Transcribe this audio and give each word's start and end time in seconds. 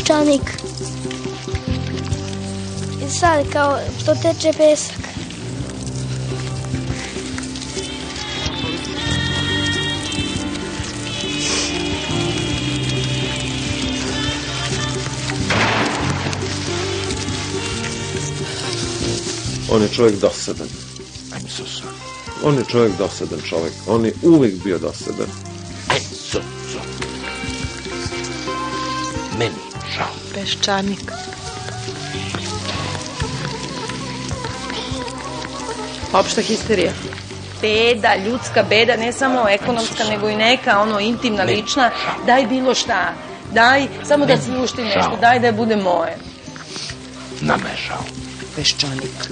peščanik. 0.00 0.42
I 3.06 3.10
sad 3.10 3.52
kao 3.52 3.78
to 4.06 4.14
teče 4.14 4.52
pesak. 4.56 4.96
On 19.72 19.82
je 19.82 19.88
čovjek 19.88 20.20
dosadan. 20.20 20.68
I'm 21.32 21.48
so 21.48 21.62
sorry. 21.62 21.94
On 22.44 22.54
je 22.54 22.64
čovjek 22.64 22.92
dosadan 22.98 23.40
čovjek. 23.48 23.72
On 23.86 24.04
je 24.04 24.12
uvijek 24.22 24.64
bio 24.64 24.78
dosadan. 24.78 25.49
Peščanik. 30.34 31.12
Opšta 36.12 36.42
histerija. 36.42 36.92
Beda, 37.60 38.16
ljudska 38.26 38.62
beda, 38.62 38.96
ne 38.96 39.12
samo 39.12 39.48
ekonomska, 39.48 40.04
nego 40.04 40.28
i 40.28 40.36
neka, 40.36 40.80
ono, 40.80 41.00
intimna, 41.00 41.42
lična. 41.42 41.90
Daj 42.26 42.46
bilo 42.46 42.74
šta. 42.74 43.14
Daj, 43.54 43.86
samo 44.08 44.26
da 44.26 44.36
sluštim 44.36 44.84
nešto. 44.84 45.18
Daj 45.20 45.40
da 45.40 45.52
bude 45.52 45.76
moje. 45.76 46.16
Nama 47.40 47.68
je 47.68 47.76
žao. 47.88 48.04
Peščanik. 48.56 49.30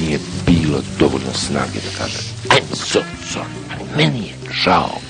Nije 0.00 0.18
bilo 0.46 0.82
dovoljno 0.98 1.32
snage 1.34 1.80
da 1.80 1.98
kažem 1.98 2.22
I'm 2.48 2.74
so 2.74 3.00
sorry. 3.34 3.96
Meni 3.96 4.26
je 4.28 4.34
žao. 4.64 5.09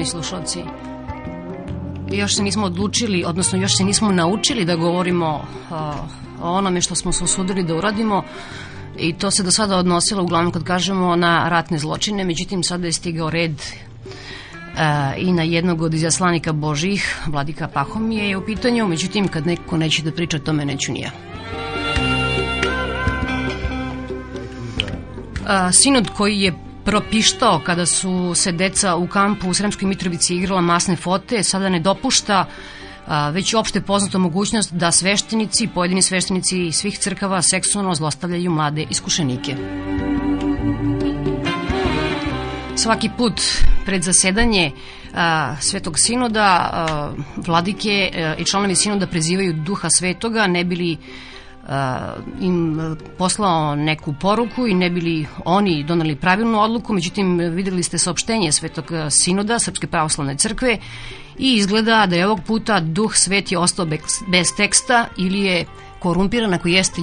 Poštovani 0.00 0.06
slušalci. 0.06 0.62
Još 2.12 2.36
se 2.36 2.42
nismo 2.42 2.66
odlučili, 2.66 3.24
odnosno 3.24 3.58
još 3.58 3.76
se 3.76 3.84
nismo 3.84 4.12
naučili 4.12 4.64
da 4.64 4.76
govorimo 4.76 5.44
a, 5.70 5.92
o 6.42 6.50
onome 6.52 6.80
što 6.80 6.94
smo 6.94 7.12
se 7.12 7.24
osudili 7.24 7.64
da 7.64 7.74
uradimo 7.74 8.22
i 8.98 9.12
to 9.12 9.30
se 9.30 9.42
do 9.42 9.50
sada 9.50 9.76
odnosilo 9.76 10.22
uglavnom 10.22 10.52
kad 10.52 10.64
kažemo 10.64 11.16
na 11.16 11.48
ratne 11.48 11.78
zločine, 11.78 12.24
međutim 12.24 12.62
sada 12.62 12.86
je 12.86 12.92
stigao 12.92 13.30
red 13.30 13.62
a, 14.78 15.14
i 15.16 15.32
na 15.32 15.42
jednog 15.42 15.82
od 15.82 15.94
izaslanika 15.94 16.52
Božih, 16.52 17.18
Vladika 17.26 17.68
Pahomije 17.68 18.28
je 18.28 18.36
u 18.36 18.44
pitanju, 18.44 18.88
međutim 18.88 19.28
kad 19.28 19.46
neko 19.46 19.76
neće 19.76 20.02
da 20.02 20.12
priča 20.12 20.38
tome, 20.38 20.64
neću 20.64 20.92
ni 20.92 21.00
ja. 21.00 21.10
A, 25.46 25.72
sinod 25.72 26.08
koji 26.16 26.40
je 26.40 26.52
propištao 26.84 27.60
kada 27.64 27.86
su 27.86 28.32
se 28.34 28.52
deca 28.52 28.96
u 28.96 29.06
kampu 29.06 29.48
u 29.48 29.54
Sremskoj 29.54 29.88
Mitrovici 29.88 30.36
igrala 30.36 30.60
masne 30.60 30.96
fote, 30.96 31.42
sada 31.42 31.68
ne 31.68 31.80
dopušta 31.80 32.46
a, 33.06 33.30
već 33.30 33.54
opšte 33.54 33.80
poznata 33.80 34.18
mogućnost 34.18 34.72
da 34.72 34.92
sveštenici, 34.92 35.68
pojedini 35.74 36.02
sveštenici 36.02 36.72
svih 36.72 36.98
crkava 36.98 37.42
seksualno 37.42 37.94
zlostavljaju 37.94 38.50
mlade 38.50 38.86
iskušenike. 38.90 39.56
Svaki 42.76 43.10
put 43.16 43.40
pred 43.86 44.02
zasedanje 44.02 44.70
a, 45.14 45.56
Svetog 45.60 45.98
sinoda 45.98 46.70
a, 46.72 47.12
vladike 47.36 48.10
a, 48.14 48.34
i 48.38 48.44
članovi 48.44 48.76
sinoda 48.76 49.06
prezivaju 49.06 49.52
duha 49.52 49.88
svetoga 49.90 50.46
ne 50.46 50.64
bili 50.64 50.96
im 52.40 52.80
poslao 53.18 53.76
neku 53.76 54.14
poruku 54.20 54.66
i 54.66 54.74
ne 54.74 54.90
bili 54.90 55.26
oni 55.44 55.84
donali 55.84 56.16
pravilnu 56.16 56.60
odluku, 56.60 56.92
međutim 56.92 57.38
videli 57.38 57.82
ste 57.82 57.98
saopštenje 57.98 58.52
Svetog 58.52 58.84
sinoda 59.10 59.58
Srpske 59.58 59.86
pravoslavne 59.86 60.36
crkve 60.36 60.78
i 61.38 61.54
izgleda 61.54 62.06
da 62.06 62.16
je 62.16 62.26
ovog 62.26 62.40
puta 62.46 62.80
duh 62.80 63.14
svet 63.14 63.52
je 63.52 63.58
ostao 63.58 63.86
bez 64.28 64.54
teksta 64.56 65.06
ili 65.16 65.40
je 65.40 65.64
korumpiran 65.98 66.54
ako 66.54 66.68
jeste. 66.68 67.00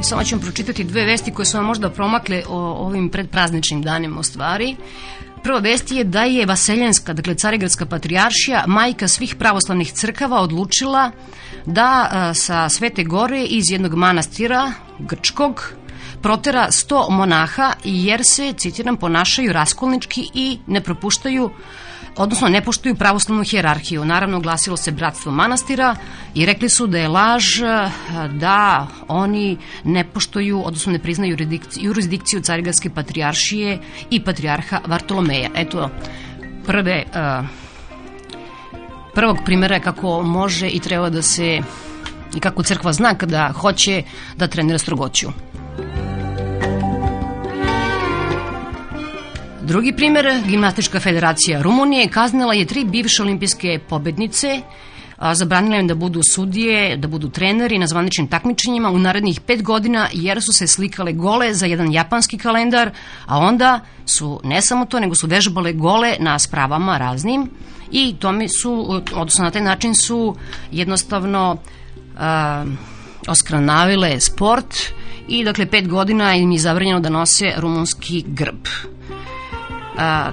I 0.00 0.02
samo 0.02 0.24
ću 0.24 0.34
vam 0.34 0.42
pročitati 0.42 0.84
dve 0.84 1.04
vesti 1.04 1.32
koje 1.32 1.46
su 1.46 1.56
vam 1.56 1.66
možda 1.66 1.90
promakle 1.90 2.42
o 2.48 2.58
ovim 2.58 3.08
predprazničnim 3.08 3.82
danima 3.82 4.20
u 4.20 4.22
stvari. 4.22 4.76
Prva 5.42 5.58
vest 5.58 5.90
je 5.90 6.04
da 6.04 6.22
je 6.22 6.46
Vaseljenska, 6.46 7.12
dakle 7.12 7.34
Carigradska 7.34 7.86
patrijaršija, 7.86 8.64
majka 8.66 9.08
svih 9.08 9.34
pravoslavnih 9.34 9.92
crkava, 9.92 10.40
odlučila 10.40 11.10
da 11.66 12.08
a, 12.10 12.34
sa 12.34 12.68
Svete 12.68 13.04
Gore 13.04 13.44
iz 13.44 13.70
jednog 13.70 13.94
manastira 13.94 14.72
grčkog 14.98 15.72
protera 16.22 16.66
100 16.70 17.10
monaha 17.10 17.72
jer 17.84 18.20
se, 18.24 18.52
citiram, 18.52 18.96
ponašaju 18.96 19.52
raskolnički 19.52 20.28
i 20.34 20.58
ne 20.66 20.80
propuštaju 20.80 21.50
odnosno 22.16 22.48
ne 22.48 22.64
poštuju 22.64 22.94
pravoslavnu 22.94 23.44
hjerarhiju. 23.44 24.04
Naravno, 24.04 24.40
glasilo 24.40 24.76
se 24.76 24.92
bratstvo 24.92 25.32
manastira 25.32 25.96
i 26.34 26.46
rekli 26.46 26.68
su 26.68 26.86
da 26.86 26.98
je 26.98 27.08
laž 27.08 27.44
da 28.32 28.86
oni 29.08 29.58
ne 29.84 30.04
poštuju, 30.04 30.62
odnosno 30.64 30.92
ne 30.92 30.98
priznaju 30.98 31.36
jurisdikciju 31.76 32.40
Carigradske 32.40 32.90
patrijaršije 32.90 33.78
i 34.10 34.24
patrijarha 34.24 34.80
Vartolomeja. 34.86 35.50
Eto, 35.54 35.90
prve, 36.66 37.04
prvog 39.14 39.38
primjera 39.44 39.80
kako 39.80 40.22
može 40.22 40.68
i 40.68 40.80
treba 40.80 41.10
da 41.10 41.22
se 41.22 41.60
i 42.36 42.40
kako 42.40 42.62
crkva 42.62 42.92
zna 42.92 43.14
kada 43.14 43.52
hoće 43.52 44.02
da 44.36 44.46
trenira 44.46 44.78
strogoću. 44.78 45.28
Drugi 49.70 49.92
primer, 49.92 50.26
Gimnastička 50.46 51.00
federacija 51.00 51.62
Rumunije 51.62 52.08
kaznila 52.08 52.54
je 52.54 52.64
tri 52.66 52.84
bivše 52.84 53.22
olimpijske 53.22 53.78
pobednice, 53.88 54.60
a, 55.16 55.34
zabranila 55.34 55.76
im 55.76 55.86
da 55.86 55.94
budu 55.94 56.20
sudije, 56.34 56.96
da 56.96 57.08
budu 57.08 57.28
treneri 57.28 57.78
na 57.78 57.86
zvaničnim 57.86 58.26
takmičenjima 58.28 58.90
u 58.90 58.98
narednih 58.98 59.40
pet 59.40 59.62
godina 59.62 60.08
jer 60.12 60.42
su 60.42 60.52
se 60.52 60.66
slikale 60.66 61.12
gole 61.12 61.54
za 61.54 61.66
jedan 61.66 61.92
japanski 61.92 62.38
kalendar, 62.38 62.90
a 63.26 63.38
onda 63.38 63.80
su 64.06 64.40
ne 64.44 64.62
samo 64.62 64.84
to, 64.84 65.00
nego 65.00 65.14
su 65.14 65.26
vežbale 65.26 65.72
gole 65.72 66.16
na 66.18 66.38
spravama 66.38 66.98
raznim 66.98 67.50
i 67.90 68.14
tome 68.18 68.48
su, 68.48 69.02
odnosno 69.14 69.44
na 69.44 69.50
taj 69.50 69.62
način 69.62 69.94
su 69.94 70.36
jednostavno 70.72 71.56
a, 72.18 72.64
oskranavile 73.28 74.20
sport 74.20 74.74
i 75.28 75.44
dakle 75.44 75.66
pet 75.66 75.88
godina 75.88 76.34
im 76.34 76.52
je 76.52 76.58
zabranjeno 76.58 77.00
da 77.00 77.08
nose 77.08 77.52
rumunski 77.56 78.24
grb. 78.26 78.66
A, 79.98 80.30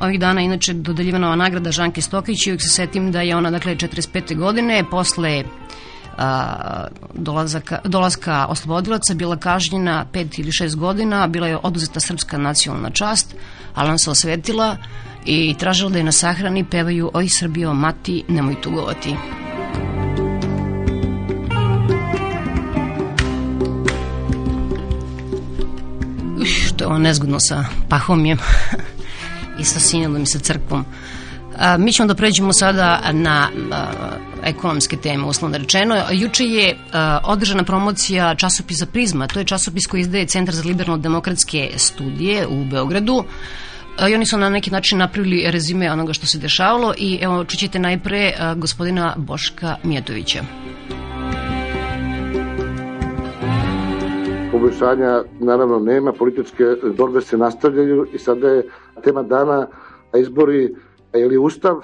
ovih 0.00 0.20
dana 0.20 0.40
inače 0.40 0.72
dodeljivana 0.72 1.26
ova 1.26 1.36
nagrada 1.36 1.72
Žanke 1.72 2.00
Stokić 2.00 2.46
i 2.46 2.50
uvijek 2.50 2.62
se 2.62 2.68
setim 2.68 3.12
da 3.12 3.20
je 3.20 3.36
ona 3.36 3.50
dakle 3.50 3.76
45. 3.76 4.36
godine 4.38 4.84
posle 4.90 5.44
a, 6.18 6.86
dolazaka, 7.14 7.78
dolaska 7.84 8.46
oslobodilaca 8.48 9.14
bila 9.14 9.36
kažnjena 9.36 10.06
5 10.12 10.40
ili 10.40 10.50
6 10.50 10.76
godina, 10.76 11.26
bila 11.26 11.48
je 11.48 11.58
oduzeta 11.62 12.00
srpska 12.00 12.38
nacionalna 12.38 12.90
čast, 12.90 13.34
ali 13.74 13.88
ona 13.88 13.98
se 13.98 14.10
osvetila 14.10 14.76
i 15.24 15.54
tražila 15.58 15.90
da 15.90 15.98
je 15.98 16.04
na 16.04 16.12
sahrani 16.12 16.64
pevaju 16.64 17.10
Oj 17.14 17.28
Srbijo, 17.28 17.74
mati, 17.74 18.24
nemoj 18.28 18.60
tugovati. 18.60 19.16
Ovo 26.84 26.98
nezgodno 26.98 27.40
sa 27.40 27.64
Pahomjem 27.88 28.38
i 29.60 29.64
sa 29.64 29.80
Sinodom 29.80 30.22
i 30.22 30.26
sa 30.26 30.38
crkvom. 30.38 30.84
A, 31.58 31.76
mi 31.76 31.92
ćemo 31.92 32.06
da 32.06 32.14
pređemo 32.14 32.52
sada 32.52 33.00
na 33.12 33.48
a, 33.72 33.86
ekonomske 34.44 34.96
teme, 34.96 35.24
uslovno 35.24 35.58
rečeno. 35.58 35.96
Juče 36.12 36.44
je 36.44 36.76
a, 36.92 37.18
održana 37.24 37.64
promocija 37.64 38.34
časopisa 38.34 38.86
Prizma, 38.86 39.26
to 39.26 39.38
je 39.38 39.44
časopis 39.44 39.86
koji 39.86 40.00
izdaje 40.00 40.26
Centar 40.26 40.54
za 40.54 40.62
liberalno-demokratske 40.62 41.70
studije 41.76 42.46
u 42.46 42.64
Beogradu. 42.64 43.24
I 44.10 44.14
oni 44.14 44.26
su 44.26 44.38
na 44.38 44.48
neki 44.48 44.70
način 44.70 44.98
napravili 44.98 45.50
rezime 45.50 45.92
onoga 45.92 46.12
što 46.12 46.26
se 46.26 46.38
dešavalo 46.38 46.94
i 46.98 47.18
evo 47.22 47.44
čućete 47.44 47.78
najpre 47.78 48.32
a, 48.38 48.54
gospodina 48.54 49.14
Boška 49.16 49.76
Mijatovića. 49.82 50.44
Poboljšanja 54.54 55.22
naravno 55.40 55.78
nema, 55.78 56.12
političke 56.12 56.64
borbe 56.96 57.20
se 57.20 57.36
nastavljaju 57.38 58.06
i 58.12 58.18
sada 58.18 58.48
je 58.48 58.62
tema 59.02 59.22
dana 59.22 59.66
izbori 60.18 60.74
ili 61.14 61.38
ustav, 61.38 61.80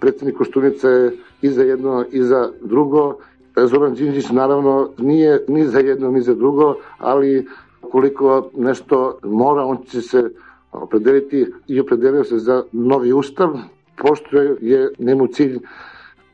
predsednik 0.00 0.36
Koštunica 0.36 0.88
je 0.88 1.12
i 1.42 1.48
za 1.48 1.62
jedno 1.62 2.04
i 2.12 2.22
za 2.22 2.50
drugo, 2.62 3.16
Zoran 3.56 3.94
Đinđić 3.94 4.30
naravno 4.30 4.90
nije 4.98 5.44
ni 5.48 5.66
za 5.66 5.78
jedno 5.78 6.10
ni 6.10 6.20
za 6.20 6.34
drugo, 6.34 6.74
ali 6.98 7.46
koliko 7.80 8.50
nešto 8.56 9.18
mora, 9.22 9.64
on 9.64 9.78
će 9.86 10.02
se 10.02 10.30
opredeliti 10.72 11.46
i 11.66 11.80
opredelio 11.80 12.24
se 12.24 12.38
za 12.38 12.62
novi 12.72 13.12
ustav, 13.12 13.58
pošto 13.96 14.36
je 14.60 14.90
njemu 14.98 15.26
cilj 15.26 15.58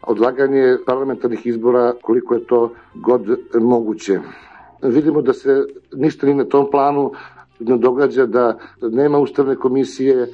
odlaganje 0.02 0.76
parlamentarnih 0.86 1.46
izbora 1.46 1.92
koliko 2.02 2.34
je 2.34 2.44
to 2.44 2.72
god 2.94 3.38
moguće 3.60 4.20
vidimo 4.88 5.22
da 5.22 5.32
se 5.32 5.66
ništa 5.92 6.26
ni 6.26 6.34
na 6.34 6.44
tom 6.44 6.70
planu 6.70 7.12
ne 7.60 7.78
događa, 7.78 8.26
da 8.26 8.58
nema 8.82 9.18
ustavne 9.18 9.56
komisije, 9.56 10.28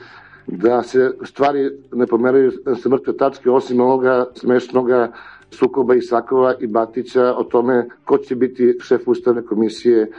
da 0.46 0.82
se 0.82 1.12
stvari 1.24 1.70
ne 1.92 2.06
pomeraju 2.06 2.52
sa 2.82 2.88
mrtve 2.88 3.16
tačke, 3.16 3.50
osim 3.50 3.80
ovoga 3.80 4.26
smešnoga 4.34 5.12
sukoba 5.50 5.94
i 5.94 6.02
Sakova 6.02 6.54
i 6.60 6.66
Batića 6.66 7.34
o 7.36 7.44
tome 7.44 7.88
ko 8.04 8.18
će 8.18 8.36
biti 8.36 8.78
šef 8.82 9.08
ustavne 9.08 9.42
komisije, 9.42 10.10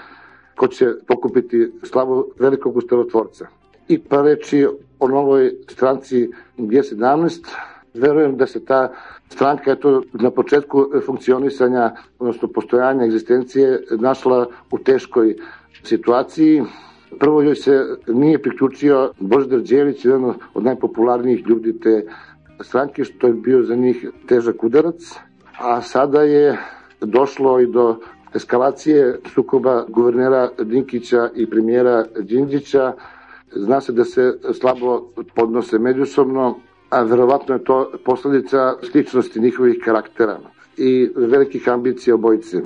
ko 0.55 0.67
će 0.67 0.93
pokupiti 1.07 1.71
slavu 1.83 2.31
velikog 2.39 2.77
ustavotvorca. 2.77 3.47
I 3.87 3.99
pa 3.99 4.21
reći 4.21 4.67
o 4.99 5.07
novoj 5.07 5.53
stranci 5.67 6.29
G17, 6.57 7.47
verujem 7.93 8.37
da 8.37 8.47
se 8.47 8.65
ta 8.65 8.93
stranka 9.31 9.71
eto, 9.71 10.03
na 10.13 10.31
početku 10.31 10.85
funkcionisanja, 11.05 11.91
odnosno 12.19 12.47
postojanja 12.47 13.05
egzistencije, 13.05 13.83
našla 13.99 14.47
u 14.71 14.77
teškoj 14.77 15.35
situaciji. 15.83 16.63
Prvo 17.19 17.41
joj 17.41 17.55
se 17.55 17.85
nije 18.07 18.41
priključio 18.41 19.11
Božidar 19.19 19.61
Đelić, 19.61 20.05
jedan 20.05 20.33
od 20.53 20.63
najpopularnijih 20.63 21.47
ljudi 21.47 21.79
te 21.79 22.05
stranke, 22.59 23.03
što 23.03 23.27
je 23.27 23.33
bio 23.33 23.63
za 23.63 23.75
njih 23.75 24.09
težak 24.27 24.63
udarac, 24.63 25.15
a 25.59 25.81
sada 25.81 26.21
je 26.21 26.57
došlo 27.01 27.59
i 27.59 27.67
do 27.67 27.97
eskalacije 28.35 29.19
sukoba 29.33 29.85
guvernera 29.87 30.49
Dinkića 30.59 31.29
i 31.35 31.49
premijera 31.49 32.05
Đinđića. 32.19 32.93
Zna 33.55 33.81
se 33.81 33.91
da 33.91 34.05
se 34.05 34.39
slabo 34.53 35.11
podnose 35.35 35.79
međusobno, 35.79 36.55
a 36.91 37.03
verovatno 37.03 37.55
je 37.55 37.63
to 37.63 37.91
posledica 38.05 38.73
sličnosti 38.91 39.39
njihovih 39.39 39.81
karaktera 39.85 40.37
i 40.77 41.09
velikih 41.15 41.69
ambicija 41.69 42.15
obojice. 42.15 42.61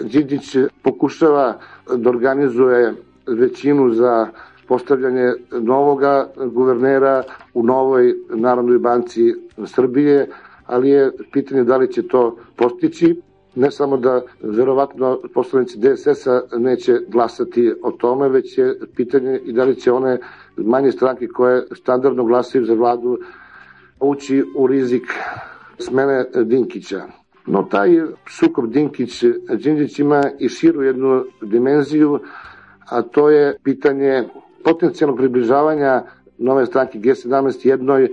Đidić 0.00 0.56
pokušava 0.82 1.58
da 1.96 2.10
organizuje 2.10 2.94
većinu 3.26 3.90
za 3.90 4.28
postavljanje 4.68 5.32
novoga 5.50 6.28
guvernera 6.36 7.22
u 7.54 7.62
novoj 7.62 8.14
Narodnoj 8.30 8.78
banci 8.78 9.34
Srbije, 9.66 10.28
ali 10.66 10.90
je 10.90 11.10
pitanje 11.32 11.64
da 11.64 11.76
li 11.76 11.92
će 11.92 12.08
to 12.08 12.36
postići. 12.56 13.20
Ne 13.54 13.70
samo 13.70 13.96
da 13.96 14.22
verovatno 14.42 15.18
poslanici 15.34 15.78
DSS-a 15.78 16.40
neće 16.58 16.98
glasati 17.08 17.72
o 17.82 17.90
tome, 17.90 18.28
već 18.28 18.58
je 18.58 18.78
pitanje 18.96 19.40
i 19.44 19.52
da 19.52 19.64
li 19.64 19.76
će 19.76 19.92
one 19.92 20.18
manje 20.56 20.92
stranke 20.92 21.26
koje 21.26 21.66
standardno 21.72 22.24
glasaju 22.24 22.64
za 22.64 22.74
vladu 22.74 23.18
ući 24.04 24.44
u 24.56 24.66
rizik 24.66 25.02
smene 25.78 26.24
Dinkića. 26.44 27.02
No 27.46 27.62
taj 27.62 28.02
sukob 28.28 28.64
Dinkić-Đinđić 28.64 30.00
ima 30.00 30.22
i 30.38 30.48
širu 30.48 30.82
jednu 30.82 31.24
dimenziju, 31.42 32.20
a 32.88 33.02
to 33.02 33.30
je 33.30 33.56
pitanje 33.62 34.24
potencijalnog 34.64 35.18
približavanja 35.18 36.02
nove 36.38 36.66
stranke 36.66 36.98
G17 36.98 37.66
jednoj 37.68 38.08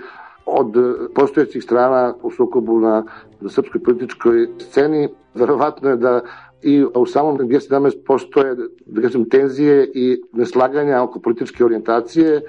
od 0.46 0.74
postojećih 1.16 1.64
strana 1.64 2.14
u 2.24 2.32
sukobu 2.32 2.80
na 2.80 3.04
srpskoj 3.50 3.84
političkoj 3.84 4.48
sceni. 4.60 5.10
Verovatno 5.34 5.90
je 5.90 5.96
da 5.96 6.22
i 6.62 6.86
u 6.96 7.06
samom 7.06 7.38
G17 7.38 7.98
postoje 8.06 8.56
da 8.86 9.02
kažem, 9.02 9.30
tenzije 9.30 9.92
i 9.94 10.22
neslaganja 10.34 11.04
oko 11.04 11.20
političke 11.20 11.66
orijentacije 11.66 12.42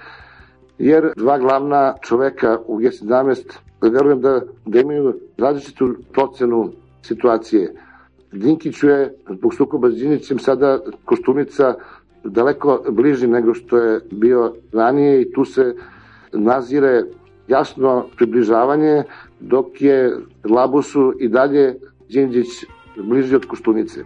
jer 0.82 1.12
dva 1.16 1.38
glavna 1.38 1.94
čoveka 2.00 2.58
u 2.66 2.80
G17 2.80 3.38
verujem 3.82 4.20
da, 4.20 4.40
da 4.66 4.80
imaju 4.80 5.14
različitu 5.38 5.94
procenu 6.12 6.72
situacije. 7.02 7.74
Dinkiću 8.32 8.88
je 8.88 9.14
zbog 9.30 9.54
sukoba 9.54 9.90
s 9.90 9.94
Đinićem 9.94 10.38
sada 10.38 10.78
Koštunica 11.04 11.74
daleko 12.24 12.84
bliži 12.88 13.26
nego 13.26 13.54
što 13.54 13.78
je 13.78 14.00
bio 14.10 14.54
ranije 14.72 15.22
i 15.22 15.32
tu 15.32 15.44
se 15.44 15.74
nazire 16.32 17.02
jasno 17.48 18.06
približavanje 18.16 19.02
dok 19.40 19.66
je 19.80 20.16
Labusu 20.50 21.12
i 21.20 21.28
dalje 21.28 21.74
Đinđić 22.08 22.48
bliži 22.96 23.36
od 23.36 23.46
Koštunice. 23.46 24.00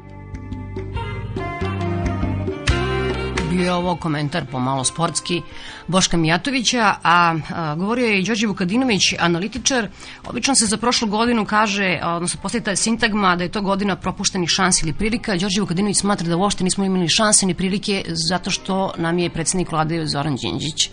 Bio 3.56 3.64
je 3.64 3.75
ovo 3.75 3.96
komentar 3.96 4.44
pomalo 4.50 4.84
sportski 4.84 5.42
Boška 5.86 6.16
Mijatovića, 6.16 6.94
a, 7.02 7.34
a 7.54 7.75
govorio 7.75 8.06
je 8.06 8.20
i 8.20 8.25
Đorđe 8.25 8.46
Vukadinović, 8.46 9.02
analitičar. 9.18 9.88
Obično 10.25 10.54
se 10.54 10.66
za 10.66 10.76
prošlu 10.76 11.08
godinu 11.08 11.44
kaže, 11.44 12.00
odnosno 12.04 12.40
postoji 12.42 12.64
ta 12.64 12.76
sintagma 12.76 13.36
da 13.36 13.44
je 13.44 13.52
to 13.52 13.62
godina 13.62 13.96
propuštenih 13.96 14.48
šansi 14.48 14.84
ili 14.84 14.92
prilika. 14.92 15.36
Đorđe 15.36 15.60
Vukadinović 15.60 16.00
smatra 16.00 16.28
da 16.28 16.36
uopšte 16.36 16.64
nismo 16.64 16.84
imali 16.84 17.08
šanse 17.08 17.46
ni 17.46 17.54
prilike 17.54 18.04
zato 18.28 18.50
što 18.50 18.92
nam 18.96 19.18
je 19.18 19.30
predsednik 19.30 19.72
vlade 19.72 20.06
Zoran 20.06 20.36
Đinđić 20.36 20.90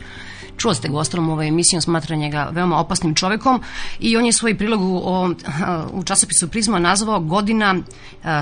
čuo 0.58 0.74
ste 0.74 0.90
ga 0.90 0.98
ostalom 0.98 1.30
u 1.30 1.32
ovoj 1.32 1.48
emisiji, 1.48 1.78
on 1.78 1.82
smatra 1.82 2.16
njega 2.16 2.50
veoma 2.52 2.80
opasnim 2.80 3.16
čovekom 3.16 3.62
i 4.00 4.18
on 4.18 4.26
je 4.26 4.34
svoj 4.34 4.58
prilog 4.58 4.82
u, 4.82 5.02
u 5.92 6.04
časopisu 6.04 6.48
Prizma 6.48 6.80
nazvao 6.80 7.20
godina 7.20 7.76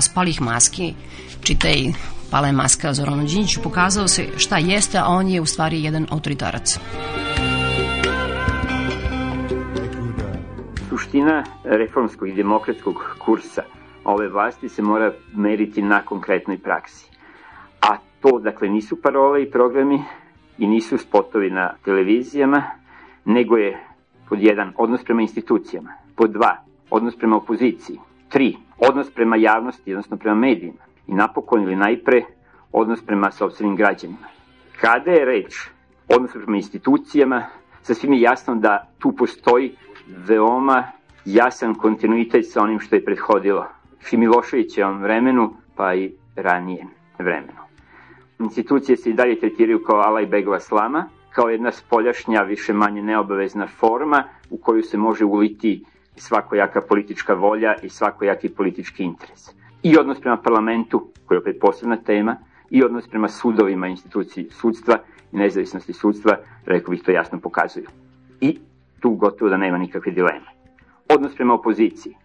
spalih 0.00 0.40
maski. 0.40 0.94
Čitaj 1.42 1.92
pala 2.32 2.46
je 2.46 2.52
maska 2.52 2.92
Zoranu 2.92 3.24
Đinjiću, 3.24 3.60
pokazao 3.62 4.08
se 4.08 4.26
šta 4.36 4.56
jeste, 4.58 4.98
a 4.98 5.06
on 5.06 5.28
je 5.28 5.40
u 5.40 5.46
stvari 5.46 5.84
jedan 5.84 6.06
autoritarac. 6.10 6.78
Suština 10.88 11.44
reformskog 11.64 12.28
i 12.28 12.34
demokratskog 12.34 13.16
kursa 13.18 13.62
ove 14.04 14.28
vlasti 14.28 14.68
se 14.68 14.82
mora 14.82 15.12
meriti 15.34 15.82
na 15.82 16.02
konkretnoj 16.02 16.58
praksi. 16.58 17.10
A 17.80 17.96
to, 18.20 18.38
dakle, 18.38 18.68
nisu 18.68 19.02
parole 19.02 19.42
i 19.42 19.50
programi 19.50 20.02
i 20.58 20.66
nisu 20.66 20.98
spotovi 20.98 21.50
na 21.50 21.74
televizijama, 21.84 22.62
nego 23.24 23.56
je 23.56 23.86
pod 24.28 24.42
jedan 24.42 24.72
odnos 24.76 25.04
prema 25.04 25.22
institucijama, 25.22 25.92
pod 26.16 26.30
dva 26.32 26.64
odnos 26.90 27.16
prema 27.16 27.36
opoziciji, 27.36 27.98
tri 28.28 28.56
odnos 28.78 29.10
prema 29.10 29.36
javnosti, 29.36 29.92
odnosno 29.92 30.16
prema 30.16 30.36
medijima, 30.36 30.91
i 31.06 31.14
napokon 31.14 31.62
ili 31.62 31.76
najpre 31.76 32.22
odnos 32.72 33.02
prema 33.06 33.30
sobstvenim 33.30 33.76
građanima. 33.76 34.26
Kada 34.80 35.10
je 35.10 35.24
reč 35.24 35.68
odnos 36.08 36.32
prema 36.32 36.56
institucijama, 36.56 37.46
sasvim 37.82 38.12
je 38.12 38.20
jasno 38.20 38.54
da 38.54 38.88
tu 38.98 39.12
postoji 39.16 39.76
veoma 40.28 40.84
jasan 41.24 41.74
kontinuitet 41.74 42.50
sa 42.50 42.62
onim 42.62 42.80
što 42.80 42.96
je 42.96 43.04
prethodilo 43.04 43.66
Šimiloševićevom 44.08 45.02
vremenu, 45.02 45.54
pa 45.76 45.94
i 45.94 46.12
ranije 46.36 46.86
vremenu. 47.18 47.62
Institucije 48.38 48.96
se 48.96 49.10
i 49.10 49.12
dalje 49.12 49.40
tretiraju 49.40 49.84
kao 49.84 50.00
Alaj 50.00 50.26
Begova 50.26 50.60
slama, 50.60 51.08
kao 51.30 51.48
jedna 51.48 51.72
spoljašnja, 51.72 52.42
više 52.42 52.72
manje 52.72 53.02
neobavezna 53.02 53.66
forma 53.66 54.24
u 54.50 54.56
koju 54.56 54.82
se 54.82 54.98
može 54.98 55.24
uliti 55.24 55.84
svakojaka 56.16 56.80
politička 56.88 57.34
volja 57.34 57.74
i 57.82 57.88
svakojaki 57.88 58.48
politički 58.48 59.02
interes 59.04 59.61
i 59.82 59.98
odnos 59.98 60.20
prema 60.20 60.36
parlamentu, 60.36 61.06
koji 61.26 61.36
je 61.36 61.40
opet 61.40 61.56
posebna 61.60 61.96
tema, 61.96 62.36
i 62.70 62.84
odnos 62.84 63.08
prema 63.08 63.28
sudovima 63.28 63.86
instituciji 63.86 64.48
sudstva 64.50 64.98
i 65.32 65.36
nezavisnosti 65.36 65.92
sudstva, 65.92 66.36
rekao 66.66 66.90
bih 66.90 67.02
to 67.02 67.10
jasno 67.10 67.40
pokazuju. 67.40 67.86
I 68.40 68.58
tu 69.00 69.10
gotovo 69.10 69.48
da 69.48 69.56
nema 69.56 69.78
nikakve 69.78 70.12
dileme. 70.12 70.46
Odnos 71.08 71.34
prema 71.34 71.54
opoziciji 71.54 72.16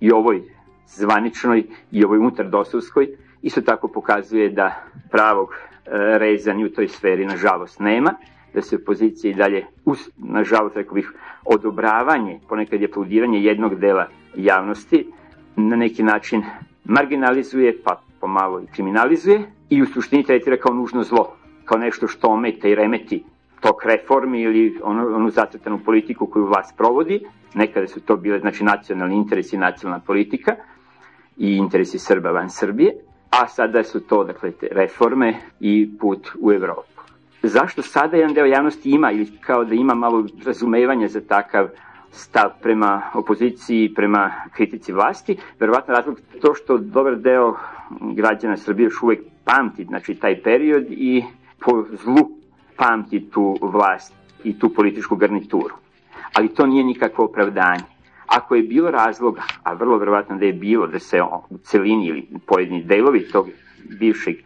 i 0.00 0.12
ovoj 0.12 0.42
zvaničnoj 0.86 1.64
i 1.92 2.04
ovoj 2.04 2.18
unutar 2.18 2.48
dosovskoj 2.48 3.08
isto 3.42 3.60
tako 3.60 3.88
pokazuje 3.88 4.48
da 4.50 4.84
pravog 5.10 5.54
rezani 6.18 6.64
u 6.64 6.72
toj 6.72 6.88
sferi, 6.88 7.26
nažalost, 7.26 7.80
nema, 7.80 8.14
da 8.54 8.62
se 8.62 8.76
opozicija 8.76 9.30
i 9.30 9.34
dalje, 9.34 9.66
us, 9.84 10.08
nažalost, 10.16 10.76
rekao 10.76 10.94
bih, 10.94 11.12
odobravanje, 11.44 12.40
ponekad 12.48 12.80
je 12.80 12.88
aplaudiranje 12.88 13.42
jednog 13.42 13.74
dela 13.80 14.08
javnosti, 14.36 15.06
na 15.56 15.76
neki 15.76 16.02
način 16.02 16.42
marginalizuje, 16.88 17.82
pa 17.84 18.00
pomalo 18.20 18.60
i 18.60 18.66
kriminalizuje 18.66 19.42
i 19.70 19.82
u 19.82 19.86
suštini 19.86 20.24
tretira 20.24 20.56
kao 20.56 20.74
nužno 20.74 21.02
zlo, 21.02 21.36
kao 21.64 21.78
nešto 21.78 22.08
što 22.08 22.28
ometa 22.28 22.68
i 22.68 22.74
remeti 22.74 23.24
tok 23.60 23.84
reformi 23.84 24.42
ili 24.42 24.78
onu, 24.82 25.16
onu 25.16 25.30
zacrtanu 25.30 25.78
politiku 25.84 26.26
koju 26.26 26.46
vlast 26.46 26.76
provodi. 26.76 27.20
Nekada 27.54 27.86
su 27.86 28.00
to 28.00 28.16
bile 28.16 28.38
znači, 28.38 28.64
nacionalni 28.64 29.16
interesi 29.16 29.56
i 29.56 29.58
nacionalna 29.58 30.04
politika 30.06 30.54
i 31.36 31.56
interesi 31.56 31.98
Srba 31.98 32.30
van 32.30 32.50
Srbije, 32.50 32.92
a 33.30 33.48
sada 33.48 33.82
su 33.84 34.00
to 34.00 34.24
dakle, 34.24 34.50
te 34.50 34.68
reforme 34.70 35.34
i 35.60 35.98
put 36.00 36.28
u 36.40 36.52
Evropu. 36.52 37.02
Zašto 37.42 37.82
sada 37.82 38.16
jedan 38.16 38.34
deo 38.34 38.44
javnosti 38.44 38.90
ima 38.90 39.12
ili 39.12 39.26
kao 39.40 39.64
da 39.64 39.74
ima 39.74 39.94
malo 39.94 40.26
razumevanja 40.46 41.08
za 41.08 41.20
takav 41.20 41.68
stav 42.10 42.50
prema 42.62 43.02
opoziciji, 43.14 43.94
prema 43.94 44.32
kritici 44.52 44.92
vlasti, 44.92 45.36
verovatno 45.60 45.94
razlog 45.94 46.20
to 46.40 46.54
što 46.54 46.78
dobar 46.78 47.16
deo 47.16 47.56
građana 48.00 48.56
Srbije 48.56 48.84
još 48.84 49.02
uvek 49.02 49.20
pamti 49.44 49.84
znači, 49.84 50.14
taj 50.14 50.42
period 50.42 50.86
i 50.90 51.24
po 51.58 51.84
zlu 52.04 52.30
pamti 52.76 53.30
tu 53.30 53.58
vlast 53.62 54.14
i 54.44 54.58
tu 54.58 54.74
političku 54.74 55.16
garnituru. 55.16 55.74
Ali 56.34 56.48
to 56.48 56.66
nije 56.66 56.84
nikakvo 56.84 57.24
opravdanje. 57.24 57.84
Ako 58.26 58.54
je 58.54 58.62
bilo 58.62 58.90
razloga, 58.90 59.42
a 59.62 59.72
vrlo 59.72 59.98
verovatno 59.98 60.36
da 60.38 60.44
je 60.44 60.52
bilo, 60.52 60.86
da 60.86 60.98
se 60.98 61.22
u 61.50 61.58
celini 61.58 62.06
ili 62.06 62.28
pojedini 62.46 62.84
delovi 62.84 63.28
tog 63.28 63.48
bivšeg 64.00 64.36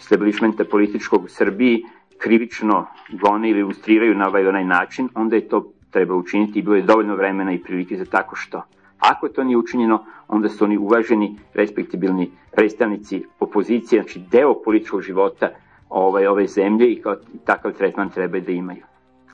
establishmenta 0.00 0.64
političkog 0.64 1.24
u 1.24 1.28
Srbiji 1.28 1.84
krivično 2.18 2.86
gone 3.08 3.50
ili 3.50 3.60
ilustriraju 3.60 4.14
na 4.14 4.28
ovaj 4.28 4.46
onaj 4.46 4.64
način, 4.64 5.08
onda 5.14 5.36
je 5.36 5.48
to 5.48 5.72
treba 5.90 6.14
učiniti 6.14 6.58
i 6.58 6.62
bilo 6.62 6.76
je 6.76 6.82
dovoljno 6.82 7.16
vremena 7.16 7.52
i 7.52 7.58
prilike 7.58 7.96
za 7.96 8.04
tako 8.04 8.36
što. 8.36 8.62
Ako 8.98 9.28
to 9.28 9.44
nije 9.44 9.56
učinjeno, 9.56 10.04
onda 10.28 10.48
su 10.48 10.64
oni 10.64 10.78
uvaženi, 10.78 11.36
respektibilni 11.54 12.30
predstavnici 12.52 13.24
opozicije, 13.40 14.02
znači 14.02 14.20
deo 14.30 14.62
političkog 14.62 15.02
života 15.02 15.50
ovaj, 15.88 16.26
ove 16.26 16.46
zemlje 16.46 16.92
i 16.92 17.02
kao 17.02 17.16
takav 17.44 17.72
tretman 17.72 18.10
treba 18.10 18.40
da 18.40 18.52
imaju. 18.52 18.84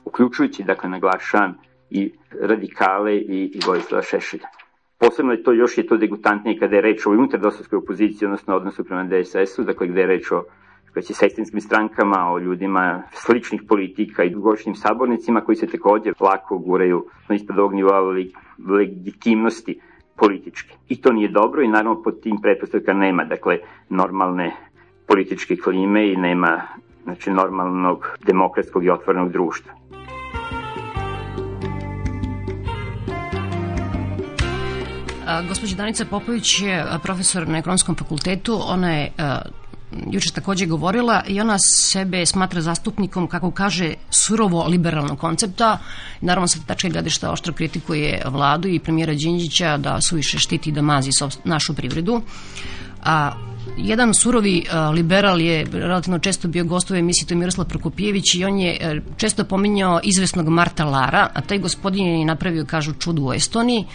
Uključujući, 0.05 0.63
dakle, 0.63 0.89
naglašavam 0.89 1.57
i 1.89 2.11
radikale 2.41 3.15
i, 3.15 3.51
i 3.53 3.59
Vojislava 3.67 4.03
Šešelja. 4.03 4.47
Posebno 4.97 5.31
je 5.31 5.43
to, 5.43 5.51
još 5.51 5.77
je 5.77 5.87
to 5.87 5.97
degutantnije 5.97 6.59
kada 6.59 6.75
je 6.75 6.81
reč 6.81 7.05
o 7.05 7.11
unutar 7.11 7.39
opoziciji, 7.71 8.25
odnosno 8.25 8.55
odnosu 8.55 8.83
prema 8.83 9.03
DSS-u, 9.03 9.63
dakle 9.63 9.87
gde 9.87 10.01
je 10.01 10.07
reč 10.07 10.31
o 10.31 10.43
već 10.97 11.09
i 11.09 11.13
sestrinskim 11.13 11.61
strankama, 11.61 12.31
o 12.33 12.39
ljudima 12.39 13.03
sličnih 13.11 13.61
politika 13.67 14.23
i 14.23 14.29
dugoročnim 14.29 14.75
sabornicima 14.75 15.41
koji 15.41 15.55
se 15.55 15.67
takođe 15.67 16.11
lako 16.19 16.57
guraju 16.57 17.05
na 17.29 17.35
ispod 17.35 17.59
ovog 17.59 17.73
nivoa 17.73 17.99
legitimnosti 18.69 19.79
političke. 20.15 20.75
I 20.89 21.01
to 21.01 21.13
nije 21.13 21.29
dobro 21.29 21.61
i 21.61 21.67
naravno 21.67 22.01
pod 22.03 22.21
tim 22.21 22.37
pretpostavka 22.41 22.93
nema, 22.93 23.23
dakle, 23.23 23.59
normalne 23.89 24.55
političke 25.07 25.55
klime 25.55 26.11
i 26.11 26.15
nema 26.15 26.61
znači, 27.03 27.31
normalnog 27.31 28.17
demokratskog 28.25 28.85
i 28.85 28.89
otvorenog 28.89 29.31
društva. 29.31 29.73
Gospođa 35.47 35.75
Danica 35.75 36.05
Popović 36.05 36.61
je 36.61 36.85
profesor 37.03 37.47
na 37.47 37.57
ekonomskom 37.57 37.95
fakultetu. 37.95 38.59
Ona 38.67 38.91
je 38.93 39.11
juče 40.11 40.31
takođe 40.31 40.65
govorila 40.65 41.23
i 41.27 41.41
ona 41.41 41.57
sebe 41.91 42.25
smatra 42.25 42.61
zastupnikom, 42.61 43.27
kako 43.27 43.51
kaže, 43.51 43.93
surovo 44.09 44.67
liberalnog 44.67 45.19
koncepta. 45.19 45.79
Naravno, 46.21 46.47
sa 46.47 46.59
tačke 46.67 46.89
gledišta 46.89 47.31
oštro 47.31 47.53
kritikuje 47.53 48.21
vladu 48.25 48.67
i 48.67 48.79
premijera 48.79 49.13
Đinđića 49.13 49.77
da 49.77 50.01
suviše 50.01 50.39
štiti 50.39 50.71
da 50.71 50.81
mazi 50.81 51.11
našu 51.43 51.73
privredu. 51.73 52.21
A 53.03 53.31
jedan 53.77 54.13
surovi 54.13 54.65
liberal 54.93 55.41
je 55.41 55.65
relativno 55.71 56.19
često 56.19 56.47
bio 56.47 56.63
gost 56.63 56.91
u 56.91 56.95
emisiji, 56.95 57.27
to 57.27 57.33
je 57.33 57.37
Miroslav 57.37 57.67
Prokopijević 57.67 58.35
i 58.35 58.45
on 58.45 58.59
je 58.59 58.77
uh, 58.81 59.17
često 59.17 59.43
pominjao 59.43 59.99
izvesnog 60.03 60.49
Marta 60.49 60.85
Lara, 60.85 61.29
a 61.33 61.41
taj 61.41 61.57
gospodin 61.57 62.07
je 62.07 62.25
napravio, 62.25 62.65
kažu, 62.65 62.93
čudu 62.93 63.23
u 63.23 63.33
Estoniji 63.33 63.85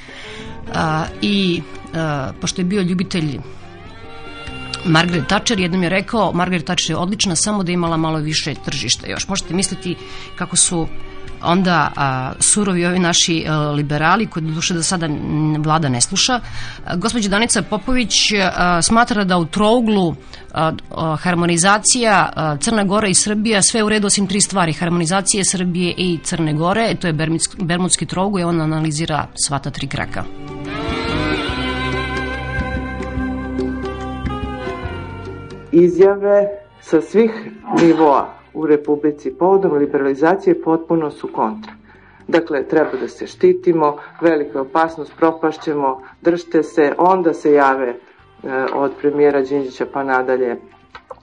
uh, 0.68 0.74
i 1.22 1.62
pošto 2.40 2.60
je 2.60 2.64
bio 2.64 2.82
ljubitelj 2.82 3.38
Margaret 4.84 5.28
Thatcher 5.28 5.60
jednom 5.60 5.82
je 5.82 5.88
rekao 5.88 6.32
Margaret 6.32 6.64
Thatcher 6.64 6.90
je 6.90 6.96
odlična 6.96 7.36
samo 7.36 7.62
da 7.62 7.72
imala 7.72 7.96
malo 7.96 8.18
više 8.18 8.54
tržišta 8.64 9.06
još. 9.06 9.28
Možete 9.28 9.54
misliti 9.54 9.96
kako 10.36 10.56
su 10.56 10.88
onda 11.44 11.92
a, 11.96 12.32
surovi 12.38 12.86
ovi 12.86 12.98
naši 12.98 13.44
a, 13.48 13.58
liberali 13.58 14.26
koji 14.26 14.44
duše 14.44 14.74
da 14.74 14.82
sada 14.82 15.08
vlada 15.58 15.88
ne 15.88 16.00
sluša. 16.00 16.40
Gospođa 16.96 17.28
Danica 17.28 17.62
Popović 17.62 18.14
a, 18.32 18.82
smatra 18.82 19.24
da 19.24 19.38
u 19.38 19.44
trouglu 19.44 20.14
a, 20.54 20.72
a, 20.90 21.16
harmonizacija 21.16 22.32
a, 22.36 22.56
Crna 22.56 22.84
Gora 22.84 23.08
i 23.08 23.14
Srbija 23.14 23.62
sve 23.62 23.82
u 23.82 23.88
redu 23.88 24.06
osim 24.06 24.26
tri 24.26 24.40
stvari. 24.40 24.72
Harmonizacije 24.72 25.44
Srbije 25.44 25.94
i 25.96 26.18
Crne 26.24 26.54
Gore, 26.54 26.94
to 26.94 27.06
je 27.06 27.28
Bermudski 27.58 28.06
trougl 28.06 28.40
i 28.40 28.44
on 28.44 28.60
analizira 28.60 29.26
sva 29.46 29.58
ta 29.58 29.70
tri 29.70 29.86
kraka. 29.86 30.24
Izjave 35.72 36.48
sa 36.80 37.00
svih 37.00 37.30
nivoa 37.82 38.28
u 38.54 38.66
Republici 38.66 39.30
povodom 39.30 39.72
liberalizacije 39.72 40.62
potpuno 40.62 41.10
su 41.10 41.28
kontra. 41.32 41.72
Dakle, 42.28 42.68
treba 42.68 42.90
da 43.00 43.08
se 43.08 43.26
štitimo, 43.26 43.96
velika 44.20 44.60
opasnost, 44.60 45.12
propašćemo, 45.16 46.02
držte 46.22 46.62
se, 46.62 46.94
onda 46.98 47.34
se 47.34 47.52
jave 47.52 47.88
e, 47.88 47.96
od 48.74 48.92
premijera 49.00 49.40
Đinđića 49.40 49.86
pa 49.92 50.02
nadalje 50.04 50.56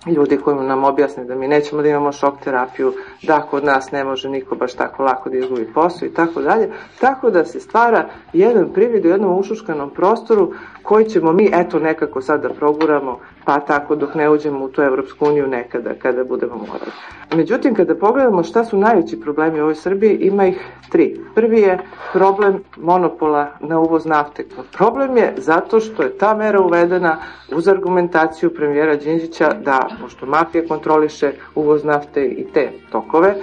ljudi 0.05 0.37
koji 0.37 0.57
nam 0.57 0.83
objasne 0.83 1.23
da 1.23 1.35
mi 1.35 1.47
nećemo 1.47 1.81
da 1.81 1.89
imamo 1.89 2.11
šok 2.11 2.33
terapiju, 2.43 2.93
da 3.23 3.41
kod 3.41 3.63
nas 3.63 3.91
ne 3.91 4.03
može 4.03 4.29
niko 4.29 4.55
baš 4.55 4.73
tako 4.73 5.03
lako 5.03 5.29
da 5.29 5.37
izgubi 5.37 5.73
posao 5.73 6.07
i 6.07 6.13
tako 6.13 6.41
dalje. 6.41 6.69
Tako 6.99 7.29
da 7.29 7.45
se 7.45 7.59
stvara 7.59 8.09
jedan 8.33 8.73
privid 8.73 9.05
u 9.05 9.09
jednom 9.09 9.39
ušuškanom 9.39 9.89
prostoru 9.89 10.51
koji 10.83 11.05
ćemo 11.05 11.33
mi 11.33 11.49
eto 11.53 11.79
nekako 11.79 12.21
sad 12.21 12.41
da 12.41 12.49
proguramo, 12.49 13.19
pa 13.45 13.59
tako 13.59 13.95
dok 13.95 14.15
ne 14.15 14.29
uđemo 14.29 14.65
u 14.65 14.69
tu 14.69 14.81
Evropsku 14.81 15.25
uniju 15.25 15.47
nekada 15.47 15.93
kada 15.93 16.23
budemo 16.23 16.55
morali. 16.55 16.91
Međutim, 17.35 17.75
kada 17.75 17.95
pogledamo 17.95 18.43
šta 18.43 18.65
su 18.65 18.77
najveći 18.77 19.19
problemi 19.19 19.59
u 19.59 19.63
ovoj 19.63 19.75
Srbiji, 19.75 20.17
ima 20.21 20.45
ih 20.45 20.67
tri. 20.89 21.19
Prvi 21.35 21.61
je 21.61 21.79
problem 22.13 22.63
monopola 22.77 23.47
na 23.59 23.79
uvoz 23.79 24.05
nafte. 24.05 24.45
Problem 24.77 25.17
je 25.17 25.33
zato 25.37 25.79
što 25.79 26.03
je 26.03 26.17
ta 26.17 26.35
mera 26.35 26.61
uvedena 26.61 27.17
uz 27.55 27.67
argumentaciju 27.67 28.53
premijera 28.53 28.95
Đinđića 28.95 29.53
da, 29.53 29.87
pošto 30.01 30.25
mafija 30.25 30.67
kontroliše 30.67 31.31
uvoz 31.55 31.83
nafte 31.83 32.25
i 32.25 32.45
te 32.53 32.71
tokove, 32.91 33.35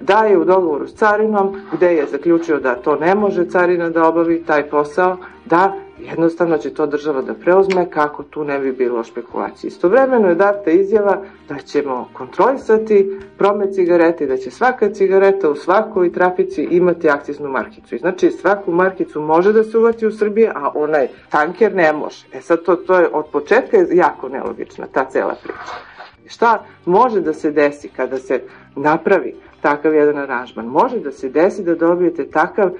da 0.00 0.24
je 0.24 0.38
u 0.38 0.44
dogovoru 0.44 0.88
s 0.88 0.94
carinom, 0.94 1.60
gde 1.72 1.94
je 1.94 2.06
zaključio 2.06 2.60
da 2.60 2.74
to 2.74 2.96
ne 2.96 3.14
može 3.14 3.50
carina 3.50 3.90
da 3.90 4.08
obavi 4.08 4.44
taj 4.44 4.70
posao, 4.70 5.16
da 5.44 5.72
jednostavno 6.00 6.58
će 6.58 6.74
to 6.74 6.86
država 6.86 7.22
da 7.22 7.34
preuzme 7.34 7.90
kako 7.90 8.22
tu 8.22 8.44
ne 8.44 8.58
bi 8.58 8.72
bilo 8.72 9.04
špekulacije. 9.04 9.68
Istovremeno 9.68 10.28
je 10.28 10.34
data 10.34 10.70
izjava 10.70 11.22
da 11.48 11.58
ćemo 11.58 12.08
kontrolisati 12.12 13.20
promet 13.38 13.74
cigarete 13.74 14.24
i 14.24 14.26
da 14.26 14.36
će 14.36 14.50
svaka 14.50 14.90
cigareta 14.90 15.50
u 15.50 15.54
svakoj 15.54 16.12
trafici 16.12 16.62
imati 16.70 17.10
akciznu 17.10 17.48
markicu. 17.48 17.94
I 17.94 17.98
znači 17.98 18.30
svaku 18.30 18.72
markicu 18.72 19.20
može 19.20 19.52
da 19.52 19.64
se 19.64 19.78
uvati 19.78 20.06
u 20.06 20.12
Srbije, 20.12 20.52
a 20.54 20.70
onaj 20.74 21.08
tanker 21.28 21.74
ne 21.74 21.92
može. 21.92 22.26
E 22.32 22.40
sad 22.40 22.62
to, 22.62 22.76
to 22.76 22.98
je 22.98 23.08
od 23.12 23.26
početka 23.32 23.76
je 23.76 23.86
jako 23.90 24.28
nelogična 24.28 24.86
ta 24.92 25.04
cela 25.04 25.34
priča. 25.42 25.88
Šta 26.26 26.64
može 26.84 27.20
da 27.20 27.32
se 27.32 27.50
desi 27.50 27.88
kada 27.88 28.18
se 28.18 28.40
napravi 28.76 29.34
takav 29.60 29.94
jedan 29.94 30.18
aranžman? 30.18 30.66
Može 30.66 31.00
da 31.00 31.12
se 31.12 31.28
desi 31.28 31.64
da 31.64 31.74
dobijete 31.74 32.30
takav 32.30 32.70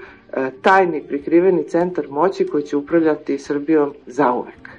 tajni 0.61 1.03
prikriveni 1.07 1.63
centar 1.63 2.05
moći 2.09 2.47
koji 2.47 2.63
će 2.63 2.77
upravljati 2.77 3.37
Srbijom 3.37 3.93
zauvek. 4.05 4.69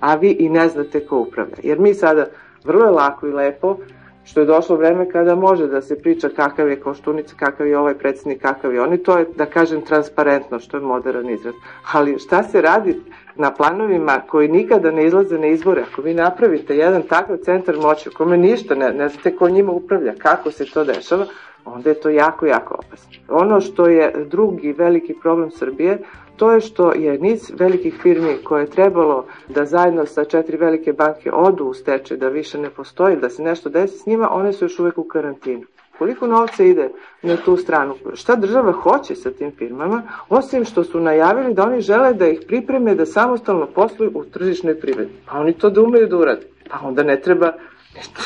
A 0.00 0.14
vi 0.14 0.30
i 0.30 0.48
ne 0.48 0.68
znate 0.68 1.06
ko 1.06 1.18
upravlja. 1.18 1.56
Jer 1.62 1.78
mi 1.78 1.94
sada 1.94 2.26
vrlo 2.64 2.84
je 2.84 2.90
lako 2.90 3.26
i 3.26 3.32
lepo 3.32 3.76
što 4.24 4.40
je 4.40 4.46
došlo 4.46 4.76
vreme 4.76 5.10
kada 5.10 5.34
može 5.34 5.66
da 5.66 5.82
se 5.82 5.98
priča 5.98 6.28
kakav 6.28 6.68
je 6.68 6.80
Koštunica, 6.80 7.34
kakav 7.38 7.66
je 7.66 7.78
ovaj 7.78 7.94
predsednik, 7.94 8.42
kakav 8.42 8.74
je 8.74 8.80
oni, 8.80 8.98
to 8.98 9.18
je, 9.18 9.26
da 9.36 9.46
kažem, 9.46 9.82
transparentno, 9.82 10.58
što 10.58 10.76
je 10.76 10.82
modern 10.82 11.30
izraz. 11.30 11.54
Ali 11.92 12.18
šta 12.18 12.42
se 12.42 12.60
radi 12.60 13.00
na 13.36 13.50
planovima 13.50 14.20
koji 14.28 14.48
nikada 14.48 14.90
ne 14.90 15.06
izlaze 15.06 15.38
na 15.38 15.46
izbore? 15.46 15.82
Ako 15.92 16.02
vi 16.02 16.14
napravite 16.14 16.76
jedan 16.76 17.02
takav 17.02 17.36
centar 17.36 17.76
moći 17.76 18.08
u 18.08 18.12
kome 18.16 18.36
ništa, 18.36 18.74
ne, 18.74 18.92
ne 18.92 19.08
znate 19.08 19.36
ko 19.36 19.48
njima 19.48 19.72
upravlja, 19.72 20.14
kako 20.18 20.50
se 20.50 20.64
to 20.64 20.84
dešava, 20.84 21.26
onda 21.64 21.90
je 21.90 22.00
to 22.00 22.10
jako, 22.10 22.46
jako 22.46 22.74
opasno. 22.74 23.10
Ono 23.28 23.60
što 23.60 23.86
je 23.86 24.24
drugi 24.30 24.72
veliki 24.72 25.14
problem 25.22 25.50
Srbije, 25.50 25.98
to 26.36 26.52
je 26.52 26.60
što 26.60 26.92
je 26.92 27.18
niz 27.18 27.52
velikih 27.58 27.94
firmi 28.02 28.36
koje 28.44 28.62
je 28.62 28.70
trebalo 28.70 29.24
da 29.48 29.64
zajedno 29.64 30.06
sa 30.06 30.24
četiri 30.24 30.56
velike 30.56 30.92
banke 30.92 31.32
odu 31.32 31.64
u 31.64 31.74
steče, 31.74 32.16
da 32.16 32.28
više 32.28 32.58
ne 32.58 32.70
postoji, 32.70 33.16
da 33.16 33.30
se 33.30 33.42
nešto 33.42 33.68
desi 33.68 33.98
s 33.98 34.06
njima, 34.06 34.30
one 34.30 34.52
su 34.52 34.64
još 34.64 34.78
uvek 34.78 34.98
u 34.98 35.04
karantinu. 35.04 35.62
Koliko 35.98 36.26
novca 36.26 36.64
ide 36.64 36.88
na 37.22 37.36
tu 37.36 37.56
stranu? 37.56 37.94
Šta 38.14 38.36
država 38.36 38.72
hoće 38.72 39.14
sa 39.14 39.30
tim 39.30 39.52
firmama, 39.58 40.02
osim 40.28 40.64
što 40.64 40.84
su 40.84 41.00
najavili 41.00 41.54
da 41.54 41.64
oni 41.64 41.80
žele 41.80 42.14
da 42.14 42.28
ih 42.28 42.40
pripreme 42.46 42.94
da 42.94 43.06
samostalno 43.06 43.66
posluju 43.66 44.10
u 44.14 44.24
tržišnoj 44.24 44.80
privredi. 44.80 45.12
Pa 45.26 45.38
oni 45.38 45.52
to 45.52 45.70
da 45.70 45.82
umeju 45.82 46.06
da 46.06 46.16
urade. 46.16 46.46
Pa 46.70 46.86
onda 46.86 47.02
ne 47.02 47.20
treba, 47.20 47.52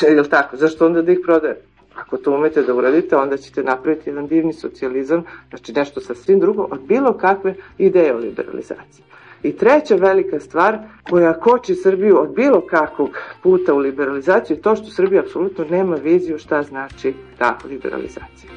je 0.03 0.21
li 0.21 0.29
tako, 0.29 0.57
zašto 0.57 0.87
onda 0.87 1.03
da 1.03 1.13
ih 1.13 1.19
prodaje? 1.25 1.61
Ako 1.95 2.17
to 2.17 2.33
umete 2.33 2.63
da 2.63 2.75
uradite, 2.75 3.17
onda 3.17 3.37
ćete 3.37 3.63
napraviti 3.63 4.11
jedan 4.11 4.27
divni 4.27 4.53
socijalizam, 4.53 5.25
znači 5.49 5.73
nešto 5.73 6.01
sa 6.01 6.15
svim 6.15 6.41
drugo, 6.41 6.69
od 6.71 6.81
bilo 6.81 7.13
kakve 7.13 7.55
ideje 7.79 8.15
o 8.15 8.19
liberalizaciji. 8.19 9.05
I 9.43 9.57
treća 9.57 9.95
velika 9.95 10.41
stvar 10.41 10.79
koja 11.11 11.41
koči 11.41 11.75
Srbiju 11.75 12.21
od 12.21 12.35
bilo 12.35 12.67
kakvog 12.67 13.11
puta 13.43 13.75
u 13.75 13.79
liberalizaciju 13.79 14.57
je 14.57 14.63
to 14.63 14.77
što 14.77 14.87
Srbija 14.87 15.23
apsolutno 15.23 15.65
nema 15.71 15.97
viziju 15.97 16.39
šta 16.39 16.63
znači 16.63 17.15
ta 17.39 17.59
liberalizacija. 17.69 18.51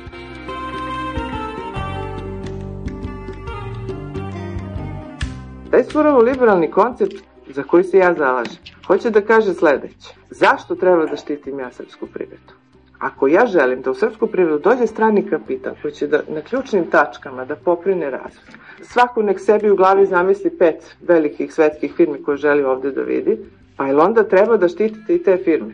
Taj 5.71 5.83
surovo 5.83 6.19
liberalni 6.19 6.71
koncept 6.71 7.15
za 7.47 7.63
koji 7.63 7.83
se 7.83 7.97
ja 7.97 8.13
zalažem, 8.13 8.57
hoće 8.88 9.09
da 9.09 9.21
kaže 9.21 9.53
sledeće. 9.53 10.15
Zašto 10.29 10.75
treba 10.75 11.05
da 11.05 11.17
štitim 11.17 11.59
ja 11.59 11.71
srpsku 11.71 12.07
privredu? 12.07 12.60
Ako 13.01 13.27
ja 13.27 13.46
želim 13.46 13.81
da 13.81 13.91
u 13.91 13.93
srpsku 13.93 14.27
privredu 14.27 14.60
dođe 14.60 14.88
strani 14.88 15.29
kapital 15.29 15.74
koji 15.81 15.91
će 15.91 16.08
da, 16.08 16.22
na 16.27 16.41
ključnim 16.41 16.86
tačkama 16.91 17.46
da 17.46 17.55
poprine 17.55 18.10
razvoj, 18.10 18.43
svako 18.81 19.22
nek 19.22 19.39
sebi 19.39 19.72
u 19.72 19.75
glavi 19.75 20.05
zamisli 20.05 20.50
pet 20.50 20.96
velikih 21.01 21.53
svetskih 21.53 21.93
firmi 21.98 22.24
koje 22.24 22.38
želi 22.38 22.63
ovde 22.63 22.91
da 22.91 23.01
vidi, 23.01 23.38
pa 23.77 23.88
ili 23.88 24.01
onda 24.01 24.24
treba 24.24 24.58
da 24.58 24.67
štitite 24.67 25.15
i 25.15 25.24
te 25.24 25.38
firme. 25.38 25.74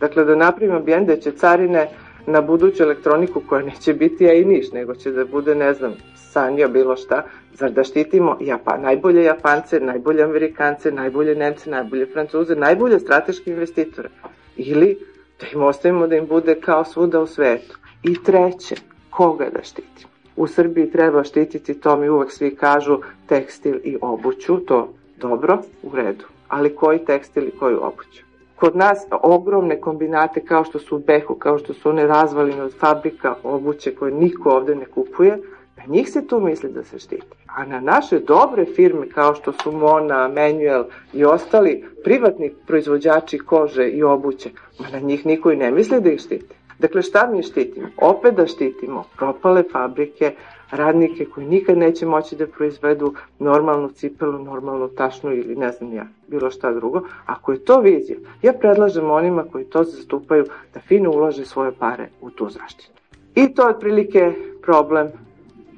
Dakle, 0.00 0.24
da 0.24 0.36
napravim 0.36 0.76
ambijent 0.76 1.06
da 1.06 1.16
će 1.16 1.32
carine 1.32 1.88
na 2.26 2.40
buduću 2.40 2.82
elektroniku 2.82 3.42
koja 3.48 3.62
neće 3.62 3.94
biti 3.94 4.24
ja 4.24 4.32
i 4.32 4.44
niš, 4.44 4.72
nego 4.72 4.94
će 4.94 5.10
da 5.10 5.24
bude, 5.24 5.54
ne 5.54 5.74
znam, 5.74 5.94
sanio 6.14 6.68
bilo 6.68 6.96
šta, 6.96 7.22
zar 7.52 7.70
da 7.70 7.84
štitimo 7.84 8.36
Japan, 8.40 8.82
najbolje 8.82 9.24
Japance, 9.24 9.80
najbolje 9.80 10.22
Amerikance, 10.22 10.90
najbolje 10.90 11.34
Nemce, 11.34 11.70
najbolje 11.70 12.06
Francuze, 12.06 12.54
najbolje 12.54 13.00
strateške 13.00 13.50
investitore. 13.50 14.08
Ili 14.56 14.98
da 15.44 15.58
im 15.58 15.62
ostavimo 15.62 16.06
da 16.06 16.16
im 16.16 16.26
bude 16.26 16.60
kao 16.60 16.84
svuda 16.84 17.20
u 17.20 17.26
svetu. 17.26 17.78
I 18.02 18.22
treće, 18.22 18.76
koga 19.10 19.50
da 19.50 19.62
štitimo? 19.62 20.12
U 20.36 20.46
Srbiji 20.46 20.90
treba 20.90 21.24
štititi, 21.24 21.80
to 21.80 21.96
mi 21.96 22.08
uvek 22.08 22.32
svi 22.32 22.56
kažu, 22.56 22.98
tekstil 23.26 23.80
i 23.84 23.98
obuću, 24.00 24.56
to 24.56 24.88
dobro, 25.16 25.58
u 25.82 25.96
redu. 25.96 26.24
Ali 26.48 26.76
koji 26.76 27.04
tekstil 27.04 27.48
i 27.48 27.58
koju 27.58 27.78
obuću? 27.82 28.24
Kod 28.56 28.76
nas 28.76 28.98
ogromne 29.22 29.80
kombinate 29.80 30.40
kao 30.44 30.64
što 30.64 30.78
su 30.78 30.98
Behu, 30.98 31.34
kao 31.34 31.58
što 31.58 31.74
su 31.74 31.88
one 31.88 32.06
razvaline 32.06 32.62
od 32.62 32.74
fabrika 32.78 33.34
obuće 33.42 33.94
koje 33.94 34.12
niko 34.12 34.50
ovde 34.50 34.74
ne 34.74 34.84
kupuje, 34.84 35.38
na 35.86 35.92
njih 35.92 36.10
se 36.10 36.26
tu 36.26 36.40
misli 36.40 36.72
da 36.72 36.84
se 36.84 36.98
štiti. 36.98 37.36
A 37.46 37.64
na 37.64 37.80
naše 37.80 38.18
dobre 38.18 38.64
firme 38.64 39.08
kao 39.08 39.34
što 39.34 39.52
su 39.52 39.72
Mona, 39.72 40.28
Manuel 40.28 40.84
i 41.12 41.24
ostali 41.24 41.84
privatni 42.04 42.52
proizvođači 42.66 43.38
kože 43.38 43.88
i 43.88 44.02
obuće, 44.02 44.50
ma 44.80 44.88
na 44.88 44.98
njih 44.98 45.26
niko 45.26 45.50
i 45.50 45.56
ne 45.56 45.70
misli 45.70 46.00
da 46.00 46.10
ih 46.10 46.20
štiti. 46.20 46.54
Dakle, 46.78 47.02
šta 47.02 47.30
mi 47.32 47.42
štitimo? 47.42 47.88
Opet 47.96 48.34
da 48.34 48.46
štitimo 48.46 49.04
propale 49.16 49.62
fabrike, 49.72 50.34
radnike 50.70 51.24
koji 51.24 51.46
nikad 51.46 51.78
neće 51.78 52.06
moći 52.06 52.36
da 52.36 52.46
proizvedu 52.46 53.14
normalnu 53.38 53.88
cipelu, 53.88 54.44
normalnu 54.44 54.88
tašnu 54.88 55.32
ili 55.32 55.56
ne 55.56 55.72
znam 55.72 55.92
ja, 55.92 56.06
bilo 56.28 56.50
šta 56.50 56.72
drugo. 56.72 57.02
Ako 57.26 57.52
je 57.52 57.64
to 57.64 57.80
vizija, 57.80 58.18
ja 58.42 58.52
predlažem 58.52 59.10
onima 59.10 59.44
koji 59.52 59.64
to 59.64 59.84
zastupaju 59.84 60.44
da 60.74 60.80
fino 60.80 61.10
ulože 61.10 61.46
svoje 61.46 61.72
pare 61.72 62.08
u 62.20 62.30
tu 62.30 62.48
zaštitu. 62.48 63.00
I 63.34 63.54
to 63.54 63.62
je 63.62 63.74
otprilike 63.74 64.32
problem 64.62 65.08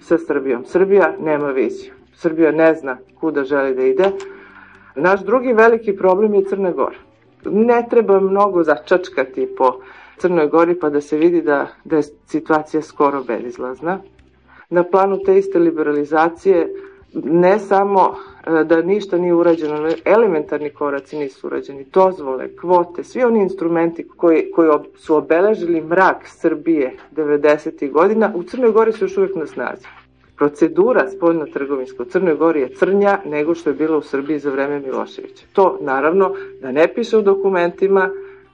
sa 0.01 0.19
Srbijom. 0.19 0.65
Srbija 0.65 1.15
nema 1.21 1.51
viziju. 1.51 1.93
Srbija 2.15 2.53
ne 2.53 2.75
zna 2.75 2.99
kuda 3.21 3.45
želi 3.45 3.75
da 3.75 3.83
ide. 3.83 4.11
Naš 4.97 5.21
drugi 5.21 5.53
veliki 5.53 5.97
problem 5.97 6.35
je 6.35 6.45
Crna 6.45 6.71
Gora. 6.73 6.97
Ne 7.45 7.87
treba 7.91 8.21
mnogo 8.21 8.63
začačkati 8.63 9.49
po 9.59 9.73
Crnoj 10.17 10.49
Gori 10.49 10.75
pa 10.75 10.91
da 10.91 11.01
se 11.01 11.17
vidi 11.17 11.43
da, 11.43 11.67
da 11.85 11.97
je 11.97 12.03
situacija 12.03 12.83
skoro 12.83 13.25
bezizlazna. 13.25 13.99
Na 14.71 14.85
planu 14.85 15.19
te 15.25 15.39
iste 15.39 15.59
liberalizacije 15.59 16.69
ne 17.25 17.59
samo 17.59 18.15
e, 18.47 18.65
da 18.65 18.83
ništa 18.83 19.19
nije 19.19 19.35
urađeno, 19.35 19.91
elementarni 20.05 20.71
koraci 20.71 21.19
nisu 21.19 21.47
urađeni, 21.47 21.87
dozvole, 21.93 22.49
kvote, 22.57 23.05
svi 23.05 23.25
oni 23.25 23.41
instrumenti 23.41 24.09
koji, 24.17 24.51
koji 24.55 24.71
su 24.97 25.17
obeležili 25.17 25.81
mrak 25.81 26.17
Srbije 26.27 26.97
90. 27.17 27.93
godina, 27.93 28.33
u 28.35 28.43
Crnoj 28.43 28.73
Gori 28.73 28.93
su 28.93 29.05
još 29.05 29.17
uvijek 29.17 29.35
na 29.35 29.47
snazi. 29.47 29.87
Procedura 30.37 31.09
spoljno-trgovinska 31.11 32.03
u 32.03 32.07
Crnoj 32.07 32.35
Gori 32.35 32.61
je 32.61 32.75
crnja 32.75 33.19
nego 33.27 33.55
što 33.55 33.71
je 33.71 33.75
bila 33.75 33.97
u 33.97 34.03
Srbiji 34.03 34.39
za 34.39 34.51
vreme 34.51 34.81
Miloševića. 34.81 35.45
To 35.53 35.79
naravno 35.81 36.35
da 36.63 36.73
ne 36.73 36.95
piše 36.95 37.17
u 37.17 37.23
dokumentima, 37.23 38.11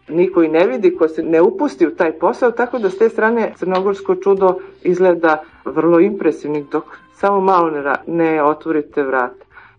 niko 0.09 0.43
i 0.43 0.49
ne 0.49 0.67
vidi, 0.67 0.97
ko 0.97 1.09
se 1.09 1.23
ne 1.23 1.41
upusti 1.41 1.87
u 1.87 1.95
taj 1.95 2.13
posao, 2.13 2.51
tako 2.51 2.79
da 2.79 2.91
s 2.91 2.99
te 2.99 3.09
strane 3.09 3.53
crnogorsko 3.59 4.15
čudo 4.15 4.59
izgleda 4.83 5.43
vrlo 5.65 6.01
impresivnih, 6.01 6.65
dok 6.71 6.85
samo 7.23 7.41
malo 7.41 7.71
ne, 7.71 7.95
ne 8.07 8.43
otvorite 8.43 9.03
vrat. 9.03 9.33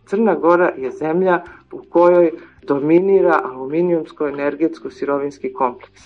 Crna 0.06 0.36
Gora 0.36 0.71
je 0.77 0.91
zemlja 0.91 1.43
u 1.71 1.82
kojoj 1.89 2.32
dominira 2.62 3.41
aluminijumsko-energetsko-sirovinski 3.43 5.53
kompleks. 5.53 6.01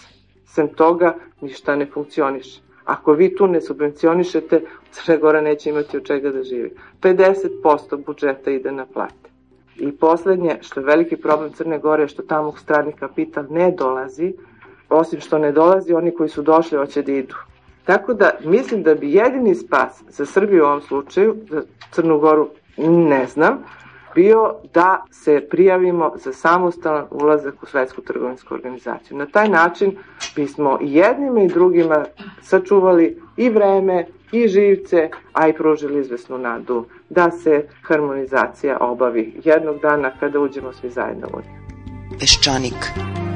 Sem 0.46 0.68
toga 0.68 1.16
ništa 1.42 1.76
ne 1.76 1.86
funkcioniše. 1.86 2.62
Ako 2.86 3.14
vi 3.14 3.36
tu 3.36 3.48
ne 3.48 3.62
subvencionišete, 3.62 4.62
Crna 4.92 5.18
Gora 5.18 5.42
neće 5.42 5.70
imati 5.70 5.98
od 5.98 6.06
čega 6.06 6.32
da 6.32 6.44
živi. 6.44 6.72
50% 7.02 8.06
budžeta 8.06 8.52
ide 8.52 8.72
na 8.72 8.86
plate. 8.86 9.30
I 9.76 9.92
poslednje, 9.92 10.58
što 10.62 10.80
je 10.80 10.86
veliki 10.86 11.18
problem 11.18 11.54
Crne 11.54 11.80
Gore, 11.80 12.08
što 12.08 12.24
tamo 12.24 12.54
strani 12.58 12.94
kapital 12.94 13.44
ne 13.50 13.72
dolazi, 13.72 14.34
osim 14.90 15.20
što 15.20 15.38
ne 15.38 15.52
dolazi, 15.52 15.94
oni 15.94 16.16
koji 16.16 16.30
su 16.30 16.42
došli 16.42 16.78
hoće 16.78 17.02
da 17.02 17.12
idu. 17.12 17.36
Tako 17.88 18.14
da 18.14 18.32
mislim 18.44 18.84
da 18.84 18.96
bi 18.96 19.14
jedini 19.14 19.56
spas 19.56 20.04
za 20.10 20.26
Srbiju 20.26 20.64
u 20.64 20.68
ovom 20.68 20.82
slučaju, 20.82 21.36
za 21.50 21.62
Crnu 21.92 22.20
Goru 22.20 22.50
ne 22.88 23.26
znam, 23.26 23.64
bio 24.16 24.56
da 24.74 25.06
se 25.12 25.48
prijavimo 25.50 26.14
za 26.24 26.34
samostalan 26.34 27.06
ulazak 27.12 27.64
u 27.64 27.66
Svetsku 27.66 28.02
trgovinsku 28.02 28.54
organizaciju. 28.54 29.18
Na 29.18 29.26
taj 29.26 29.50
način 29.50 29.98
bismo 30.36 30.80
i 30.82 30.94
jednima 30.94 31.42
i 31.42 31.48
drugima 31.48 32.06
sačuvali 32.42 33.22
i 33.38 33.50
vreme 33.50 34.06
i 34.32 34.48
živce, 34.48 35.10
a 35.34 35.48
i 35.48 35.54
pružili 35.54 36.00
izvesnu 36.00 36.38
nadu 36.38 36.86
da 37.10 37.32
se 37.32 37.68
harmonizacija 37.82 38.78
obavi 38.80 39.34
jednog 39.44 39.80
dana 39.82 40.12
kada 40.20 40.40
uđemo 40.40 40.74
svi 40.74 40.90
zajedno 40.90 41.28
u 41.34 41.38
nju. 41.38 42.20
Peščanik. 42.20 43.27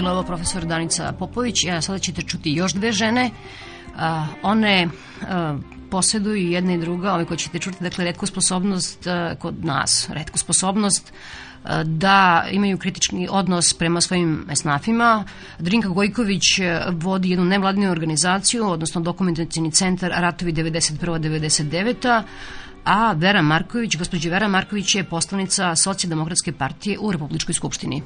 Bila 0.00 0.12
ovo 0.12 0.22
profesor 0.22 0.64
Danica 0.64 1.12
Popović, 1.12 1.64
a 1.64 1.80
sada 1.80 1.98
ćete 1.98 2.22
čuti 2.22 2.52
još 2.52 2.72
dve 2.72 2.92
žene. 2.92 3.30
A, 3.96 4.26
one 4.42 4.88
a, 5.28 5.58
poseduju 5.90 6.50
jedna 6.50 6.72
i 6.72 6.78
druga, 6.78 7.12
ove 7.12 7.24
koje 7.24 7.38
ćete 7.38 7.58
čuti, 7.58 7.76
dakle, 7.80 8.04
redku 8.04 8.26
sposobnost 8.26 9.06
a, 9.06 9.34
kod 9.38 9.64
nas, 9.64 10.08
redku 10.12 10.38
sposobnost 10.38 11.12
da 11.84 12.46
imaju 12.50 12.78
kritični 12.78 13.28
odnos 13.30 13.74
prema 13.74 14.00
svojim 14.00 14.46
esnafima. 14.50 15.24
Drinka 15.58 15.88
Gojković 15.88 16.42
vodi 16.92 17.30
jednu 17.30 17.44
nevladinu 17.44 17.90
organizaciju, 17.90 18.68
odnosno 18.68 19.00
dokumentacijni 19.00 19.70
centar 19.70 20.12
Ratovi 20.16 20.52
91-99, 20.52 22.22
a 22.84 23.12
Vera 23.12 23.42
Marković, 23.42 23.96
gospođa 23.96 24.30
Vera 24.30 24.48
Marković 24.48 24.94
je 24.94 25.04
poslanica 25.04 25.76
Socijaldemokratske 25.76 26.52
partije 26.52 26.98
u 26.98 27.12
Republičkoj 27.12 27.54
skupštini. 27.54 28.02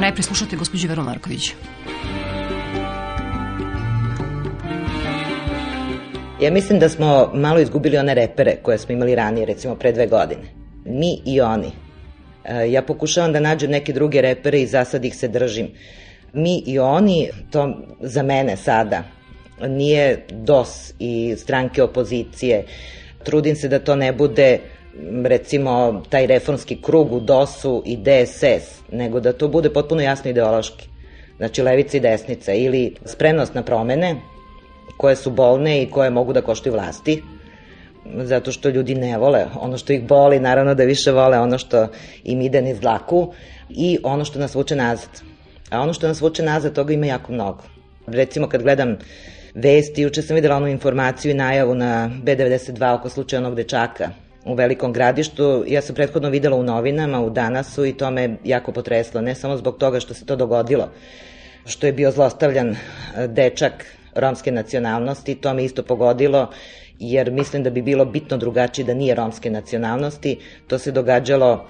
Najpre 0.00 0.22
slušate 0.22 0.56
gospođu 0.56 0.88
Veru 0.88 1.02
Marković. 1.02 1.52
Ja 6.42 6.50
mislim 6.50 6.78
da 6.78 6.88
smo 6.88 7.30
malo 7.34 7.60
izgubili 7.60 7.98
one 7.98 8.14
repere 8.14 8.56
koje 8.62 8.78
smo 8.78 8.94
imali 8.94 9.14
ranije, 9.14 9.46
recimo 9.46 9.74
pre 9.74 9.92
dve 9.92 10.06
godine. 10.06 10.42
Mi 10.84 11.20
i 11.26 11.40
oni. 11.40 11.72
E, 12.44 12.70
ja 12.70 12.82
pokušavam 12.82 13.32
da 13.32 13.40
nađem 13.40 13.70
neke 13.70 13.92
druge 13.92 14.20
repere 14.20 14.60
i 14.60 14.66
za 14.66 14.84
sad 14.84 15.04
ih 15.04 15.16
se 15.16 15.28
držim. 15.28 15.68
Mi 16.32 16.62
i 16.66 16.78
oni, 16.78 17.28
to 17.50 17.74
za 18.00 18.22
mene 18.22 18.56
sada 18.56 19.02
nije 19.68 20.24
DOS 20.30 20.94
i 20.98 21.34
stranke 21.38 21.82
opozicije. 21.82 22.64
Trudim 23.24 23.56
se 23.56 23.68
da 23.68 23.78
to 23.78 23.96
ne 23.96 24.12
bude 24.12 24.58
recimo 25.24 26.02
taj 26.08 26.26
reformski 26.26 26.82
krug 26.82 27.12
u 27.12 27.20
DOS-u 27.20 27.82
i 27.86 27.96
DSS, 27.96 28.82
nego 28.92 29.20
da 29.20 29.32
to 29.32 29.48
bude 29.48 29.70
potpuno 29.70 30.02
jasno 30.02 30.30
ideološki. 30.30 30.88
Znači 31.36 31.62
levica 31.62 31.96
i 31.96 32.00
desnica 32.00 32.52
ili 32.52 32.94
spremnost 33.04 33.54
na 33.54 33.62
promene 33.62 34.16
koje 34.96 35.16
su 35.16 35.30
bolne 35.30 35.82
i 35.82 35.90
koje 35.90 36.10
mogu 36.10 36.32
da 36.32 36.42
koštaju 36.42 36.74
vlasti, 36.74 37.22
zato 38.22 38.52
što 38.52 38.68
ljudi 38.68 38.94
ne 38.94 39.18
vole 39.18 39.46
ono 39.60 39.78
što 39.78 39.92
ih 39.92 40.02
boli, 40.06 40.40
naravno 40.40 40.74
da 40.74 40.84
više 40.84 41.12
vole 41.12 41.38
ono 41.38 41.58
što 41.58 41.86
im 42.24 42.40
ide 42.40 42.62
niz 42.62 42.80
dlaku 42.80 43.32
i 43.68 43.98
ono 44.02 44.24
što 44.24 44.38
nas 44.38 44.54
vuče 44.54 44.76
nazad. 44.76 45.22
A 45.70 45.80
ono 45.80 45.92
što 45.92 46.08
nas 46.08 46.20
vuče 46.20 46.42
nazad, 46.42 46.74
toga 46.74 46.92
ima 46.92 47.06
jako 47.06 47.32
mnogo. 47.32 47.62
Recimo 48.06 48.48
kad 48.48 48.62
gledam 48.62 48.96
vesti, 49.54 50.02
juče 50.02 50.22
sam 50.22 50.34
videla 50.34 50.56
onu 50.56 50.68
informaciju 50.68 51.30
i 51.30 51.34
najavu 51.34 51.74
na 51.74 52.10
B92 52.24 52.94
oko 52.94 53.08
slučaja 53.08 53.40
onog 53.40 53.54
dečaka 53.54 54.10
u 54.44 54.54
Velikom 54.54 54.92
gradištu. 54.92 55.64
Ja 55.66 55.82
sam 55.82 55.94
prethodno 55.94 56.30
videla 56.30 56.56
u 56.56 56.62
novinama, 56.62 57.20
u 57.20 57.30
Danasu 57.30 57.84
i 57.86 57.92
to 57.92 58.10
me 58.10 58.36
jako 58.44 58.72
potreslo. 58.72 59.20
Ne 59.20 59.34
samo 59.34 59.56
zbog 59.56 59.78
toga 59.78 60.00
što 60.00 60.14
se 60.14 60.26
to 60.26 60.36
dogodilo, 60.36 60.90
što 61.66 61.86
je 61.86 61.92
bio 61.92 62.10
zlostavljan 62.10 62.68
e, 62.70 62.76
dečak 63.26 63.86
romske 64.14 64.52
nacionalnosti, 64.52 65.34
to 65.34 65.54
me 65.54 65.64
isto 65.64 65.82
pogodilo 65.82 66.50
jer 66.98 67.30
mislim 67.30 67.62
da 67.62 67.70
bi 67.70 67.82
bilo 67.82 68.04
bitno 68.04 68.36
drugačije 68.36 68.84
da 68.84 68.94
nije 68.94 69.14
romske 69.14 69.50
nacionalnosti. 69.50 70.38
To 70.66 70.78
se 70.78 70.92
događalo 70.92 71.66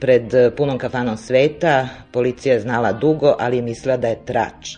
pred 0.00 0.22
punom 0.56 0.78
kafanom 0.78 1.16
sveta, 1.16 1.88
policija 2.12 2.54
je 2.54 2.60
znala 2.60 2.92
dugo, 2.92 3.36
ali 3.38 3.56
je 3.56 3.62
mislila 3.62 3.96
da 3.96 4.08
je 4.08 4.24
trač. 4.24 4.76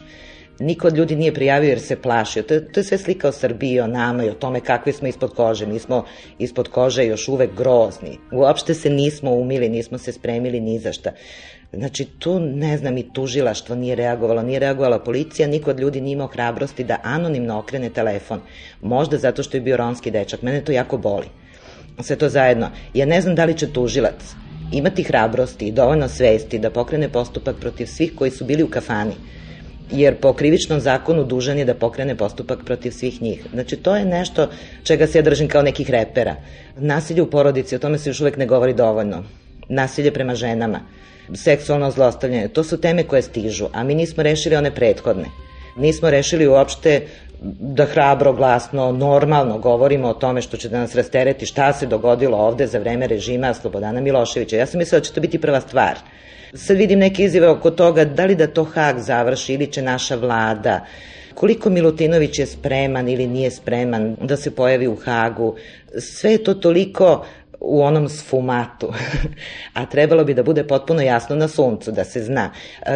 Niko 0.59 0.87
od 0.87 0.97
ljudi 0.97 1.17
nije 1.17 1.35
prijavio 1.35 1.69
jer 1.69 1.81
se 1.81 1.97
plašio. 2.03 2.43
To, 2.43 2.61
to 2.61 2.81
je 2.81 2.85
sve 2.85 2.99
slika 2.99 3.29
o 3.29 3.33
Srbiji, 3.33 3.81
o 3.81 3.87
nama 3.87 4.25
i 4.25 4.29
o 4.29 4.35
tome 4.35 4.61
kakvi 4.61 4.93
smo 4.93 5.09
ispod 5.09 5.35
kože. 5.35 5.67
Mi 5.67 5.79
smo 5.79 6.05
ispod 6.39 6.69
kože 6.69 7.07
još 7.07 7.29
uvek 7.29 7.57
grozni. 7.57 8.19
Uopšte 8.33 8.75
se 8.75 8.91
nismo 8.91 9.31
umili, 9.31 9.69
nismo 9.69 9.99
se 9.99 10.13
spremili 10.13 10.61
ni 10.61 10.79
za 10.79 10.93
šta. 10.93 11.11
Znači, 11.73 12.05
tu, 12.05 12.41
ne 12.41 12.79
znam, 12.79 12.99
i 12.99 13.13
tužilaštvo 13.13 13.77
nije 13.77 13.95
reagovalo, 13.95 14.43
nije 14.43 14.59
reagovala 14.59 14.99
policija, 14.99 15.49
niko 15.49 15.71
od 15.71 15.81
ljudi 15.81 16.01
nije 16.01 16.13
imao 16.13 16.27
hrabrosti 16.27 16.85
da 16.85 17.01
anonimno 17.03 17.59
okrene 17.59 17.91
telefon. 17.91 18.41
Možda 18.83 19.19
zato 19.19 19.43
što 19.43 19.57
je 19.57 19.61
bio 19.61 19.77
ronski 19.77 20.11
dečak. 20.11 20.43
Mene 20.43 20.61
to 20.61 20.73
jako 20.73 20.99
boli. 20.99 21.27
Sve 22.03 22.17
to 22.17 22.29
zajedno. 22.29 22.71
Ja 22.95 23.07
ne 23.07 23.21
znam 23.21 23.35
da 23.35 23.45
li 23.45 23.59
će 23.59 23.73
tužilac 23.73 24.35
imati 24.73 25.03
hrabrosti 25.03 25.67
i 25.67 25.73
dovoljno 25.73 26.09
svesti 26.09 26.59
da 26.59 26.71
pokrene 26.71 27.09
postupak 27.09 27.57
protiv 27.61 27.87
svih 27.87 28.13
koji 28.15 28.31
su 28.31 28.45
bili 28.45 28.63
u 28.63 28.69
kafani 28.71 29.15
jer 29.91 30.17
po 30.21 30.33
krivičnom 30.33 30.81
zakonu 30.81 31.25
dužan 31.25 31.59
je 31.59 31.65
da 31.65 31.75
pokrene 31.75 32.17
postupak 32.17 32.65
protiv 32.65 32.91
svih 32.91 33.23
njih. 33.23 33.47
Znači, 33.53 33.77
to 33.77 33.97
je 33.97 34.05
nešto 34.05 34.49
čega 34.83 35.07
se 35.07 35.19
ja 35.19 35.23
držim 35.23 35.49
kao 35.49 35.63
nekih 35.63 35.91
repera. 35.91 36.37
Nasilje 36.77 37.23
u 37.23 37.31
porodici, 37.31 37.77
o 37.77 37.79
tome 37.79 37.99
se 37.99 38.11
još 38.11 38.21
uvek 38.21 38.37
ne 38.37 38.47
govori 38.47 38.75
dovoljno. 38.75 39.25
Nasilje 39.69 40.13
prema 40.13 40.35
ženama, 40.35 40.81
seksualno 41.35 41.91
zlostavljanje, 41.91 42.49
to 42.49 42.65
su 42.65 42.81
teme 42.81 43.05
koje 43.05 43.23
stižu, 43.23 43.67
a 43.73 43.85
mi 43.85 43.95
nismo 43.95 44.23
rešili 44.23 44.57
one 44.57 44.75
prethodne. 44.75 45.25
Nismo 45.77 46.11
rešili 46.11 46.47
uopšte 46.47 47.01
da 47.61 47.85
hrabro, 47.87 48.33
glasno, 48.33 48.93
normalno 48.93 49.59
govorimo 49.59 50.09
o 50.09 50.15
tome 50.15 50.43
što 50.43 50.57
će 50.57 50.69
da 50.69 50.79
nas 50.79 50.95
rastereti 50.95 51.47
šta 51.47 51.73
se 51.73 51.87
dogodilo 51.87 52.39
ovde 52.39 52.67
za 52.67 52.79
vreme 52.79 53.07
režima 53.07 53.55
Slobodana 53.55 54.01
Miloševića. 54.01 54.57
Ja 54.57 54.67
sam 54.67 54.79
mislila 54.79 55.01
da 55.01 55.05
će 55.05 55.13
to 55.13 55.21
biti 55.21 55.41
prva 55.41 55.61
stvar. 55.61 55.99
Sad 56.55 56.77
vidim 56.77 56.99
neke 56.99 57.25
izjave 57.25 57.49
oko 57.49 57.71
toga 57.71 58.05
da 58.05 58.25
li 58.25 58.35
da 58.35 58.47
to 58.47 58.65
Hag 58.65 58.99
završi 58.99 59.55
ili 59.55 59.67
će 59.67 59.83
naša 59.83 60.17
vlada 60.17 60.87
koliko 61.35 61.71
Milutinović 61.71 62.39
je 62.39 62.47
spreman 62.47 63.09
ili 63.09 63.27
nije 63.27 63.51
spreman 63.51 64.17
da 64.23 64.37
se 64.37 64.51
pojavi 64.51 64.89
u 64.89 64.97
Hagu. 64.97 65.55
Sve 65.99 66.33
je 66.33 66.45
to 66.45 66.55
toliko 66.55 67.27
u 67.61 67.83
onom 67.83 68.09
sfumatu, 68.09 68.93
a 69.75 69.87
trebalo 69.87 70.25
bi 70.25 70.35
da 70.35 70.43
bude 70.43 70.67
potpuno 70.67 71.03
jasno 71.03 71.37
na 71.37 71.49
suncu, 71.49 71.93
da 71.93 72.05
se 72.05 72.23
zna. 72.23 72.51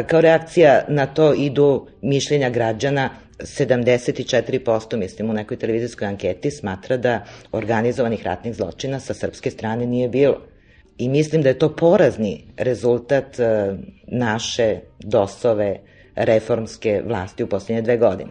Kao 0.07 0.21
reakcija 0.21 0.85
na 0.88 1.07
to 1.07 1.35
idu 1.35 1.87
mišljenja 2.03 2.51
građana 2.51 3.11
74% 3.38 4.97
mislim 4.97 5.31
u 5.31 5.33
nekoj 5.33 5.57
televizijskoj 5.57 6.09
anketi 6.09 6.51
smatra 6.51 6.97
da 6.97 7.25
organizovanih 7.53 8.25
ratnih 8.25 8.55
zločina 8.55 9.01
sa 9.01 9.14
srpske 9.14 9.51
strane 9.51 9.87
nije 9.87 10.09
bilo. 10.09 10.47
I 10.98 11.08
mislim 11.08 11.42
da 11.42 11.48
je 11.48 11.58
to 11.58 11.76
porazni 11.76 12.44
rezultat 12.56 13.38
e, 13.38 13.74
naše 14.06 14.76
dosove 14.98 15.78
reformske 16.16 17.02
vlasti 17.06 17.44
u 17.44 17.46
posljednje 17.46 17.82
dve 17.82 17.96
godine. 17.96 18.30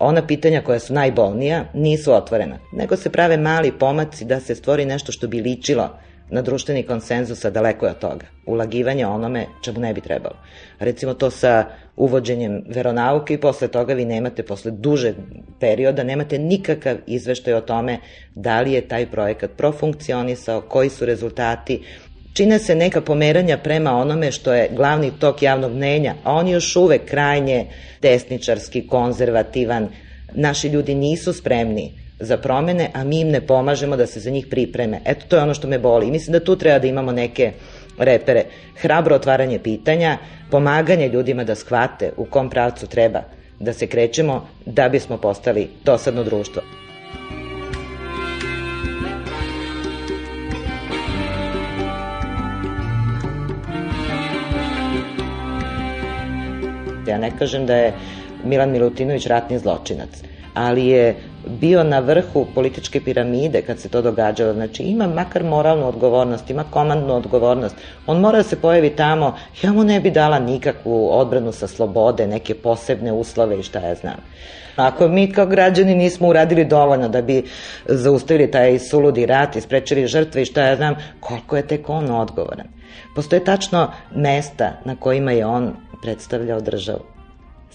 Ona 0.00 0.26
pitanja 0.26 0.62
koja 0.62 0.78
su 0.78 0.94
najbolnija 0.94 1.64
nisu 1.74 2.12
otvorena, 2.12 2.58
nego 2.72 2.96
se 2.96 3.10
prave 3.10 3.36
mali 3.36 3.72
pomaci 3.78 4.24
da 4.24 4.40
se 4.40 4.54
stvori 4.54 4.84
nešto 4.84 5.12
što 5.12 5.28
bi 5.28 5.40
ličilo 5.40 5.98
na 6.30 6.42
društveni 6.42 6.82
konsenzus, 6.82 7.44
a 7.44 7.50
daleko 7.50 7.86
je 7.86 7.92
od 7.92 7.98
toga. 7.98 8.26
Ulagivanje 8.46 9.06
onome 9.06 9.46
čemu 9.62 9.80
ne 9.80 9.94
bi 9.94 10.00
trebalo. 10.00 10.36
Recimo 10.78 11.14
to 11.14 11.30
sa 11.30 11.66
uvođenjem 11.96 12.62
veronauke 12.68 13.34
i 13.34 13.40
posle 13.40 13.68
toga 13.68 13.94
vi 13.94 14.04
nemate, 14.04 14.42
posle 14.42 14.70
duže 14.70 15.14
perioda, 15.60 16.02
nemate 16.02 16.38
nikakav 16.38 16.96
izveštaj 17.06 17.54
o 17.54 17.60
tome 17.60 17.98
da 18.34 18.60
li 18.60 18.72
je 18.72 18.88
taj 18.88 19.06
projekat 19.06 19.50
profunkcionisao, 19.56 20.60
koji 20.60 20.90
su 20.90 21.06
rezultati, 21.06 21.82
čine 22.32 22.58
se 22.58 22.74
neka 22.74 23.00
pomeranja 23.00 23.58
prema 23.58 23.92
onome 23.96 24.32
što 24.32 24.52
je 24.52 24.68
glavni 24.72 25.12
tok 25.18 25.42
javnog 25.42 25.72
mnenja, 25.72 26.14
a 26.24 26.32
on 26.32 26.48
je 26.48 26.52
još 26.52 26.76
uvek 26.76 27.04
krajnje 27.04 27.66
desničarski, 28.02 28.86
konzervativan. 28.86 29.88
Naši 30.34 30.68
ljudi 30.68 30.94
nisu 30.94 31.32
spremni 31.32 32.03
za 32.24 32.36
promene, 32.36 32.90
a 32.94 33.04
mi 33.04 33.20
im 33.20 33.30
ne 33.30 33.40
pomažemo 33.40 33.96
da 33.96 34.06
se 34.06 34.20
za 34.20 34.30
njih 34.30 34.46
pripreme. 34.46 35.00
Eto, 35.04 35.26
to 35.28 35.36
je 35.36 35.42
ono 35.42 35.54
što 35.54 35.68
me 35.68 35.78
boli. 35.78 36.10
Mislim 36.10 36.32
da 36.32 36.44
tu 36.44 36.56
treba 36.56 36.78
da 36.78 36.86
imamo 36.86 37.12
neke 37.12 37.52
repere. 37.98 38.44
Hrabro 38.80 39.14
otvaranje 39.16 39.58
pitanja, 39.58 40.18
pomaganje 40.50 41.08
ljudima 41.08 41.44
da 41.44 41.54
shvate 41.54 42.12
u 42.16 42.24
kom 42.24 42.50
pravcu 42.50 42.86
treba 42.86 43.22
da 43.60 43.72
se 43.72 43.86
krećemo 43.86 44.48
da 44.66 44.88
bismo 44.88 45.16
postali 45.16 45.68
dosadno 45.84 46.24
društvo. 46.24 46.62
Ja 57.08 57.18
ne 57.18 57.30
kažem 57.38 57.66
da 57.66 57.76
je 57.76 57.92
Milan 58.44 58.70
Milutinović 58.70 59.26
ratni 59.26 59.58
zločinac, 59.58 60.08
ali 60.54 60.86
je 60.86 61.14
bio 61.46 61.82
na 61.84 61.98
vrhu 61.98 62.46
političke 62.54 63.00
piramide 63.00 63.62
kad 63.62 63.78
se 63.78 63.88
to 63.88 64.02
događalo. 64.02 64.52
Znači 64.52 64.82
ima 64.82 65.06
makar 65.06 65.44
moralnu 65.44 65.88
odgovornost, 65.88 66.50
ima 66.50 66.64
komandnu 66.70 67.14
odgovornost. 67.14 67.76
On 68.06 68.20
mora 68.20 68.38
da 68.38 68.42
se 68.42 68.60
pojavi 68.60 68.90
tamo, 68.90 69.36
ja 69.62 69.72
mu 69.72 69.84
ne 69.84 70.00
bi 70.00 70.10
dala 70.10 70.38
nikakvu 70.38 71.08
odbranu 71.12 71.52
sa 71.52 71.66
slobode, 71.66 72.26
neke 72.26 72.54
posebne 72.54 73.12
uslove 73.12 73.58
i 73.58 73.62
šta 73.62 73.78
ja 73.78 73.94
znam. 73.94 74.16
Ako 74.76 75.08
mi 75.08 75.32
kao 75.32 75.46
građani 75.46 75.94
nismo 75.94 76.28
uradili 76.28 76.64
dovoljno 76.64 77.08
da 77.08 77.22
bi 77.22 77.44
zaustavili 77.86 78.50
taj 78.50 78.78
suludi 78.78 79.26
rat 79.26 79.56
i 79.56 79.60
sprečili 79.60 80.06
žrtve 80.06 80.42
i 80.42 80.44
šta 80.44 80.62
ja 80.62 80.76
znam, 80.76 80.94
koliko 81.20 81.56
je 81.56 81.66
tek 81.66 81.88
on 81.88 82.10
odgovoran. 82.10 82.66
Postoje 83.14 83.44
tačno 83.44 83.92
mesta 84.14 84.72
na 84.84 84.96
kojima 84.96 85.32
je 85.32 85.46
on 85.46 85.76
predstavljao 86.02 86.60
državu. 86.60 87.13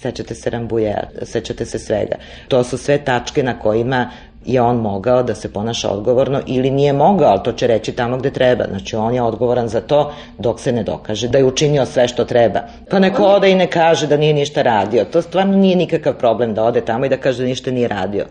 Sećate 0.02 0.36
se 0.36 0.50
Rambuja, 0.50 1.04
sećate 1.24 1.66
se 1.66 1.80
svega. 1.80 2.16
To 2.48 2.64
su 2.64 2.78
sve 2.78 2.98
tačke 2.98 3.44
na 3.44 3.60
kojima 3.60 4.10
je 4.46 4.62
on 4.62 4.78
mogao 4.78 5.24
da 5.24 5.36
se 5.36 5.54
ponaša 5.54 5.90
odgovorno 5.90 6.42
ili 6.48 6.72
nije 6.72 6.94
mogao, 6.94 7.30
ali 7.30 7.44
to 7.44 7.52
će 7.52 7.68
reći 7.68 7.92
tamo 7.92 8.18
gde 8.18 8.32
treba. 8.32 8.66
Znači 8.70 8.96
on 8.96 9.14
je 9.14 9.22
odgovoran 9.22 9.68
za 9.68 9.82
to 9.82 10.14
dok 10.38 10.60
se 10.60 10.72
ne 10.72 10.84
dokaže 10.84 11.28
da 11.28 11.38
je 11.38 11.46
učinio 11.46 11.86
sve 11.86 12.08
što 12.08 12.26
treba. 12.26 12.60
Pa 12.90 13.00
neko 13.00 13.24
ode 13.24 13.52
i 13.52 13.56
ne 13.56 13.68
kaže 13.68 14.08
da 14.08 14.18
nije 14.18 14.34
ništa 14.34 14.62
radio. 14.62 15.06
To 15.06 15.22
stvarno 15.22 15.58
nije 15.58 15.76
nikakav 15.76 16.14
problem 16.14 16.54
da 16.54 16.64
ode 16.64 16.82
tamo 16.82 17.06
i 17.06 17.10
da 17.10 17.18
kaže 17.18 17.44
da 17.44 17.50
ništa 17.50 17.72
nije 17.72 17.88
radio. 17.88 18.26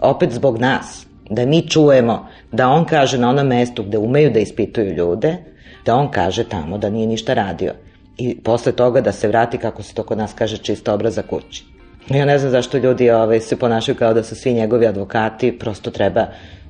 Opet 0.00 0.32
zbog 0.32 0.58
nas, 0.58 1.06
da 1.30 1.46
mi 1.46 1.68
čujemo 1.68 2.26
da 2.52 2.68
on 2.68 2.84
kaže 2.84 3.18
na 3.18 3.30
onom 3.30 3.46
mestu 3.46 3.82
gde 3.82 3.98
umeju 3.98 4.30
da 4.30 4.40
ispituju 4.40 4.94
ljude, 4.94 5.36
da 5.86 5.94
on 5.94 6.10
kaže 6.10 6.48
tamo 6.48 6.78
da 6.78 6.90
nije 6.90 7.06
ništa 7.06 7.34
radio 7.34 7.72
i 8.20 8.36
posle 8.44 8.72
toga 8.72 9.00
da 9.00 9.12
se 9.12 9.28
vrati, 9.28 9.58
kako 9.58 9.82
se 9.82 9.94
to 9.94 10.02
kod 10.02 10.18
nas 10.18 10.32
kaže, 10.34 10.56
čista 10.56 10.94
obraza 10.94 11.22
kući. 11.22 11.64
Ja 12.08 12.24
ne 12.24 12.38
znam 12.38 12.50
zašto 12.50 12.78
ljudi 12.78 13.10
ovaj, 13.10 13.40
se 13.40 13.56
ponašaju 13.56 13.96
kao 13.96 14.14
da 14.14 14.22
su 14.22 14.34
svi 14.34 14.52
njegovi 14.52 14.86
advokati, 14.86 15.58
prosto 15.58 15.90
treba 15.90 16.26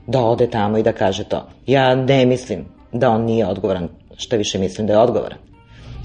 da 0.06 0.20
ode 0.20 0.50
tamo 0.50 0.78
i 0.78 0.82
da 0.82 0.92
kaže 0.92 1.24
to. 1.24 1.48
Ja 1.66 1.94
ne 1.94 2.26
mislim 2.26 2.64
da 2.92 3.10
on 3.10 3.24
nije 3.24 3.46
odgovoran, 3.46 3.88
što 4.16 4.36
više 4.36 4.58
mislim 4.58 4.86
da 4.86 4.92
je 4.92 4.98
odgovoran. 4.98 5.38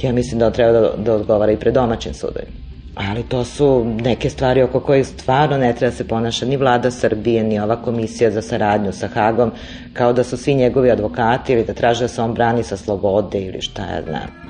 Ja 0.01 0.13
mislim 0.13 0.39
da 0.39 0.47
on 0.47 0.53
treba 0.53 0.71
da, 0.71 0.91
da 0.97 1.13
odgovara 1.13 1.51
i 1.51 1.57
pred 1.57 1.73
domaćim 1.73 2.13
sudovima. 2.13 2.51
Ali 2.95 3.23
to 3.23 3.43
su 3.43 3.85
neke 4.03 4.29
stvari 4.29 4.61
oko 4.63 4.79
kojih 4.79 5.07
stvarno 5.07 5.57
ne 5.57 5.73
treba 5.75 5.91
se 5.91 6.07
ponaša 6.07 6.45
ni 6.45 6.57
vlada 6.57 6.91
Srbije, 6.91 7.43
ni 7.43 7.59
ova 7.59 7.81
komisija 7.81 8.31
za 8.31 8.41
saradnju 8.41 8.91
sa 8.91 9.07
Hagom, 9.07 9.51
kao 9.93 10.13
da 10.13 10.23
su 10.23 10.37
svi 10.37 10.55
njegovi 10.55 10.91
advokati 10.91 11.53
ili 11.53 11.63
da 11.63 11.73
traže 11.73 12.03
da 12.03 12.07
se 12.07 12.21
on 12.21 12.33
brani 12.33 12.63
sa 12.63 12.77
slobode 12.77 13.39
ili 13.39 13.61
šta 13.61 13.81
ja 13.81 14.01
znam. 14.01 14.44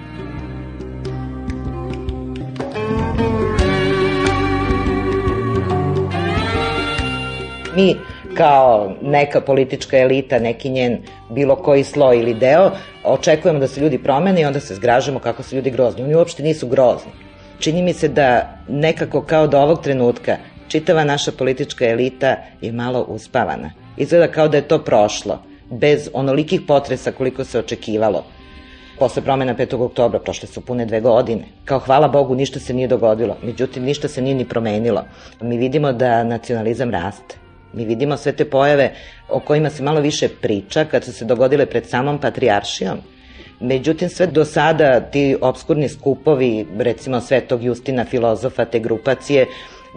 Mi 7.75 7.95
kao 8.33 8.93
neka 9.01 9.41
politička 9.41 9.97
elita, 9.97 10.39
neki 10.39 10.69
njen 10.69 10.97
bilo 11.29 11.55
koji 11.55 11.83
sloj 11.83 12.19
ili 12.19 12.33
deo, 12.33 12.71
očekujemo 13.03 13.59
da 13.59 13.67
se 13.67 13.81
ljudi 13.81 13.97
promene 13.97 14.41
i 14.41 14.45
onda 14.45 14.59
se 14.59 14.75
zgražamo 14.75 15.19
kako 15.19 15.43
su 15.43 15.55
ljudi 15.55 15.71
grozni. 15.71 16.03
Oni 16.03 16.15
uopšte 16.15 16.43
nisu 16.43 16.67
grozni. 16.67 17.11
Čini 17.59 17.81
mi 17.81 17.93
se 17.93 18.07
da 18.07 18.57
nekako 18.67 19.21
kao 19.21 19.47
do 19.47 19.59
ovog 19.59 19.83
trenutka 19.83 20.37
čitava 20.67 21.03
naša 21.03 21.31
politička 21.31 21.85
elita 21.87 22.35
je 22.61 22.71
malo 22.71 23.05
uspavana. 23.07 23.71
Izgleda 23.97 24.27
kao 24.27 24.47
da 24.47 24.57
je 24.57 24.67
to 24.67 24.79
prošlo, 24.83 25.39
bez 25.69 26.09
onolikih 26.13 26.61
potresa 26.67 27.11
koliko 27.11 27.43
se 27.43 27.59
očekivalo. 27.59 28.23
Posle 28.99 29.21
promena 29.21 29.55
5. 29.55 29.75
oktobra 29.85 30.19
prošle 30.19 30.47
su 30.47 30.61
pune 30.61 30.85
dve 30.85 31.01
godine. 31.01 31.43
Kao 31.65 31.79
hvala 31.79 32.07
Bogu 32.07 32.35
ništa 32.35 32.59
se 32.59 32.73
nije 32.73 32.87
dogodilo, 32.87 33.37
međutim 33.43 33.83
ništa 33.83 34.07
se 34.07 34.21
nije 34.21 34.35
ni 34.35 34.45
promenilo. 34.45 35.03
Mi 35.41 35.57
vidimo 35.57 35.93
da 35.93 36.23
nacionalizam 36.23 36.91
raste. 36.91 37.44
Mi 37.75 37.85
vidimo 37.85 38.17
sve 38.17 38.31
te 38.31 38.45
pojave 38.45 38.91
o 39.29 39.39
kojima 39.39 39.69
se 39.69 39.83
malo 39.83 40.01
više 40.01 40.29
priča 40.41 40.85
kad 40.85 41.03
su 41.03 41.13
se 41.13 41.25
dogodile 41.25 41.65
pred 41.65 41.85
samom 41.85 42.19
patrijaršijom. 42.19 42.97
Međutim, 43.59 44.09
sve 44.09 44.27
do 44.27 44.45
sada 44.45 44.99
ti 44.99 45.37
obskurni 45.41 45.89
skupovi, 45.89 46.67
recimo 46.77 47.21
Svetog 47.21 47.63
Justina, 47.63 48.05
filozofa, 48.05 48.65
te 48.65 48.79
grupacije, 48.79 49.45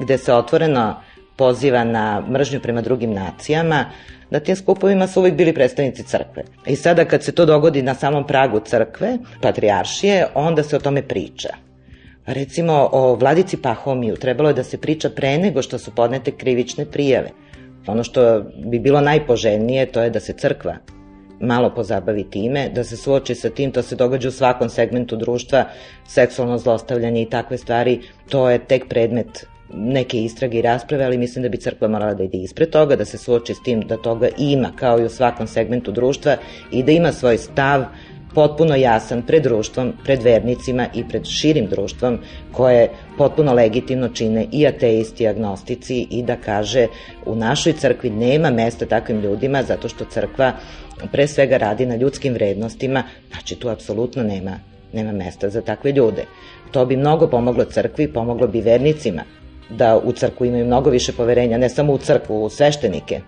gde 0.00 0.18
se 0.18 0.32
otvoreno 0.32 1.02
poziva 1.36 1.84
na 1.84 2.22
mržnju 2.30 2.60
prema 2.60 2.80
drugim 2.80 3.12
nacijama, 3.12 3.84
na 4.30 4.40
tim 4.40 4.56
skupovima 4.56 5.06
su 5.06 5.20
uvijek 5.20 5.34
bili 5.34 5.54
predstavnici 5.54 6.02
crkve. 6.02 6.42
I 6.66 6.76
sada 6.76 7.04
kad 7.04 7.22
se 7.22 7.32
to 7.32 7.46
dogodi 7.46 7.82
na 7.82 7.94
samom 7.94 8.26
pragu 8.26 8.60
crkve, 8.60 9.18
patrijaršije, 9.40 10.26
onda 10.34 10.62
se 10.62 10.76
o 10.76 10.80
tome 10.80 11.02
priča. 11.02 11.48
Recimo, 12.26 12.88
o 12.92 13.14
vladici 13.14 13.56
Pahomiju 13.56 14.16
trebalo 14.16 14.48
je 14.48 14.54
da 14.54 14.64
se 14.64 14.78
priča 14.78 15.10
pre 15.10 15.38
nego 15.38 15.62
što 15.62 15.78
su 15.78 15.94
podnete 15.94 16.30
krivične 16.30 16.84
prijave. 16.84 17.30
Ono 17.86 18.04
što 18.04 18.42
bi 18.64 18.78
bilo 18.78 19.00
najpoželjnije 19.00 19.86
to 19.86 20.02
je 20.02 20.10
da 20.10 20.20
se 20.20 20.32
crkva 20.32 20.76
malo 21.40 21.74
pozabavi 21.74 22.30
time, 22.30 22.68
da 22.74 22.84
se 22.84 22.96
suoči 22.96 23.34
sa 23.34 23.50
tim, 23.50 23.72
to 23.72 23.82
se 23.82 23.96
događa 23.96 24.28
u 24.28 24.32
svakom 24.32 24.68
segmentu 24.68 25.16
društva, 25.16 25.64
seksualno 26.06 26.58
zlostavljanje 26.58 27.22
i 27.22 27.30
takve 27.30 27.58
stvari, 27.58 28.00
to 28.28 28.50
je 28.50 28.58
tek 28.58 28.88
predmet 28.88 29.46
neke 29.74 30.18
istrage 30.18 30.58
i 30.58 30.62
rasprave, 30.62 31.04
ali 31.04 31.18
mislim 31.18 31.42
da 31.42 31.48
bi 31.48 31.56
crkva 31.56 31.88
morala 31.88 32.14
da 32.14 32.24
ide 32.24 32.38
ispred 32.38 32.70
toga, 32.70 32.96
da 32.96 33.04
se 33.04 33.18
suoči 33.18 33.54
s 33.54 33.62
tim 33.62 33.80
da 33.80 33.96
toga 33.96 34.28
ima 34.38 34.72
kao 34.76 35.00
i 35.00 35.04
u 35.04 35.08
svakom 35.08 35.46
segmentu 35.46 35.92
društva 35.92 36.36
i 36.72 36.82
da 36.82 36.92
ima 36.92 37.12
svoj 37.12 37.38
stav 37.38 37.84
potpuno 38.34 38.76
jasan 38.76 39.22
pred 39.22 39.42
društvom, 39.42 39.92
pred 40.04 40.22
vernicima 40.22 40.86
i 40.94 41.04
pred 41.08 41.26
širim 41.26 41.66
društvom 41.66 42.18
koje 42.52 42.88
potpuno 43.18 43.52
legitimno 43.52 44.08
čine 44.08 44.46
i 44.52 44.66
ateisti 44.66 45.24
i 45.24 45.28
agnostici 45.28 46.06
i 46.10 46.22
da 46.22 46.36
kaže 46.36 46.86
u 47.26 47.34
našoj 47.34 47.72
crkvi 47.72 48.10
nema 48.10 48.50
mesta 48.50 48.86
takvim 48.86 49.20
ljudima 49.20 49.62
zato 49.62 49.88
što 49.88 50.04
crkva 50.04 50.52
pre 51.12 51.26
svega 51.26 51.56
radi 51.56 51.86
na 51.86 51.96
ljudskim 51.96 52.34
vrednostima, 52.34 53.02
znači 53.30 53.54
tu 53.54 53.68
apsolutno 53.68 54.22
nema, 54.22 54.58
nema 54.92 55.12
mesta 55.12 55.48
za 55.48 55.60
takve 55.60 55.92
ljude. 55.92 56.24
To 56.70 56.86
bi 56.86 56.96
mnogo 56.96 57.26
pomoglo 57.26 57.64
crkvi, 57.64 58.12
pomoglo 58.12 58.46
bi 58.46 58.60
vernicima 58.60 59.22
da 59.70 60.00
u 60.04 60.12
crkvu 60.12 60.46
imaju 60.46 60.66
mnogo 60.66 60.90
više 60.90 61.12
poverenja, 61.12 61.58
ne 61.58 61.68
samo 61.68 61.92
u 61.92 61.98
crkvu, 61.98 62.44
u 62.44 62.50
sveštenike. 62.50 63.20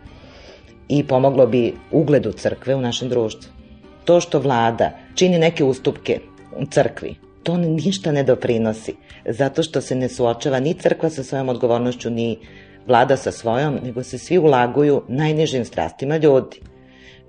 I 0.89 1.07
pomoglo 1.07 1.47
bi 1.47 1.75
ugledu 1.91 2.33
crkve 2.33 2.75
u 2.75 2.81
našem 2.81 3.09
društvu. 3.09 3.60
To 4.05 4.21
što 4.21 4.39
vlada 4.41 4.91
čini 5.15 5.39
neke 5.39 5.65
ustupke 5.65 6.21
u 6.57 6.67
crkvi, 6.67 7.15
to 7.43 7.57
ništa 7.57 8.13
ne 8.13 8.23
doprinosi, 8.23 8.95
zato 9.27 9.63
što 9.63 9.81
se 9.81 9.95
ne 9.95 10.09
suočava 10.09 10.61
ni 10.61 10.75
crkva 10.75 11.11
sa 11.11 11.23
svojom 11.23 11.49
odgovornošću, 11.49 12.11
ni 12.11 12.39
vlada 12.87 13.17
sa 13.17 13.33
svojom, 13.33 13.79
nego 13.83 14.03
se 14.03 14.19
svi 14.19 14.39
ulaguju 14.39 15.03
najnižim 15.09 15.65
strastima 15.65 16.17
ljudi 16.17 16.61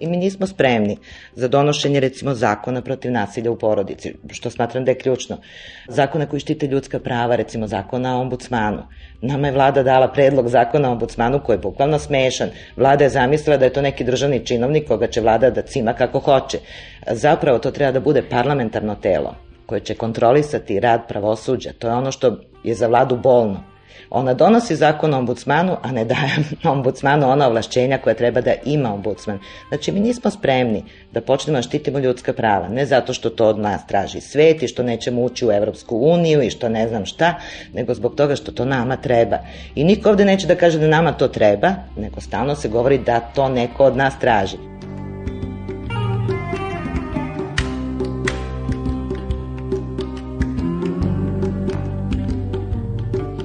i 0.02 0.08
mi 0.08 0.18
nismo 0.18 0.48
spremni 0.48 0.98
za 1.34 1.48
donošenje 1.48 2.00
recimo 2.00 2.34
zakona 2.34 2.82
protiv 2.82 3.12
nasilja 3.12 3.52
u 3.52 3.56
porodici, 3.56 4.14
što 4.30 4.50
smatram 4.50 4.86
da 4.86 4.92
je 4.92 4.98
ključno. 4.98 5.38
Zakona 5.88 6.26
koji 6.26 6.40
štite 6.40 6.68
ljudska 6.68 7.00
prava, 7.00 7.36
recimo 7.36 7.68
zakona 7.68 8.18
o 8.18 8.22
ombudsmanu. 8.22 8.84
Nama 9.22 9.48
je 9.48 9.54
vlada 9.54 9.84
dala 9.84 10.08
predlog 10.08 10.50
zakona 10.50 10.90
o 10.90 10.92
ombudsmanu 10.92 11.40
koji 11.44 11.54
je 11.54 11.60
bukvalno 11.60 12.00
smešan. 12.00 12.50
Vlada 12.76 13.04
je 13.04 13.10
zamislila 13.10 13.58
da 13.58 13.66
je 13.66 13.74
to 13.74 13.82
neki 13.82 14.04
državni 14.04 14.46
činovnik 14.46 14.88
koga 14.88 15.08
će 15.08 15.22
vlada 15.22 15.50
da 15.50 15.62
cima 15.62 15.94
kako 15.94 16.20
hoće. 16.20 16.60
Zapravo 17.12 17.60
to 17.60 17.72
treba 17.72 17.92
da 17.92 18.00
bude 18.00 18.24
parlamentarno 18.30 18.96
telo 18.96 19.36
koje 19.66 19.80
će 19.80 19.96
kontrolisati 19.96 20.80
rad 20.80 21.08
pravosuđa. 21.08 21.72
To 21.80 21.88
je 21.88 21.94
ono 21.94 22.12
što 22.12 22.38
je 22.64 22.76
za 22.76 22.88
vladu 22.88 23.16
bolno. 23.16 23.71
Ona 24.13 24.34
donosi 24.34 24.76
zakon 24.76 25.13
o 25.13 25.17
ombudsmanu, 25.17 25.78
a 25.82 25.91
ne 25.91 26.06
daje 26.06 26.32
ombudsmanu 26.74 27.30
ona 27.30 27.47
ovlašćenja 27.47 27.97
koja 27.97 28.13
treba 28.13 28.41
da 28.41 28.54
ima 28.65 28.93
ombudsman. 28.93 29.39
Znači, 29.67 29.91
mi 29.91 30.00
nismo 30.00 30.32
spremni 30.32 30.84
da 31.12 31.21
počnemo 31.21 31.58
da 31.58 31.62
štitimo 31.62 32.00
ljudska 32.00 32.34
prava, 32.34 32.67
ne 32.67 32.86
zato 32.86 33.13
što 33.13 33.30
to 33.30 33.47
od 33.47 33.60
nas 33.60 33.88
traži 33.88 34.21
svet 34.21 34.63
i 34.63 34.67
što 34.67 34.84
nećemo 34.84 35.21
ući 35.21 35.47
u 35.47 35.52
Evropsku 35.52 35.97
uniju 35.97 36.41
i 36.41 36.50
što 36.50 36.69
ne 36.69 36.88
znam 36.88 37.06
šta, 37.06 37.36
nego 37.74 37.93
zbog 37.93 38.15
toga 38.15 38.36
što 38.36 38.52
to 38.52 38.65
nama 38.65 38.97
treba. 38.97 39.38
I 39.76 39.84
niko 39.84 40.10
ovde 40.10 40.26
neće 40.26 40.47
da 40.47 40.56
kaže 40.56 40.80
da 40.80 40.88
nama 40.88 41.12
to 41.12 41.28
treba, 41.28 41.74
nego 41.97 42.21
stalno 42.21 42.56
se 42.56 42.69
govori 42.69 42.97
da 42.97 43.19
to 43.19 43.50
neko 43.50 43.86
od 43.86 43.97
nas 43.97 44.19
traži. 44.19 44.71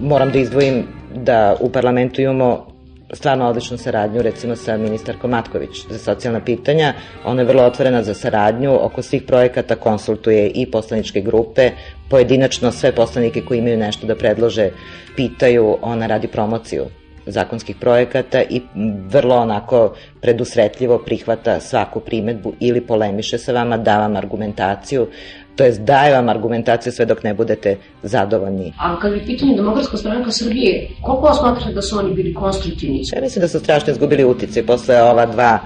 Moram 0.07 0.31
da 0.31 0.38
izdvojim 0.38 0.85
da 1.14 1.57
u 1.61 1.71
parlamentu 1.71 2.21
imamo 2.21 2.66
stvarno 3.12 3.49
odličnu 3.49 3.79
saradnju 3.79 4.23
recimo 4.23 4.57
sa 4.57 4.77
ministarkom 4.77 5.31
Matković 5.31 5.87
za 5.90 5.99
socijalna 5.99 6.40
pitanja. 6.40 6.95
Ona 7.25 7.42
je 7.42 7.47
vrlo 7.47 7.62
otvorena 7.62 8.03
za 8.03 8.14
saradnju, 8.14 8.85
oko 8.85 9.03
svih 9.03 9.23
projekata 9.23 9.77
konsultuje 9.77 10.51
i 10.55 10.71
poslaničke 10.71 11.21
grupe, 11.21 11.71
pojedinačno 12.11 12.73
sve 12.73 12.92
poslanike 12.92 13.42
koji 13.42 13.59
imaju 13.59 13.79
nešto 13.79 14.07
da 14.07 14.14
predlože 14.14 14.71
pitaju, 15.16 15.77
ona 15.83 16.07
radi 16.07 16.29
promociju 16.29 16.87
zakonskih 17.27 17.77
projekata 17.77 18.42
i 18.42 18.61
vrlo 19.09 19.37
onako 19.37 19.95
predusretljivo 20.21 20.99
prihvata 20.99 21.61
svaku 21.61 22.01
primetbu 22.01 22.53
ili 22.61 22.81
polemiše 22.81 23.38
sa 23.38 23.53
vama, 23.53 23.77
da 23.77 23.99
vam 23.99 24.16
argumentaciju, 24.16 25.09
to 25.57 25.64
jest 25.64 25.81
daje 25.81 26.14
vam 26.14 26.29
argumentaciju 26.29 26.92
sve 26.92 27.05
dok 27.05 27.23
ne 27.23 27.35
budete 27.35 27.77
zadovoljni. 28.03 28.73
A 28.79 29.01
kad 29.01 29.12
je 29.12 29.25
pitanje 29.27 29.57
Demokratska 29.57 29.97
stranka 29.97 30.31
Srbije, 30.31 30.88
koliko 31.03 31.35
smatrate 31.35 31.73
da 31.73 31.83
su 31.83 31.99
oni 31.99 32.14
bili 32.14 32.35
konstruktivni? 32.35 33.03
Ja 33.14 33.21
mislim 33.21 33.40
da 33.40 33.49
su 33.49 33.61
strašno 33.61 33.92
izgubili 33.92 34.25
utice 34.25 34.66
posle 34.66 35.03
ova 35.03 35.27
dva 35.27 35.59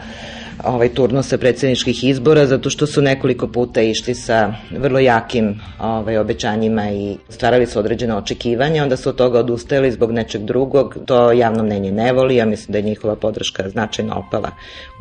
ovaj 0.64 0.88
turnusa 0.88 1.38
predsedničkih 1.38 2.04
izbora 2.04 2.46
zato 2.46 2.70
što 2.70 2.86
su 2.86 3.02
nekoliko 3.02 3.46
puta 3.48 3.80
išli 3.80 4.14
sa 4.14 4.54
vrlo 4.70 4.98
jakim 4.98 5.60
ovaj 5.80 6.18
obećanjima 6.18 6.90
i 6.90 7.16
stvarali 7.28 7.66
su 7.66 7.78
određene 7.78 8.14
očekivanja, 8.14 8.82
onda 8.82 8.96
su 8.96 9.08
od 9.08 9.16
toga 9.16 9.38
odustajali 9.38 9.92
zbog 9.92 10.12
nečeg 10.12 10.42
drugog. 10.42 10.96
To 11.06 11.32
javno 11.32 11.62
mnenje 11.62 11.92
ne 11.92 12.12
voli, 12.12 12.36
ja 12.36 12.46
mislim 12.46 12.72
da 12.72 12.78
je 12.78 12.82
njihova 12.82 13.16
podrška 13.16 13.68
značajno 13.68 14.24
opala 14.26 14.50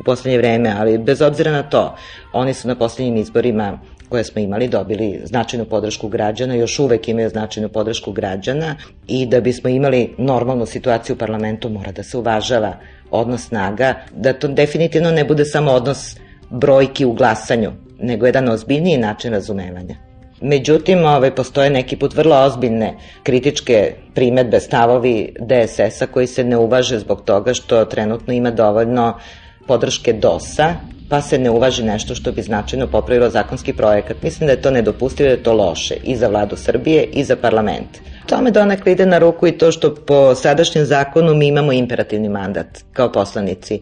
u 0.00 0.04
poslednje 0.04 0.38
vreme, 0.38 0.74
ali 0.78 0.98
bez 0.98 1.22
obzira 1.22 1.52
na 1.52 1.62
to, 1.62 1.96
oni 2.32 2.54
su 2.54 2.68
na 2.68 2.74
poslednjim 2.74 3.16
izborima 3.16 3.78
koje 4.10 4.24
smo 4.24 4.40
imali 4.40 4.68
dobili 4.68 5.20
značajnu 5.24 5.64
podršku 5.64 6.08
građana, 6.08 6.54
još 6.54 6.78
uvek 6.78 7.08
imaju 7.08 7.28
značajnu 7.28 7.68
podršku 7.68 8.12
građana 8.12 8.76
i 9.06 9.26
da 9.26 9.40
bismo 9.40 9.70
imali 9.70 10.14
normalnu 10.18 10.66
situaciju 10.66 11.14
u 11.14 11.18
parlamentu 11.18 11.68
mora 11.68 11.92
da 11.92 12.02
se 12.02 12.18
uvažava 12.18 12.74
odnos 13.10 13.46
snaga, 13.46 13.94
da 14.14 14.32
to 14.32 14.48
definitivno 14.48 15.10
ne 15.10 15.24
bude 15.24 15.44
samo 15.44 15.70
odnos 15.70 16.16
brojki 16.50 17.04
u 17.04 17.12
glasanju, 17.12 17.72
nego 17.98 18.26
jedan 18.26 18.48
ozbiljniji 18.48 18.98
način 18.98 19.32
razumevanja. 19.32 19.96
Međutim, 20.40 21.04
ovaj, 21.04 21.34
postoje 21.34 21.70
neki 21.70 21.96
put 21.96 22.14
vrlo 22.14 22.36
ozbiljne 22.36 22.94
kritičke 23.22 23.94
primetbe, 24.14 24.60
stavovi 24.60 25.34
DSS-a 25.40 26.06
koji 26.06 26.26
se 26.26 26.44
ne 26.44 26.56
uvaže 26.56 26.98
zbog 26.98 27.22
toga 27.24 27.54
što 27.54 27.84
trenutno 27.84 28.32
ima 28.32 28.50
dovoljno 28.50 29.18
podrške 29.66 30.12
DOS-a, 30.12 30.74
pa 31.10 31.20
se 31.20 31.38
ne 31.38 31.50
uvaži 31.50 31.82
nešto 31.82 32.14
što 32.14 32.32
bi 32.32 32.42
značajno 32.42 32.86
popravilo 32.86 33.30
zakonski 33.30 33.72
projekat. 33.72 34.22
Mislim 34.22 34.46
da 34.46 34.52
je 34.52 34.62
to 34.62 34.70
nedopustivo 34.70 35.26
da 35.26 35.32
je 35.32 35.42
to 35.42 35.52
loše 35.52 35.94
i 36.04 36.16
za 36.16 36.28
vladu 36.28 36.56
Srbije 36.56 37.04
i 37.04 37.24
za 37.24 37.36
parlament. 37.36 37.98
Tome 38.26 38.50
donekle 38.50 38.92
ide 38.92 39.06
na 39.06 39.18
ruku 39.18 39.46
i 39.46 39.58
to 39.58 39.72
što 39.72 39.94
po 39.94 40.34
sadašnjem 40.34 40.84
zakonu 40.84 41.34
mi 41.34 41.48
imamo 41.48 41.72
imperativni 41.72 42.28
mandat 42.28 42.66
kao 42.92 43.12
poslanici. 43.12 43.80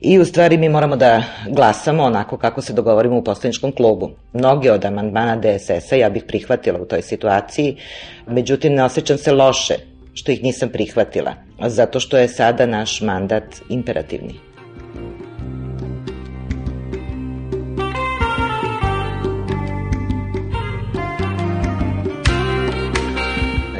I 0.00 0.18
u 0.18 0.24
stvari 0.24 0.56
mi 0.58 0.68
moramo 0.68 0.96
da 0.96 1.22
glasamo 1.48 2.02
onako 2.02 2.36
kako 2.36 2.62
se 2.62 2.72
dogovorimo 2.72 3.18
u 3.18 3.24
poslaničkom 3.24 3.72
klubu. 3.72 4.10
Mnogi 4.32 4.70
od 4.70 4.84
amandmana 4.84 5.36
DSS-a 5.36 5.96
ja 5.96 6.10
bih 6.10 6.24
prihvatila 6.28 6.80
u 6.80 6.84
toj 6.84 7.02
situaciji, 7.02 7.76
međutim 8.26 8.74
ne 8.74 8.84
osjećam 8.84 9.18
se 9.18 9.32
loše 9.32 9.74
što 10.14 10.32
ih 10.32 10.42
nisam 10.42 10.68
prihvatila, 10.68 11.34
zato 11.66 12.00
što 12.00 12.18
je 12.18 12.28
sada 12.28 12.66
naš 12.66 13.00
mandat 13.00 13.44
imperativni. 13.68 14.53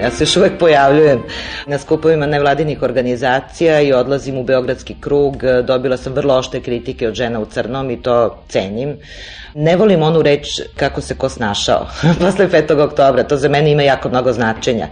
Ja 0.05 0.11
se 0.11 0.25
još 0.25 0.37
uvek 0.37 0.59
pojavljujem 0.59 1.23
na 1.67 1.79
skupovima 1.79 2.27
nevladinih 2.27 2.83
organizacija 2.83 3.81
i 3.81 3.93
odlazim 3.93 4.39
u 4.39 4.43
Beogradski 4.45 4.95
krug. 5.01 5.37
Dobila 5.67 5.97
sam 5.97 6.13
vrlo 6.13 6.35
ošte 6.35 6.61
kritike 6.61 7.09
od 7.09 7.15
žena 7.15 7.41
u 7.41 7.47
crnom 7.47 7.91
i 7.91 8.03
to 8.03 8.43
cenim. 8.49 8.97
Ne 9.55 9.77
volim 9.77 10.03
onu 10.03 10.23
reč 10.23 10.49
kako 10.77 11.01
se 11.01 11.15
ko 11.15 11.29
snašao 11.29 11.87
posle 12.21 12.49
5. 12.49 12.81
oktobra. 12.81 13.25
To 13.25 13.37
za 13.37 13.49
mene 13.49 13.73
ima 13.73 13.83
jako 13.83 14.09
mnogo 14.09 14.33
značenja. 14.33 14.89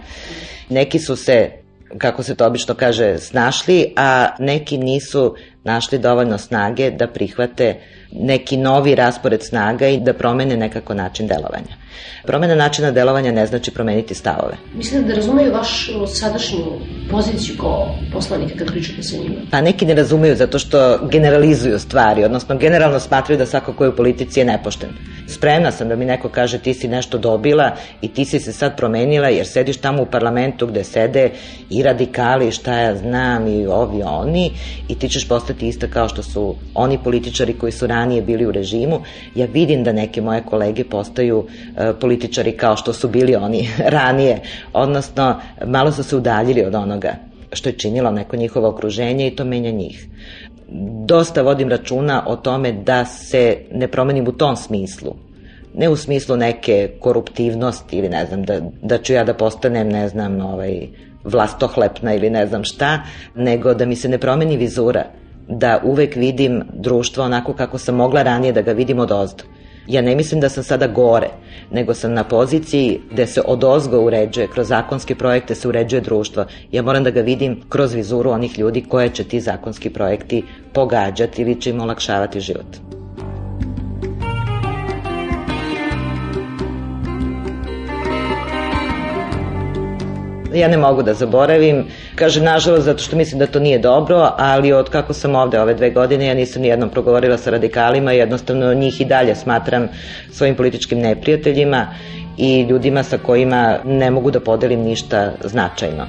Neki 0.69 0.99
su 0.99 1.15
se 1.15 1.51
kako 1.97 2.23
se 2.23 2.35
to 2.35 2.45
obično 2.45 2.75
kaže, 2.75 3.17
snašli, 3.17 3.93
a 3.95 4.27
neki 4.39 4.77
nisu 4.77 5.35
našli 5.63 5.99
dovoljno 5.99 6.37
snage 6.37 6.91
da 6.91 7.07
prihvate 7.07 7.75
neki 8.11 8.57
novi 8.57 8.95
raspored 8.95 9.43
snaga 9.43 9.87
i 9.87 9.99
da 9.99 10.13
promene 10.13 10.57
nekako 10.57 10.93
način 10.93 11.27
delovanja. 11.27 11.82
Promena 12.23 12.55
načina 12.55 12.91
delovanja 12.91 13.31
ne 13.31 13.45
znači 13.47 13.71
promeniti 13.71 14.13
stavove. 14.15 14.57
Mislite 14.75 15.07
da 15.07 15.15
razumeju 15.15 15.53
vašu 15.53 16.07
sadašnju 16.07 16.57
poziciju 17.11 17.55
kao 17.59 17.95
poslanika 18.13 18.53
kad 18.57 18.67
pričate 18.67 19.03
sa 19.03 19.17
njima? 19.17 19.35
Pa 19.51 19.61
neki 19.61 19.85
ne 19.85 19.95
razumeju 19.95 20.35
zato 20.35 20.59
što 20.59 20.99
generalizuju 21.11 21.79
stvari, 21.79 22.23
odnosno 22.23 22.57
generalno 22.57 22.99
smatraju 22.99 23.37
da 23.37 23.45
svako 23.45 23.73
ko 23.73 23.83
je 23.83 23.89
u 23.89 23.95
politici 23.95 24.39
je 24.39 24.45
nepošten. 24.45 24.89
Spremna 25.27 25.71
sam 25.71 25.89
da 25.89 25.95
mi 25.95 26.05
neko 26.05 26.29
kaže 26.29 26.57
ti 26.59 26.73
si 26.73 26.87
nešto 26.87 27.17
dobila 27.17 27.75
i 28.01 28.07
ti 28.07 28.25
si 28.25 28.39
se 28.39 28.53
sad 28.53 28.77
promenila 28.77 29.29
jer 29.29 29.47
sediš 29.47 29.77
tamo 29.77 30.03
u 30.03 30.05
parlamentu 30.05 30.67
gde 30.67 30.83
sede 30.83 31.29
i 31.69 31.83
radikali, 31.83 32.51
šta 32.51 32.77
ja 32.77 32.95
znam, 32.95 33.47
i 33.47 33.67
ovi 33.67 34.01
oni 34.03 34.51
i 34.87 34.95
ti 34.95 35.09
ćeš 35.09 35.27
postati 35.27 35.67
ista 35.67 35.87
kao 35.87 36.09
što 36.09 36.23
su 36.23 36.55
oni 36.73 36.97
političari 37.03 37.53
koji 37.53 37.71
su 37.71 37.87
ranije 37.87 38.21
bili 38.21 38.45
u 38.45 38.51
režimu. 38.51 39.01
Ja 39.35 39.45
vidim 39.45 39.83
da 39.83 39.91
neke 39.91 40.21
moje 40.21 40.43
kolege 40.43 40.83
postaju 40.83 41.47
e, 41.77 41.82
političari 42.01 42.51
kao 42.51 42.77
što 42.77 42.93
su 42.93 43.07
bili 43.07 43.35
oni 43.35 43.69
ranije, 43.97 44.39
odnosno 44.73 45.35
malo 45.65 45.91
su 45.91 46.03
se 46.03 46.15
udaljili 46.15 46.65
od 46.65 46.75
onoga 46.75 47.15
što 47.53 47.69
je 47.69 47.77
činilo 47.77 48.11
neko 48.11 48.35
njihovo 48.35 48.69
okruženje 48.69 49.27
i 49.27 49.35
to 49.35 49.45
menja 49.45 49.71
njih. 49.71 50.07
Dosta 51.05 51.41
vodim 51.41 51.69
računa 51.69 52.23
o 52.27 52.35
tome 52.35 52.71
da 52.71 53.05
se 53.05 53.57
ne 53.71 53.87
promenim 53.87 54.27
u 54.27 54.31
tom 54.31 54.55
smislu, 54.55 55.15
ne 55.73 55.89
u 55.89 55.95
smislu 55.95 56.37
neke 56.37 56.91
koruptivnosti 56.99 57.97
ili 57.97 58.09
ne 58.09 58.25
znam, 58.25 58.43
da, 58.43 58.59
da 58.81 58.97
ću 58.97 59.13
ja 59.13 59.23
da 59.23 59.33
postanem, 59.33 59.89
ne 59.89 60.07
znam, 60.09 60.41
ovaj, 60.41 60.87
vlastohlepna 61.23 62.13
ili 62.13 62.29
ne 62.29 62.47
znam 62.47 62.63
šta, 62.63 62.99
nego 63.35 63.73
da 63.73 63.85
mi 63.85 63.95
se 63.95 64.09
ne 64.09 64.17
promeni 64.17 64.57
vizura, 64.57 65.03
da 65.47 65.79
uvek 65.83 66.15
vidim 66.15 66.61
društvo 66.73 67.23
onako 67.23 67.53
kako 67.53 67.77
sam 67.77 67.95
mogla 67.95 68.23
ranije 68.23 68.53
da 68.53 68.61
ga 68.61 68.71
vidim 68.71 68.99
od 68.99 69.11
ozdo. 69.11 69.43
Ja 69.87 70.01
ne 70.01 70.15
mislim 70.15 70.41
da 70.41 70.49
sam 70.49 70.63
sada 70.63 70.87
gore, 70.87 71.29
nego 71.71 71.93
sam 71.93 72.13
na 72.13 72.23
poziciji 72.23 72.99
gde 73.11 73.27
se 73.27 73.41
od 73.45 73.63
ozgo 73.63 73.99
uređuje, 73.99 74.47
kroz 74.47 74.67
zakonske 74.67 75.15
projekte 75.15 75.55
se 75.55 75.67
uređuje 75.67 76.01
društvo. 76.01 76.45
Ja 76.71 76.81
moram 76.81 77.03
da 77.03 77.11
ga 77.11 77.21
vidim 77.21 77.61
kroz 77.69 77.93
vizuru 77.93 78.29
onih 78.31 78.59
ljudi 78.59 78.83
koje 78.89 79.09
će 79.09 79.23
ti 79.23 79.41
zakonski 79.41 79.89
projekti 79.89 80.43
pogađati 80.73 81.41
ili 81.41 81.61
će 81.61 81.69
im 81.69 81.81
olakšavati 81.81 82.39
život. 82.39 83.02
Ja 90.59 90.67
ne 90.67 90.77
mogu 90.77 91.03
da 91.03 91.13
zaboravim. 91.13 91.85
Kaže, 92.15 92.41
nažalost, 92.41 92.85
zato 92.85 93.03
što 93.03 93.15
mislim 93.15 93.39
da 93.39 93.47
to 93.47 93.59
nije 93.59 93.79
dobro, 93.79 94.31
ali 94.37 94.73
od 94.73 94.89
kako 94.89 95.13
sam 95.13 95.35
ovde 95.35 95.61
ove 95.61 95.73
dve 95.73 95.89
godine, 95.89 96.25
ja 96.25 96.33
nisam 96.33 96.61
nijednom 96.61 96.89
progovorila 96.89 97.37
sa 97.37 97.49
radikalima, 97.49 98.11
jednostavno 98.11 98.73
njih 98.73 99.01
i 99.01 99.05
dalje 99.05 99.35
smatram 99.35 99.87
svojim 100.31 100.55
političkim 100.55 100.99
neprijateljima 100.99 101.87
i 102.37 102.61
ljudima 102.61 103.03
sa 103.03 103.17
kojima 103.17 103.77
ne 103.83 104.11
mogu 104.11 104.31
da 104.31 104.39
podelim 104.39 104.79
ništa 104.79 105.31
značajno. 105.43 106.05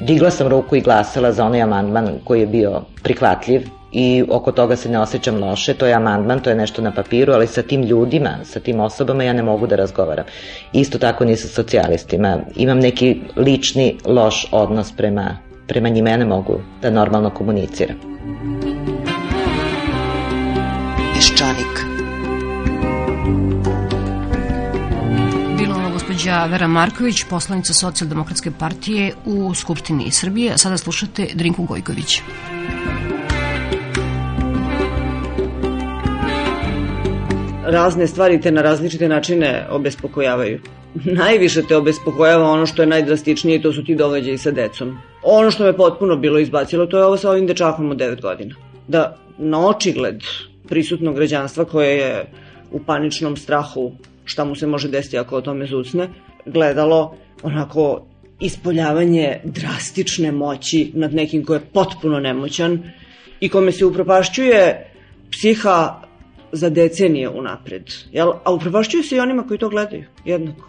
Digla 0.00 0.30
sam 0.30 0.48
ruku 0.48 0.76
i 0.76 0.80
glasala 0.80 1.32
za 1.32 1.44
onaj 1.44 1.62
amandman 1.62 2.10
koji 2.24 2.40
je 2.40 2.46
bio 2.46 2.82
prihvatljiv 3.02 3.77
i 3.92 4.24
oko 4.30 4.52
toga 4.52 4.76
se 4.76 4.88
ne 4.88 4.98
osjećam 4.98 5.40
loše, 5.44 5.74
to 5.74 5.86
je 5.86 5.94
amandman, 5.94 6.40
to 6.40 6.50
je 6.50 6.56
nešto 6.56 6.82
na 6.82 6.92
papiru, 6.92 7.32
ali 7.32 7.46
sa 7.46 7.62
tim 7.62 7.82
ljudima, 7.82 8.30
sa 8.44 8.60
tim 8.60 8.80
osobama 8.80 9.24
ja 9.24 9.32
ne 9.32 9.42
mogu 9.42 9.66
da 9.66 9.76
razgovaram. 9.76 10.24
Isto 10.72 10.98
tako 10.98 11.24
ni 11.24 11.36
sa 11.36 11.48
socijalistima. 11.48 12.38
Imam 12.56 12.78
neki 12.78 13.20
lični 13.36 13.96
loš 14.04 14.46
odnos 14.52 14.92
prema, 14.96 15.36
prema 15.66 15.88
njima, 15.88 16.10
ja 16.10 16.16
ne 16.16 16.24
mogu 16.24 16.60
da 16.82 16.90
normalno 16.90 17.30
komuniciram. 17.30 17.96
Peščanik. 21.14 21.88
Gospođa 26.18 26.44
Vera 26.44 26.66
Marković, 26.66 27.24
poslanica 27.30 27.72
socijaldemokratske 27.72 28.50
partije 28.50 29.12
u 29.24 29.54
Skupštini 29.54 30.10
Srbije. 30.10 30.58
Sada 30.58 30.76
slušate 30.76 31.26
Drinku 31.34 31.64
Gojković. 31.64 32.22
Razne 37.70 38.06
stvari 38.06 38.40
te 38.40 38.50
na 38.50 38.62
različite 38.62 39.08
načine 39.08 39.66
obespokojavaju. 39.70 40.60
Najviše 41.22 41.62
te 41.62 41.76
obespokojava 41.76 42.50
ono 42.50 42.66
što 42.66 42.82
je 42.82 42.86
najdrastičnije, 42.86 43.62
to 43.62 43.72
su 43.72 43.84
ti 43.84 43.94
događaji 43.94 44.38
sa 44.38 44.50
decom. 44.50 44.98
Ono 45.22 45.50
što 45.50 45.64
me 45.64 45.76
potpuno 45.76 46.16
bilo 46.16 46.38
izbacilo, 46.38 46.86
to 46.86 46.98
je 46.98 47.04
ovo 47.04 47.16
sa 47.16 47.30
ovim 47.30 47.46
dečakom 47.46 47.90
od 47.90 47.96
9 47.96 48.20
godina. 48.22 48.54
Da 48.88 49.16
na 49.38 49.66
očigled 49.66 50.20
prisutnog 50.68 51.14
građanstva 51.14 51.64
koje 51.64 51.96
je 51.96 52.24
u 52.72 52.80
paničnom 52.84 53.36
strahu 53.36 53.92
šta 54.24 54.44
mu 54.44 54.56
se 54.56 54.66
može 54.66 54.88
desiti 54.88 55.18
ako 55.18 55.36
o 55.36 55.40
tome 55.40 55.66
zucne, 55.66 56.08
gledalo 56.46 57.16
onako 57.42 58.06
ispoljavanje 58.40 59.40
drastične 59.44 60.32
moći 60.32 60.90
nad 60.94 61.14
nekim 61.14 61.44
ko 61.44 61.54
je 61.54 61.60
potpuno 61.60 62.20
nemoćan 62.20 62.82
i 63.40 63.48
kome 63.48 63.72
se 63.72 63.84
upropašćuje 63.84 64.90
psiha 65.30 66.07
za 66.52 66.70
decenije 66.70 67.28
unapred. 67.28 67.82
Jel? 68.12 68.32
A 68.44 68.52
upropašćuju 68.52 69.02
se 69.02 69.16
i 69.16 69.20
onima 69.20 69.46
koji 69.46 69.58
to 69.58 69.68
gledaju, 69.68 70.04
jednako. 70.24 70.68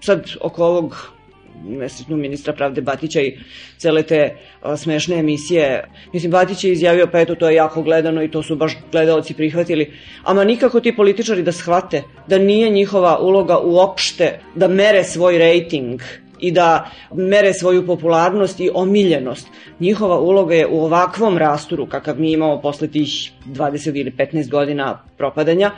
Sad, 0.00 0.30
oko 0.40 0.64
ovog 0.64 1.16
nesretnog 1.64 2.18
ministra 2.18 2.52
pravde 2.52 2.80
Batića 2.80 3.20
i 3.20 3.38
cele 3.76 4.02
te 4.02 4.36
a, 4.62 4.76
smešne 4.76 5.18
emisije. 5.18 5.84
Mislim, 6.12 6.32
Batić 6.32 6.64
je 6.64 6.72
izjavio, 6.72 7.06
pa 7.12 7.20
eto, 7.20 7.34
to 7.34 7.48
je 7.48 7.54
jako 7.54 7.82
gledano 7.82 8.22
i 8.22 8.30
to 8.30 8.42
su 8.42 8.56
baš 8.56 8.76
gledalci 8.92 9.34
prihvatili. 9.34 9.92
Ama 10.24 10.44
nikako 10.44 10.80
ti 10.80 10.96
političari 10.96 11.42
da 11.42 11.52
shvate 11.52 12.02
da 12.28 12.38
nije 12.38 12.70
njihova 12.70 13.18
uloga 13.18 13.58
uopšte 13.58 14.40
da 14.54 14.68
mere 14.68 15.04
svoj 15.04 15.38
rejting 15.38 16.00
i 16.40 16.50
da 16.50 16.90
mere 17.14 17.54
svoju 17.54 17.86
popularnost 17.86 18.60
i 18.60 18.70
omiljenost. 18.74 19.48
Njihova 19.80 20.20
uloga 20.20 20.54
je 20.54 20.66
u 20.66 20.84
ovakvom 20.84 21.38
rasturu 21.38 21.86
kakav 21.86 22.20
mi 22.20 22.32
imamo 22.32 22.60
posle 22.60 22.88
tih 22.88 23.32
20 23.46 24.00
ili 24.00 24.10
15 24.10 24.50
godina 24.50 25.02
propadanja, 25.16 25.70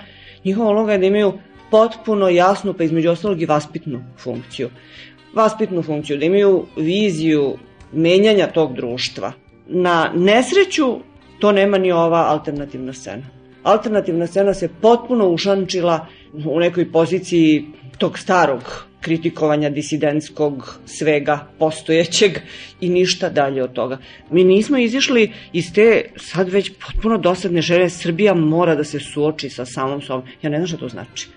njihova 0.44 0.70
uloga 0.70 0.92
je 0.92 0.98
da 0.98 1.06
imaju 1.06 1.32
potpuno 1.70 2.28
jasnu, 2.28 2.74
pa 2.74 2.84
između 2.84 3.10
ostalog 3.10 3.42
i 3.42 3.46
vaspitnu 3.46 4.00
funkciju. 4.18 4.70
Vaspitnu 5.34 5.82
funkciju, 5.82 6.18
da 6.18 6.24
imaju 6.24 6.66
viziju 6.76 7.56
menjanja 7.92 8.46
tog 8.46 8.74
društva. 8.74 9.32
Na 9.66 10.12
nesreću 10.14 10.98
to 11.40 11.52
nema 11.52 11.78
ni 11.78 11.92
ova 11.92 12.18
alternativna 12.18 12.92
scena. 12.92 13.22
Alternativna 13.62 14.26
scena 14.26 14.54
se 14.54 14.68
potpuno 14.80 15.28
ušančila 15.28 16.06
u 16.46 16.60
nekoj 16.60 16.92
poziciji 16.92 17.66
tog 17.98 18.18
starog 18.18 18.87
kritikovanja 19.00 19.70
disidentskog 19.70 20.78
svega 20.86 21.46
postojećeg 21.58 22.38
i 22.80 22.88
ništa 22.88 23.28
dalje 23.28 23.62
od 23.62 23.72
toga. 23.72 23.98
Mi 24.30 24.44
nismo 24.44 24.78
izišli 24.78 25.32
iz 25.52 25.72
te 25.72 26.02
sad 26.16 26.48
već 26.48 26.72
potpuno 26.86 27.18
dosadne 27.18 27.62
želje 27.62 27.90
Srbija 27.90 28.34
mora 28.34 28.74
da 28.74 28.84
se 28.84 29.00
suoči 29.00 29.50
sa 29.50 29.64
samom 29.64 30.00
sobom. 30.02 30.28
Ja 30.42 30.50
ne 30.50 30.56
znam 30.56 30.66
šta 30.66 30.76
to 30.76 30.88
znači. 30.88 31.28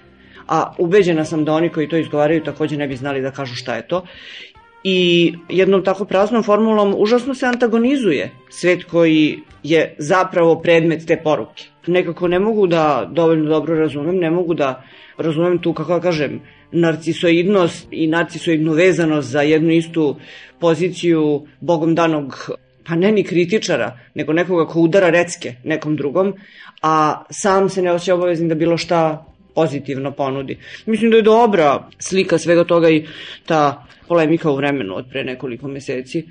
A 0.48 0.74
ubeđena 0.78 1.26
sam 1.26 1.46
da 1.46 1.54
oni 1.54 1.70
koji 1.70 1.90
to 1.90 1.98
izgovaraju 1.98 2.44
takođe 2.44 2.78
ne 2.78 2.88
bi 2.88 2.96
znali 2.96 3.22
da 3.22 3.32
kažu 3.32 3.56
šta 3.56 3.76
je 3.76 3.88
to. 3.88 4.06
I 4.84 5.34
jednom 5.50 5.84
tako 5.84 6.06
praznom 6.06 6.44
formulom 6.44 6.96
užasno 6.98 7.36
se 7.36 7.46
antagonizuje 7.46 8.32
svet 8.50 8.84
koji 8.84 9.40
je 9.64 9.96
zapravo 9.98 10.56
predmet 10.62 11.06
te 11.08 11.18
poruke. 11.24 11.64
Nekako 11.88 12.28
ne 12.28 12.40
mogu 12.40 12.68
da 12.68 13.10
dovoljno 13.12 13.50
dobro 13.50 13.76
razumem, 13.76 14.16
ne 14.16 14.32
mogu 14.32 14.54
da 14.54 14.84
razumem 15.18 15.60
tu, 15.60 15.74
kako 15.74 15.94
da 15.94 16.00
kažem, 16.00 16.42
narcisoidnost 16.72 17.88
i 17.92 18.08
narcisoidnu 18.08 18.74
vezanost 18.74 19.28
za 19.28 19.42
jednu 19.42 19.72
istu 19.72 20.16
poziciju 20.60 21.48
bogom 21.60 21.96
danog 21.96 22.52
pa 22.88 22.96
ne 22.96 23.12
ni 23.12 23.24
kritičara, 23.24 24.00
nego 24.16 24.34
nekoga 24.34 24.66
ko 24.66 24.80
udara 24.80 25.10
recke 25.10 25.56
nekom 25.64 25.96
drugom, 25.96 26.34
a 26.82 27.24
sam 27.30 27.70
se 27.70 27.82
ne 27.82 27.92
osjeća 27.92 28.16
obaveznim 28.16 28.50
da 28.50 28.56
bilo 28.56 28.78
šta 28.78 29.26
pozitivno 29.56 30.12
ponudi. 30.12 30.58
Mislim 30.86 31.12
da 31.12 31.18
je 31.18 31.24
dobra 31.24 31.90
slika 32.00 32.38
svega 32.38 32.64
toga 32.64 32.90
i 32.90 33.06
ta 33.46 33.86
polemika 34.08 34.52
u 34.52 34.56
vremenu 34.56 34.96
od 34.96 35.06
pre 35.10 35.24
nekoliko 35.24 35.68
meseci. 35.68 36.26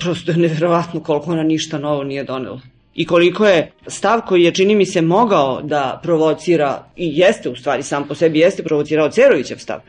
Prosto 0.00 0.32
je 0.32 0.38
neverovatno 0.38 1.00
koliko 1.00 1.32
ona 1.32 1.42
ništa 1.42 1.78
novo 1.78 2.04
nije 2.04 2.24
donela 2.24 2.60
i 2.98 3.06
koliko 3.06 3.46
je 3.46 3.72
stav 3.86 4.20
koji 4.26 4.42
je 4.42 4.54
čini 4.54 4.74
mi 4.74 4.86
se 4.86 5.02
mogao 5.02 5.62
da 5.62 6.00
provocira 6.02 6.84
i 6.96 7.10
jeste 7.18 7.48
u 7.48 7.56
stvari 7.56 7.82
sam 7.82 8.08
po 8.08 8.14
sebi 8.14 8.38
jeste 8.38 8.62
provocirao 8.62 9.10
Cerovićev 9.10 9.56
stav 9.56 9.80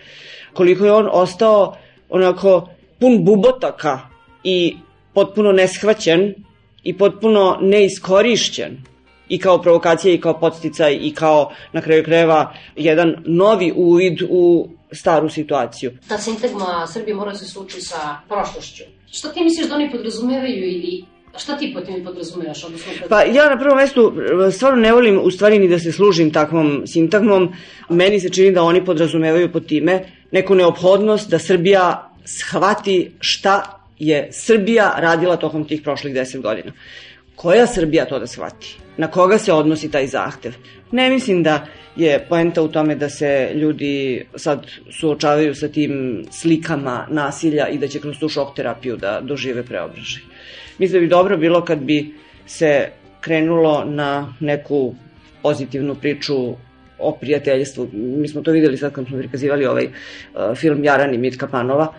koliko 0.54 0.86
je 0.86 0.92
on 0.92 1.10
ostao 1.12 1.78
onako 2.10 2.70
pun 3.00 3.26
bubotaka 3.26 4.00
i 4.44 4.78
potpuno 5.14 5.52
neshvaćen 5.52 6.34
i 6.84 6.98
potpuno 6.98 7.58
neiskorišćen 7.62 8.78
i 9.30 9.40
kao 9.40 9.62
provokacija 9.62 10.14
i 10.14 10.22
kao 10.22 10.40
podsticaj 10.40 10.98
i 11.02 11.14
kao 11.14 11.52
na 11.74 11.82
kraju 11.82 12.04
krajeva 12.04 12.54
jedan 12.76 13.16
novi 13.26 13.74
uvid 13.76 14.22
u 14.30 14.70
staru 14.92 15.30
situaciju. 15.30 15.92
Ta 16.08 16.18
sintagma 16.18 16.88
Srbije 16.88 17.16
mora 17.16 17.36
se 17.36 17.46
suči 17.46 17.82
sa 17.82 18.18
prošlošću. 18.28 18.84
Šta 19.12 19.34
ti 19.34 19.44
misliš 19.44 19.68
da 19.68 19.76
oni 19.76 19.92
podrazumevaju 19.92 20.58
ili 20.58 21.06
Šta 21.38 21.58
ti 21.58 21.72
po 21.74 21.82
tim 21.82 22.04
podrazumevaš? 22.04 22.64
Odnosno, 22.64 22.92
Pa 23.10 23.22
ja 23.22 23.50
na 23.50 23.60
prvom 23.60 23.78
mestu 23.78 24.14
stvarno 24.52 24.82
ne 24.82 24.92
volim 24.94 25.20
u 25.24 25.32
stvari 25.32 25.60
ni 25.60 25.68
da 25.68 25.80
se 25.80 25.92
služim 25.92 26.32
takvom 26.32 26.84
sintagmom. 26.88 27.54
Meni 27.90 28.20
se 28.20 28.30
čini 28.30 28.52
da 28.52 28.64
oni 28.64 28.86
podrazumevaju 28.86 29.52
po 29.52 29.60
time 29.60 30.02
neku 30.32 30.56
neophodnost 30.56 31.30
da 31.30 31.40
Srbija 31.40 32.12
shvati 32.26 33.12
šta 33.20 33.86
je 34.00 34.28
Srbija 34.32 34.94
radila 34.98 35.38
tokom 35.38 35.68
tih 35.68 35.82
prošlih 35.82 36.14
deset 36.14 36.42
godina. 36.42 36.72
Koja 37.36 37.68
Srbija 37.68 38.06
to 38.06 38.20
da 38.20 38.28
shvati? 38.28 38.78
Na 38.98 39.08
koga 39.08 39.38
se 39.38 39.54
odnosi 39.54 39.92
taj 39.92 40.08
zahtev? 40.08 40.54
Ne 40.92 41.10
mislim 41.10 41.44
da 41.44 41.66
je 41.96 42.26
poenta 42.30 42.62
u 42.62 42.68
tome 42.68 42.96
da 42.96 43.10
se 43.10 43.52
ljudi 43.56 44.26
sad 44.36 44.68
suočavaju 45.00 45.56
sa 45.56 45.68
tim 45.68 46.26
slikama 46.32 47.08
nasilja 47.10 47.68
i 47.68 47.78
da 47.78 47.88
će 47.88 48.00
kroz 48.00 48.20
tu 48.20 48.30
šok 48.30 48.56
terapiju 48.56 48.98
da 48.98 49.22
dožive 49.22 49.64
preobražaj. 49.64 50.22
Mislim 50.80 51.00
da 51.00 51.00
bi 51.00 51.08
dobro 51.08 51.38
bilo 51.38 51.66
kad 51.66 51.80
bi 51.80 52.14
se 52.46 52.90
krenulo 53.22 53.84
na 53.86 54.34
neku 54.40 54.96
pozitivnu 55.42 55.96
priču 55.96 56.54
o 57.00 57.12
prijateljstvu. 57.22 57.88
Mi 57.94 58.28
smo 58.28 58.42
to 58.42 58.52
videli 58.52 58.78
sad 58.78 58.92
kad 58.92 59.08
smo 59.08 59.18
prikazivali 59.18 59.66
ovaj 59.66 59.86
uh, 59.86 60.56
film 60.56 60.84
Jaran 60.84 61.14
i 61.14 61.18
Mitka 61.18 61.48
Panova. 61.48 61.94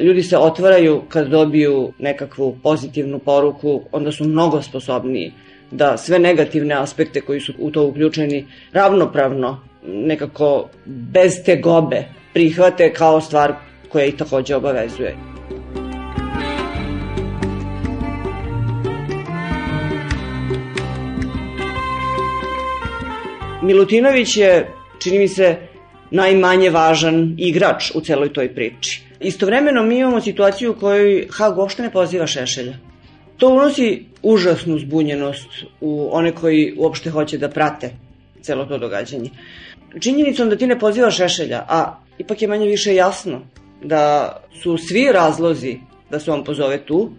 Ljudi 0.00 0.22
se 0.22 0.38
otvaraju 0.38 1.02
kad 1.08 1.28
dobiju 1.28 1.92
nekakvu 1.98 2.58
pozitivnu 2.62 3.18
poruku, 3.18 3.82
onda 3.92 4.12
su 4.12 4.24
mnogo 4.24 4.62
sposobniji 4.62 5.32
da 5.70 5.96
sve 5.96 6.18
negativne 6.18 6.74
aspekte 6.74 7.20
koji 7.20 7.40
su 7.40 7.52
u 7.58 7.70
to 7.70 7.86
uključeni 7.86 8.46
ravnopravno, 8.72 9.60
nekako 9.86 10.68
bez 10.84 11.44
te 11.44 11.56
gobe, 11.56 12.04
prihvate 12.34 12.92
kao 12.92 13.20
stvar 13.20 13.54
koja 13.88 14.04
i 14.04 14.12
takođe 14.12 14.56
obavezuje. 14.56 15.16
Milutinović 23.62 24.36
je, 24.36 24.68
čini 25.02 25.18
mi 25.18 25.28
se, 25.28 25.56
najmanje 26.10 26.70
važan 26.70 27.34
igrač 27.38 27.90
u 27.94 28.00
celoj 28.00 28.32
toj 28.32 28.54
priči. 28.54 29.02
Istovremeno 29.20 29.82
mi 29.82 29.98
imamo 29.98 30.20
situaciju 30.20 30.70
u 30.70 30.74
kojoj 30.74 31.28
Hag 31.30 31.58
uopšte 31.58 31.82
ne 31.82 31.90
poziva 31.90 32.26
Šešelja. 32.26 32.74
To 33.36 33.48
unosi 33.48 34.04
užasnu 34.22 34.78
zbunjenost 34.78 35.48
u 35.80 36.08
one 36.12 36.32
koji 36.32 36.74
uopšte 36.78 37.10
hoće 37.10 37.38
da 37.38 37.48
prate 37.48 37.90
celo 38.42 38.64
to 38.64 38.78
događanje. 38.78 39.30
Činjenicom 40.00 40.48
da 40.48 40.56
ti 40.56 40.66
ne 40.66 40.78
pozivaš 40.78 41.16
Šešelja, 41.16 41.64
a 41.68 41.98
ipak 42.18 42.42
je 42.42 42.48
manje 42.48 42.66
više 42.66 42.94
jasno 42.94 43.40
da 43.82 44.36
su 44.62 44.76
svi 44.78 45.12
razlozi 45.12 45.78
da 46.10 46.20
se 46.20 46.30
on 46.30 46.44
pozove 46.44 46.78
tu, 46.78 47.10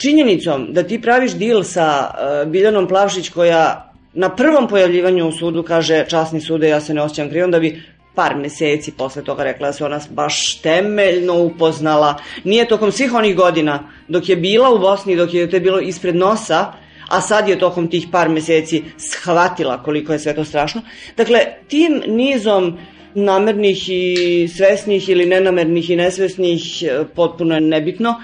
činjenicom 0.00 0.72
da 0.72 0.82
ti 0.82 1.00
praviš 1.00 1.32
dil 1.32 1.62
sa 1.62 2.10
uh, 2.10 2.50
Biljanom 2.50 2.88
Plavšić 2.88 3.28
koja 3.28 3.89
na 4.12 4.36
prvom 4.36 4.68
pojavljivanju 4.68 5.28
u 5.28 5.32
sudu 5.32 5.62
kaže 5.62 6.04
časni 6.08 6.40
sude 6.40 6.68
ja 6.68 6.80
se 6.80 6.94
ne 6.94 7.02
osjećam 7.02 7.30
krivom 7.30 7.50
da 7.50 7.60
bi 7.60 7.82
par 8.14 8.36
meseci 8.36 8.92
posle 8.92 9.24
toga 9.24 9.44
rekla 9.44 9.66
da 9.66 9.72
se 9.72 9.84
ona 9.84 10.00
baš 10.10 10.60
temeljno 10.60 11.42
upoznala. 11.42 12.14
Nije 12.44 12.68
tokom 12.68 12.92
svih 12.92 13.14
onih 13.14 13.36
godina 13.36 13.90
dok 14.08 14.28
je 14.28 14.36
bila 14.36 14.70
u 14.70 14.78
Bosni, 14.78 15.16
dok 15.16 15.34
je 15.34 15.50
to 15.50 15.60
bilo 15.60 15.80
ispred 15.80 16.16
nosa, 16.16 16.72
a 17.08 17.20
sad 17.20 17.48
je 17.48 17.58
tokom 17.58 17.88
tih 17.88 18.06
par 18.12 18.28
meseci 18.28 18.84
shvatila 18.98 19.82
koliko 19.82 20.12
je 20.12 20.18
sve 20.18 20.34
to 20.34 20.44
strašno. 20.44 20.82
Dakle, 21.16 21.38
tim 21.68 22.02
nizom 22.06 22.78
namernih 23.14 23.88
i 23.88 24.48
svesnih 24.56 25.08
ili 25.08 25.26
nenamernih 25.26 25.90
i 25.90 25.96
nesvesnih, 25.96 26.82
e, 26.82 27.04
potpuno 27.14 27.54
je 27.54 27.60
nebitno, 27.60 28.14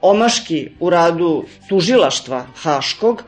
omaški 0.00 0.68
u 0.80 0.90
radu 0.90 1.44
tužilaštva 1.68 2.46
Haškog, 2.62 3.22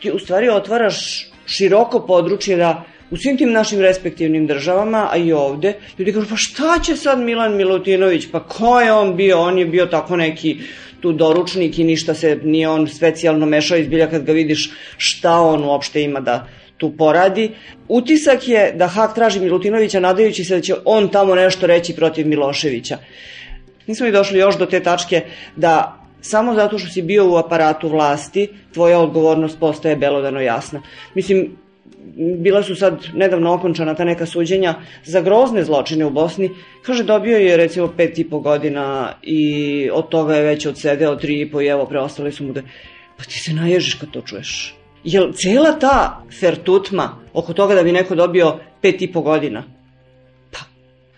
ti 0.00 0.10
u 0.10 0.18
stvari 0.18 0.48
otvaraš 0.48 1.26
široko 1.46 2.00
područje 2.06 2.56
da 2.56 2.84
u 3.10 3.16
svim 3.16 3.36
tim 3.38 3.52
našim 3.52 3.80
respektivnim 3.80 4.46
državama, 4.46 5.08
a 5.12 5.16
i 5.16 5.32
ovde, 5.32 5.74
ljudi 5.98 6.12
kažu, 6.12 6.28
pa 6.28 6.36
šta 6.36 6.78
će 6.84 6.96
sad 6.96 7.20
Milan 7.20 7.56
Milutinović, 7.56 8.26
pa 8.32 8.42
ko 8.42 8.80
je 8.80 8.92
on 8.92 9.16
bio, 9.16 9.40
on 9.40 9.58
je 9.58 9.66
bio 9.66 9.86
tako 9.86 10.16
neki 10.16 10.56
tu 11.00 11.12
doručnik 11.12 11.78
i 11.78 11.84
ništa 11.84 12.14
se 12.14 12.38
nije 12.42 12.68
on 12.68 12.88
specijalno 12.88 13.46
mešao 13.46 13.78
izbilja 13.78 14.10
kad 14.10 14.24
ga 14.24 14.32
vidiš 14.32 14.70
šta 14.96 15.40
on 15.40 15.64
uopšte 15.64 16.02
ima 16.02 16.20
da 16.20 16.48
tu 16.76 16.92
poradi. 16.96 17.50
Utisak 17.88 18.48
je 18.48 18.72
da 18.72 18.86
Hak 18.86 19.14
traži 19.14 19.40
Milutinovića 19.40 20.00
nadajući 20.00 20.44
se 20.44 20.54
da 20.54 20.60
će 20.60 20.74
on 20.84 21.08
tamo 21.08 21.34
nešto 21.34 21.66
reći 21.66 21.96
protiv 21.96 22.26
Miloševića. 22.26 22.98
Nismo 23.86 24.06
i 24.06 24.12
došli 24.12 24.38
još 24.38 24.58
do 24.58 24.66
te 24.66 24.82
tačke 24.82 25.22
da 25.56 26.05
samo 26.28 26.54
zato 26.54 26.78
što 26.78 26.88
si 26.88 27.02
bio 27.02 27.30
u 27.30 27.36
aparatu 27.36 27.88
vlasti, 27.88 28.48
tvoja 28.74 28.98
odgovornost 28.98 29.58
postaje 29.60 29.96
belodano 29.96 30.40
jasna. 30.40 30.82
Mislim, 31.14 31.56
bila 32.16 32.62
su 32.62 32.74
sad 32.74 33.04
nedavno 33.14 33.54
okončana 33.54 33.94
ta 33.94 34.04
neka 34.04 34.26
suđenja 34.26 34.74
za 35.04 35.20
grozne 35.20 35.64
zločine 35.64 36.04
u 36.04 36.10
Bosni. 36.10 36.50
Kaže, 36.82 37.04
dobio 37.04 37.38
je 37.38 37.56
recimo 37.56 37.88
pet 37.96 38.18
i 38.18 38.30
po 38.30 38.40
godina 38.40 39.12
i 39.22 39.90
od 39.92 40.08
toga 40.08 40.34
je 40.34 40.42
već 40.42 40.66
odsedeo 40.66 41.16
tri 41.16 41.40
i 41.40 41.50
po 41.50 41.60
i 41.60 41.66
evo 41.66 41.86
preostale 41.86 42.32
su 42.32 42.44
mu 42.44 42.52
da... 42.52 42.62
Pa 43.16 43.24
ti 43.24 43.38
se 43.40 43.52
naježiš 43.52 43.94
kad 43.94 44.10
to 44.10 44.20
čuješ. 44.20 44.74
Jel 45.04 45.32
cela 45.32 45.78
ta 45.78 46.22
fertutma 46.40 47.18
oko 47.32 47.52
toga 47.52 47.74
da 47.74 47.82
bi 47.82 47.92
neko 47.92 48.14
dobio 48.14 48.58
pet 48.82 49.02
i 49.02 49.12
po 49.12 49.20
godina, 49.20 49.62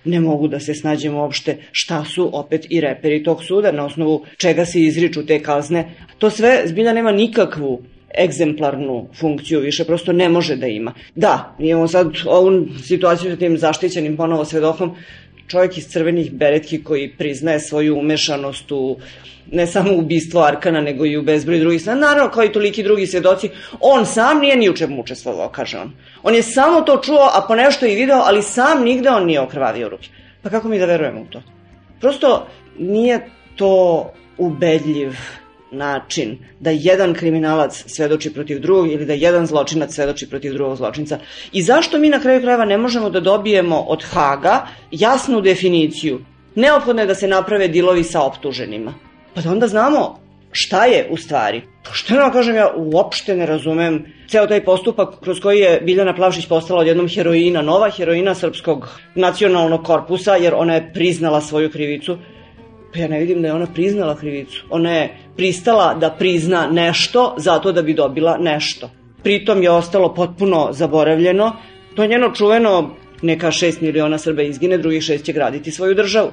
ne 0.04 0.20
mogu 0.20 0.48
da 0.48 0.60
se 0.60 0.74
snađem 0.74 1.14
uopšte 1.14 1.56
šta 1.72 2.04
su 2.04 2.30
opet 2.32 2.66
i 2.70 2.80
reperi 2.80 3.22
tog 3.22 3.44
suda, 3.44 3.72
na 3.72 3.84
osnovu 3.84 4.24
čega 4.36 4.64
se 4.64 4.80
izriču 4.80 5.26
te 5.26 5.42
kazne. 5.42 5.94
To 6.18 6.30
sve 6.30 6.62
zbilja 6.66 6.92
nema 6.92 7.12
nikakvu 7.12 7.82
egzemplarnu 8.24 9.08
funkciju 9.14 9.60
više, 9.60 9.84
prosto 9.84 10.12
ne 10.12 10.28
može 10.28 10.56
da 10.56 10.66
ima. 10.66 10.94
Da, 11.14 11.56
imamo 11.58 11.88
sad 11.88 12.12
ovu 12.26 12.66
situaciju 12.82 13.30
sa 13.30 13.36
tim 13.36 13.58
zaštićenim 13.58 14.16
ponovo 14.16 14.44
svedokom, 14.44 14.96
čovjek 15.48 15.78
iz 15.78 15.88
crvenih 15.88 16.32
beretki 16.32 16.84
koji 16.84 17.08
priznaje 17.18 17.60
svoju 17.60 17.98
umešanost 17.98 18.72
u 18.72 18.96
ne 19.52 19.66
samo 19.66 19.94
ubistvo 19.94 20.40
Arkana, 20.40 20.80
nego 20.80 21.06
i 21.06 21.16
u 21.16 21.22
bezbroj 21.22 21.58
drugih 21.58 21.80
stvari. 21.80 22.00
Naravno, 22.00 22.30
kao 22.30 22.44
i 22.44 22.52
toliki 22.52 22.82
drugi 22.82 23.06
svedoci, 23.06 23.50
on 23.80 24.06
sam 24.06 24.38
nije 24.38 24.56
ni 24.56 24.70
u 24.70 24.76
čemu 24.76 25.00
učestvovao, 25.00 25.48
kaže 25.48 25.78
on. 25.78 25.92
On 26.22 26.34
je 26.34 26.42
samo 26.42 26.80
to 26.80 27.00
čuo, 27.04 27.30
a 27.34 27.44
po 27.48 27.54
nešto 27.54 27.86
i 27.86 27.94
video, 27.94 28.22
ali 28.24 28.42
sam 28.42 28.84
nigde 28.84 29.10
on 29.10 29.26
nije 29.26 29.40
okrvavio 29.40 29.88
ruke. 29.88 30.08
Pa 30.42 30.50
kako 30.50 30.68
mi 30.68 30.78
da 30.78 30.84
verujemo 30.84 31.20
u 31.20 31.26
to? 31.26 31.42
Prosto 32.00 32.46
nije 32.78 33.28
to 33.56 34.12
ubedljiv 34.38 35.12
način 35.70 36.38
da 36.60 36.70
jedan 36.70 37.14
kriminalac 37.14 37.84
svedoči 37.86 38.34
protiv 38.34 38.60
drugog 38.60 38.92
ili 38.92 39.06
da 39.06 39.12
jedan 39.12 39.46
zločinac 39.46 39.94
svedoči 39.94 40.30
protiv 40.30 40.52
drugog 40.52 40.76
zločinca. 40.76 41.18
I 41.52 41.62
zašto 41.62 41.98
mi 41.98 42.08
na 42.08 42.20
kraju 42.20 42.40
krajeva 42.40 42.64
ne 42.64 42.78
možemo 42.78 43.10
da 43.10 43.20
dobijemo 43.20 43.80
od 43.80 44.04
Haga 44.04 44.66
jasnu 44.90 45.40
definiciju? 45.40 46.20
Neophodno 46.54 47.02
je 47.02 47.06
da 47.06 47.14
se 47.14 47.28
naprave 47.28 47.68
dilovi 47.68 48.04
sa 48.04 48.22
optuženima. 48.22 48.94
Pa 49.34 49.40
da 49.40 49.50
onda 49.50 49.68
znamo 49.68 50.18
šta 50.52 50.84
je 50.84 51.06
u 51.10 51.16
stvari. 51.16 51.62
Pošteno 51.88 52.24
da 52.24 52.30
kažem, 52.30 52.56
ja 52.56 52.72
uopšte 52.76 53.36
ne 53.36 53.46
razumem 53.46 54.04
ceo 54.28 54.46
taj 54.46 54.64
postupak 54.64 55.20
kroz 55.20 55.40
koji 55.40 55.58
je 55.58 55.80
Biljana 55.80 56.14
Plavšić 56.14 56.46
postala 56.46 56.80
odjednom 56.80 57.08
heroina, 57.08 57.62
nova 57.62 57.90
heroina 57.90 58.34
srpskog 58.34 58.88
nacionalnog 59.14 59.84
korpusa, 59.84 60.36
jer 60.36 60.54
ona 60.54 60.74
je 60.74 60.90
priznala 60.94 61.40
svoju 61.40 61.70
krivicu. 61.70 62.18
Pa 62.92 62.98
ja 62.98 63.08
ne 63.08 63.18
vidim 63.20 63.42
da 63.42 63.48
je 63.48 63.54
ona 63.54 63.66
priznala 63.66 64.16
krivicu. 64.16 64.64
Ona 64.70 64.92
je 64.92 65.16
pristala 65.36 65.94
da 65.94 66.10
prizna 66.10 66.66
nešto 66.66 67.34
zato 67.38 67.72
da 67.72 67.82
bi 67.82 67.94
dobila 67.94 68.36
nešto. 68.38 68.90
Pritom 69.22 69.62
je 69.62 69.70
ostalo 69.70 70.14
potpuno 70.14 70.68
zaboravljeno. 70.72 71.52
To 71.94 72.02
je 72.02 72.08
njeno 72.08 72.30
čuveno 72.34 72.90
neka 73.22 73.50
šest 73.50 73.80
miliona 73.80 74.18
Srba 74.18 74.42
izgine, 74.42 74.78
drugih 74.78 75.02
šest 75.02 75.24
će 75.24 75.32
graditi 75.32 75.70
svoju 75.70 75.94
državu 75.94 76.30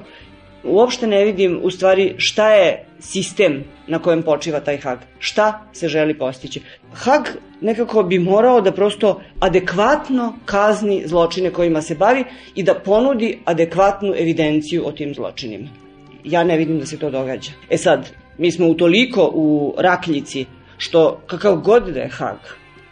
uopšte 0.66 1.06
ne 1.06 1.24
vidim 1.24 1.60
u 1.62 1.70
stvari 1.70 2.14
šta 2.18 2.50
je 2.50 2.84
sistem 3.00 3.64
na 3.86 3.98
kojem 3.98 4.22
počiva 4.22 4.60
taj 4.60 4.76
Hag. 4.76 4.98
Šta 5.18 5.66
se 5.72 5.88
želi 5.88 6.18
postići? 6.18 6.60
Hag 6.92 7.22
nekako 7.60 8.02
bi 8.02 8.18
morao 8.18 8.60
da 8.60 8.72
prosto 8.72 9.20
adekvatno 9.40 10.34
kazni 10.44 11.02
zločine 11.06 11.50
kojima 11.50 11.82
se 11.82 11.94
bavi 11.94 12.24
i 12.54 12.62
da 12.62 12.74
ponudi 12.74 13.38
adekvatnu 13.44 14.14
evidenciju 14.18 14.86
o 14.86 14.92
tim 14.92 15.14
zločinima. 15.14 15.85
Ja 16.26 16.44
ne 16.44 16.56
vidim 16.56 16.78
da 16.78 16.86
se 16.86 16.98
to 16.98 17.10
događa. 17.10 17.50
E 17.70 17.76
sad, 17.78 18.10
mi 18.38 18.52
smo 18.52 18.68
utoliko 18.68 19.30
u 19.34 19.74
rakljici 19.78 20.46
što 20.78 21.20
kakav 21.26 21.56
god 21.56 21.88
da 21.88 22.00
je 22.00 22.08
Hag, 22.08 22.38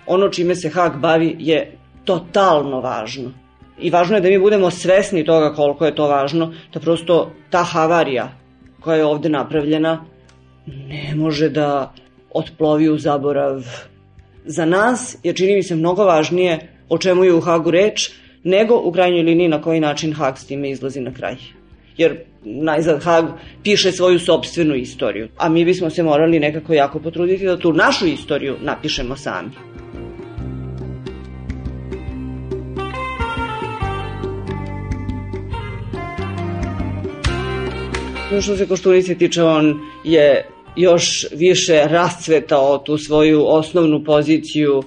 ono 0.06 0.28
čime 0.28 0.54
se 0.54 0.68
Hag 0.68 1.00
bavi 1.00 1.36
je 1.38 1.76
totalno 2.04 2.80
važno 2.80 3.30
i 3.80 3.90
važno 3.90 4.16
je 4.16 4.20
da 4.20 4.28
mi 4.28 4.38
budemo 4.38 4.70
svesni 4.70 5.24
toga 5.24 5.54
koliko 5.54 5.86
je 5.86 5.94
to 5.94 6.08
važno, 6.08 6.52
da 6.72 6.80
prosto 6.80 7.32
ta 7.50 7.62
havarija 7.64 8.32
koja 8.80 8.96
je 8.96 9.04
ovde 9.04 9.28
napravljena 9.28 10.04
ne 10.66 11.14
može 11.16 11.48
da 11.48 11.92
otplovi 12.30 12.88
u 12.88 12.98
zaborav. 12.98 13.64
Za 14.44 14.64
nas 14.64 15.16
je 15.22 15.32
čini 15.32 15.54
mi 15.54 15.62
se 15.62 15.76
mnogo 15.76 16.04
važnije 16.04 16.58
o 16.88 16.98
čemu 16.98 17.24
je 17.24 17.34
u 17.34 17.40
Hagu 17.40 17.70
reč, 17.70 18.10
nego 18.44 18.80
u 18.84 18.92
krajnjoj 18.92 19.22
liniji 19.22 19.48
na 19.48 19.62
koji 19.62 19.80
način 19.80 20.12
Hag 20.12 20.38
s 20.38 20.46
time 20.46 20.70
izlazi 20.70 21.00
na 21.00 21.14
kraj. 21.14 21.36
Jer 21.96 22.24
najzad 22.44 23.02
Hag 23.02 23.24
piše 23.62 23.92
svoju 23.92 24.18
sobstvenu 24.18 24.74
istoriju, 24.74 25.28
a 25.36 25.48
mi 25.48 25.64
bismo 25.64 25.90
se 25.90 26.02
morali 26.02 26.40
nekako 26.40 26.74
jako 26.74 26.98
potruditi 26.98 27.46
da 27.46 27.56
tu 27.56 27.72
našu 27.72 28.06
istoriju 28.06 28.56
napišemo 28.60 29.16
sami. 29.16 29.50
Što 38.42 38.56
se 38.56 38.66
Koštunice 38.66 39.14
tiče, 39.14 39.42
on 39.42 39.80
je 40.04 40.46
još 40.76 41.26
više 41.32 41.84
rascvetao 41.84 42.78
tu 42.78 42.98
svoju 42.98 43.46
osnovnu 43.46 44.04
poziciju 44.04 44.82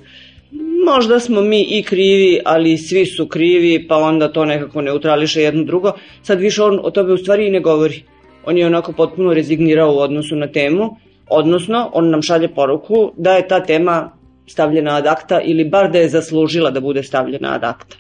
možda 0.94 1.20
smo 1.20 1.42
mi 1.42 1.62
i 1.62 1.84
krivi, 1.84 2.40
ali 2.46 2.78
svi 2.78 3.06
su 3.06 3.28
krivi, 3.28 3.88
pa 3.88 3.98
onda 3.98 4.32
to 4.32 4.46
nekako 4.46 4.82
neutrališe 4.82 5.42
jedno 5.42 5.64
drugo. 5.64 5.92
Sad 6.22 6.40
više 6.40 6.64
on 6.64 6.80
o 6.84 6.92
tome 6.92 7.14
u 7.14 7.18
stvari 7.18 7.48
i 7.48 7.52
ne 7.52 7.60
govori. 7.60 8.04
On 8.46 8.58
je 8.58 8.66
onako 8.66 8.92
potpuno 8.92 9.34
rezignirao 9.34 9.94
u 9.94 10.00
odnosu 10.00 10.36
na 10.36 10.48
temu, 10.52 10.98
odnosno 11.30 11.90
on 11.94 12.10
nam 12.10 12.22
šalje 12.22 12.48
poruku 12.48 13.12
da 13.18 13.34
je 13.34 13.48
ta 13.48 13.64
tema 13.64 14.12
stavljena 14.48 14.96
ad 14.96 15.08
akta 15.08 15.42
ili 15.42 15.70
bar 15.70 15.92
da 15.92 16.00
je 16.00 16.10
zaslužila 16.10 16.72
da 16.72 16.80
bude 16.80 17.04
stavljena 17.04 17.54
ad 17.56 17.64
akta. 17.64 17.98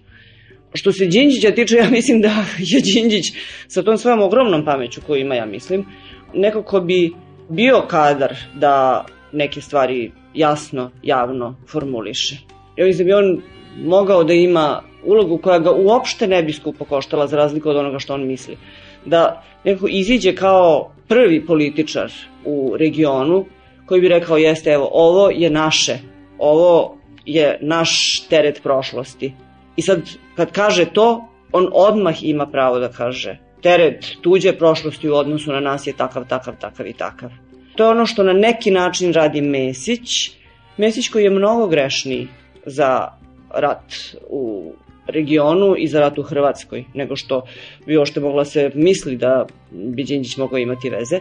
Što 0.73 0.91
se 0.91 1.05
Đinđića 1.05 1.51
tiče, 1.51 1.75
ja 1.75 1.89
mislim 1.89 2.21
da 2.21 2.27
je 2.71 2.81
Đinđić 2.81 3.33
sa 3.67 3.83
tom 3.83 3.97
svojom 3.97 4.21
ogromnom 4.21 4.65
pameću 4.65 5.01
koju 5.07 5.21
ima, 5.21 5.35
ja 5.35 5.45
mislim, 5.45 5.85
neko 6.33 6.63
ko 6.63 6.79
bi 6.79 7.11
bio 7.49 7.81
kadar 7.87 8.35
da 8.55 9.05
neke 9.31 9.61
stvari 9.61 10.11
jasno, 10.33 10.91
javno 11.03 11.55
formuliše. 11.67 12.56
Ja 12.77 12.85
mislim 12.85 13.07
da 13.07 13.09
bi 13.09 13.13
on 13.13 13.41
mogao 13.77 14.23
da 14.23 14.33
ima 14.33 14.81
ulogu 15.03 15.37
koja 15.37 15.59
ga 15.59 15.71
uopšte 15.71 16.27
ne 16.27 16.43
bi 16.43 16.53
skupo 16.53 16.85
koštala 16.85 17.27
za 17.27 17.37
razliku 17.37 17.69
od 17.69 17.75
onoga 17.75 17.99
što 17.99 18.13
on 18.13 18.27
misli. 18.27 18.57
Da 19.05 19.43
nekako 19.63 19.87
iziđe 19.89 20.35
kao 20.35 20.91
prvi 21.07 21.45
političar 21.45 22.11
u 22.45 22.75
regionu 22.77 23.45
koji 23.85 24.01
bi 24.01 24.07
rekao 24.07 24.37
jeste 24.37 24.69
evo 24.69 24.89
ovo 24.91 25.29
je 25.29 25.49
naše, 25.49 25.97
ovo 26.37 26.97
je 27.25 27.57
naš 27.61 28.21
teret 28.29 28.63
prošlosti. 28.63 29.33
I 29.75 29.81
sad 29.81 30.01
kad 30.35 30.51
kaže 30.51 30.85
to, 30.85 31.27
on 31.51 31.69
odmah 31.73 32.23
ima 32.23 32.45
pravo 32.45 32.79
da 32.79 32.89
kaže 32.89 33.37
teret 33.61 34.05
tuđe 34.21 34.53
prošlosti 34.57 35.09
u 35.09 35.15
odnosu 35.15 35.51
na 35.51 35.59
nas 35.59 35.87
je 35.87 35.93
takav, 35.93 36.27
takav, 36.27 36.53
takav 36.59 36.87
i 36.87 36.93
takav. 36.93 37.29
To 37.75 37.83
je 37.83 37.89
ono 37.89 38.05
što 38.05 38.23
na 38.23 38.33
neki 38.33 38.71
način 38.71 39.13
radi 39.13 39.41
Mesić. 39.41 40.31
Mesić 40.77 41.09
koji 41.09 41.23
je 41.23 41.29
mnogo 41.29 41.67
grešniji 41.67 42.27
za 42.67 43.07
rat 43.53 43.93
u 44.29 44.71
regionu 45.07 45.75
i 45.77 45.87
za 45.87 45.99
rat 45.99 46.17
u 46.17 46.23
Hrvatskoj, 46.23 46.85
nego 46.93 47.15
što 47.15 47.41
bi 47.85 47.97
ošte 47.97 48.19
mogla 48.19 48.45
se 48.45 48.71
misli 48.75 49.17
da 49.17 49.45
bi 49.71 50.03
Đinđić 50.03 50.37
mogao 50.37 50.57
imati 50.57 50.89
veze. 50.89 51.19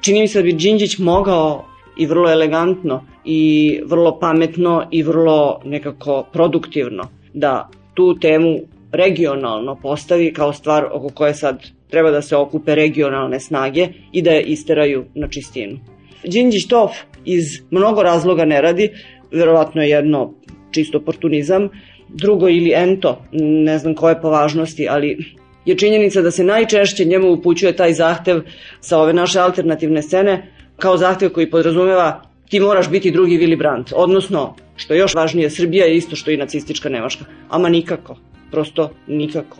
Čini 0.00 0.20
mi 0.20 0.28
se 0.28 0.38
da 0.38 0.42
bi 0.42 0.52
Đinđić 0.52 0.98
mogao 0.98 1.64
i 1.98 2.06
vrlo 2.06 2.30
elegantno 2.30 3.04
i 3.24 3.80
vrlo 3.84 4.18
pametno 4.18 4.88
i 4.90 5.02
vrlo 5.02 5.60
nekako 5.64 6.26
produktivno 6.32 7.08
da 7.34 7.68
tu 7.94 8.18
temu 8.18 8.58
regionalno 8.92 9.76
postavi 9.82 10.32
kao 10.32 10.52
stvar 10.52 10.84
oko 10.92 11.08
koje 11.14 11.34
sad 11.34 11.62
treba 11.90 12.10
da 12.10 12.22
se 12.22 12.36
okupe 12.36 12.74
regionalne 12.74 13.40
snage 13.40 13.88
i 14.12 14.22
da 14.22 14.30
je 14.30 14.42
isteraju 14.42 15.04
na 15.14 15.28
čistinu. 15.28 15.78
Đinđić 16.24 16.68
to 16.68 16.92
iz 17.24 17.44
mnogo 17.70 18.02
razloga 18.02 18.44
ne 18.44 18.60
radi, 18.60 18.90
verovatno 19.32 19.82
je 19.82 19.88
jedno 19.88 20.34
čisto 20.70 20.98
oportunizam, 20.98 21.68
drugo 22.08 22.48
ili 22.48 22.72
ento, 22.74 23.22
ne 23.32 23.78
znam 23.78 23.94
koje 23.94 24.20
po 24.20 24.30
važnosti, 24.30 24.88
ali 24.88 25.18
je 25.64 25.78
činjenica 25.78 26.22
da 26.22 26.30
se 26.30 26.44
najčešće 26.44 27.04
njemu 27.04 27.32
upućuje 27.32 27.76
taj 27.76 27.92
zahtev 27.92 28.40
sa 28.80 28.98
ove 28.98 29.12
naše 29.12 29.40
alternativne 29.40 30.02
scene 30.02 30.52
kao 30.76 30.96
zahtev 30.96 31.30
koji 31.30 31.50
podrazumeva 31.50 32.22
ti 32.48 32.60
moraš 32.60 32.90
biti 32.90 33.10
drugi 33.10 33.38
Willy 33.38 33.58
Brandt, 33.58 33.92
odnosno, 33.96 34.54
što 34.76 34.94
je 34.94 34.98
još 34.98 35.14
važnije, 35.14 35.50
Srbija 35.50 35.86
je 35.86 35.96
isto 35.96 36.16
što 36.16 36.30
i 36.30 36.36
nacistička 36.36 36.88
Nemačka, 36.88 37.24
ama 37.48 37.68
nikako, 37.68 38.16
prosto 38.50 38.90
nikako. 39.06 39.56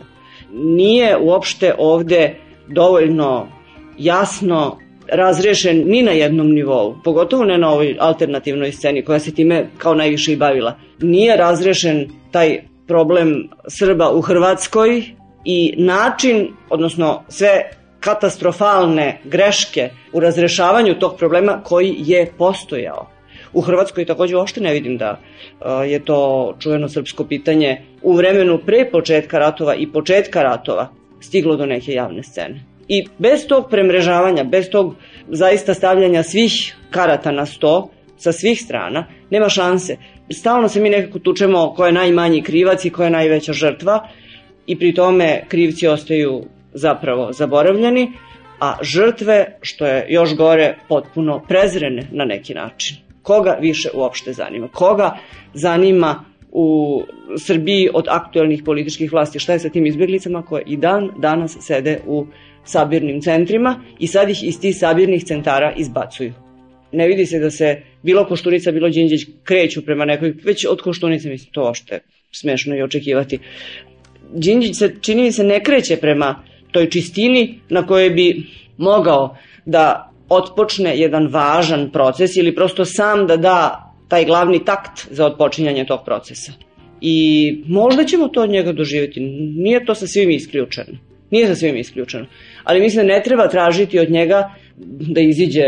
Nije 0.53 1.17
uopšte 1.17 1.73
ovde 1.77 2.35
dovoljno 2.67 3.47
jasno 3.97 4.77
razrešen 5.11 5.83
ni 5.85 6.01
na 6.01 6.11
jednom 6.11 6.51
nivou, 6.51 6.95
pogotovo 7.03 7.45
ne 7.45 7.57
na 7.57 7.69
ovoj 7.69 7.95
alternativnoj 7.99 8.71
sceni 8.71 9.05
koja 9.05 9.19
se 9.19 9.33
time 9.33 9.65
kao 9.77 9.95
najviše 9.95 10.33
i 10.33 10.35
bavila. 10.35 10.77
Nije 10.99 11.37
razrešen 11.37 12.09
taj 12.31 12.59
problem 12.87 13.49
Srba 13.67 14.11
u 14.11 14.21
Hrvatskoj 14.21 15.03
i 15.45 15.73
način, 15.77 16.47
odnosno 16.69 17.23
sve 17.27 17.71
katastrofalne 17.99 19.21
greške 19.23 19.89
u 20.13 20.19
razrešavanju 20.19 20.99
tog 20.99 21.17
problema 21.17 21.61
koji 21.63 21.95
je 21.97 22.31
postojao. 22.37 23.07
U 23.53 23.61
Hrvatskoj 23.61 24.05
takođe 24.05 24.35
uopšte 24.35 24.61
ne 24.61 24.73
vidim 24.73 24.97
da 24.97 25.19
je 25.85 26.05
to 26.05 26.53
čujeno 26.59 26.89
srpsko 26.89 27.23
pitanje 27.23 27.81
u 28.01 28.13
vremenu 28.13 28.59
pre 28.65 28.89
početka 28.91 29.39
ratova 29.39 29.75
i 29.75 29.87
početka 29.87 30.43
ratova 30.43 30.89
stiglo 31.19 31.55
do 31.55 31.65
neke 31.65 31.93
javne 31.93 32.23
scene. 32.23 32.63
I 32.89 33.07
bez 33.17 33.47
tog 33.47 33.69
premrežavanja, 33.69 34.43
bez 34.43 34.69
tog 34.69 34.95
zaista 35.27 35.73
stavljanja 35.73 36.23
svih 36.23 36.75
karata 36.91 37.31
na 37.31 37.45
sto, 37.45 37.89
sa 38.17 38.31
svih 38.31 38.61
strana, 38.61 39.05
nema 39.29 39.49
šanse. 39.49 39.97
Stalno 40.31 40.69
se 40.69 40.81
mi 40.81 40.89
nekako 40.89 41.19
tučemo 41.19 41.73
ko 41.73 41.85
je 41.85 41.91
najmanji 41.91 42.41
krivac 42.41 42.85
i 42.85 42.89
ko 42.89 43.03
je 43.03 43.09
najveća 43.09 43.53
žrtva 43.53 44.07
i 44.67 44.79
pri 44.79 44.93
tome 44.93 45.43
krivci 45.47 45.87
ostaju 45.87 46.43
zapravo 46.73 47.33
zaboravljeni, 47.33 48.11
a 48.59 48.77
žrtve, 48.81 49.57
što 49.61 49.85
je 49.85 50.05
još 50.09 50.35
gore, 50.35 50.75
potpuno 50.87 51.43
prezrene 51.47 52.07
na 52.11 52.25
neki 52.25 52.53
način. 52.53 52.97
Koga 53.21 53.57
više 53.61 53.89
uopšte 53.93 54.33
zanima? 54.33 54.67
Koga 54.67 55.17
zanima 55.53 56.25
u 56.51 57.01
Srbiji 57.37 57.89
od 57.93 58.05
aktualnih 58.09 58.63
političkih 58.63 59.13
vlasti? 59.13 59.39
Šta 59.39 59.53
je 59.53 59.59
sa 59.59 59.69
tim 59.69 59.85
izbjeglicama 59.85 60.41
koje 60.41 60.63
i 60.65 60.77
dan 60.77 61.09
danas 61.17 61.57
sede 61.61 61.99
u 62.07 62.25
sabirnim 62.65 63.21
centrima 63.21 63.83
i 63.99 64.07
sad 64.07 64.29
ih 64.29 64.43
iz 64.43 64.59
tih 64.59 64.77
sabirnih 64.77 65.23
centara 65.23 65.73
izbacuju. 65.77 66.33
Ne 66.91 67.07
vidi 67.07 67.25
se 67.25 67.39
da 67.39 67.51
se 67.51 67.81
bilo 68.03 68.25
Koštunica, 68.25 68.71
bilo 68.71 68.89
Đinđić 68.89 69.27
kreću 69.43 69.85
prema 69.85 70.05
nekoj, 70.05 70.33
već 70.43 70.65
od 70.65 70.81
Koštunice 70.81 71.29
mislim 71.29 71.51
to 71.51 71.61
ošte 71.61 71.99
smešno 72.31 72.75
i 72.75 72.81
očekivati. 72.81 73.39
Đinđić 74.33 74.77
se, 74.77 74.95
čini 75.01 75.23
mi 75.23 75.31
se, 75.31 75.43
ne 75.43 75.63
kreće 75.63 75.97
prema 75.97 76.43
toj 76.71 76.89
čistini 76.89 77.59
na 77.69 77.87
kojoj 77.87 78.09
bi 78.09 78.43
mogao 78.77 79.37
da 79.65 80.11
otpočne 80.29 80.97
jedan 80.97 81.27
važan 81.27 81.89
proces 81.91 82.37
ili 82.37 82.55
prosto 82.55 82.85
sam 82.85 83.27
da 83.27 83.37
da 83.37 83.85
taj 84.07 84.25
glavni 84.25 84.65
takt 84.65 85.07
za 85.11 85.25
otpočinjanje 85.25 85.85
tog 85.85 85.99
procesa. 86.05 86.51
I 87.01 87.63
možda 87.67 88.03
ćemo 88.03 88.27
to 88.27 88.41
od 88.41 88.49
njega 88.49 88.71
doživjeti. 88.71 89.19
Nije 89.55 89.85
to 89.85 89.95
sa 89.95 90.07
svim 90.07 90.29
isključeno. 90.29 90.97
Nije 91.31 91.47
sa 91.47 91.55
svim 91.55 91.77
isključeno 91.77 92.25
ali 92.69 92.81
mislim 92.81 93.07
da 93.07 93.13
ne 93.13 93.23
treba 93.23 93.47
tražiti 93.47 93.99
od 93.99 94.11
njega 94.11 94.53
da 94.99 95.21
iziđe 95.21 95.63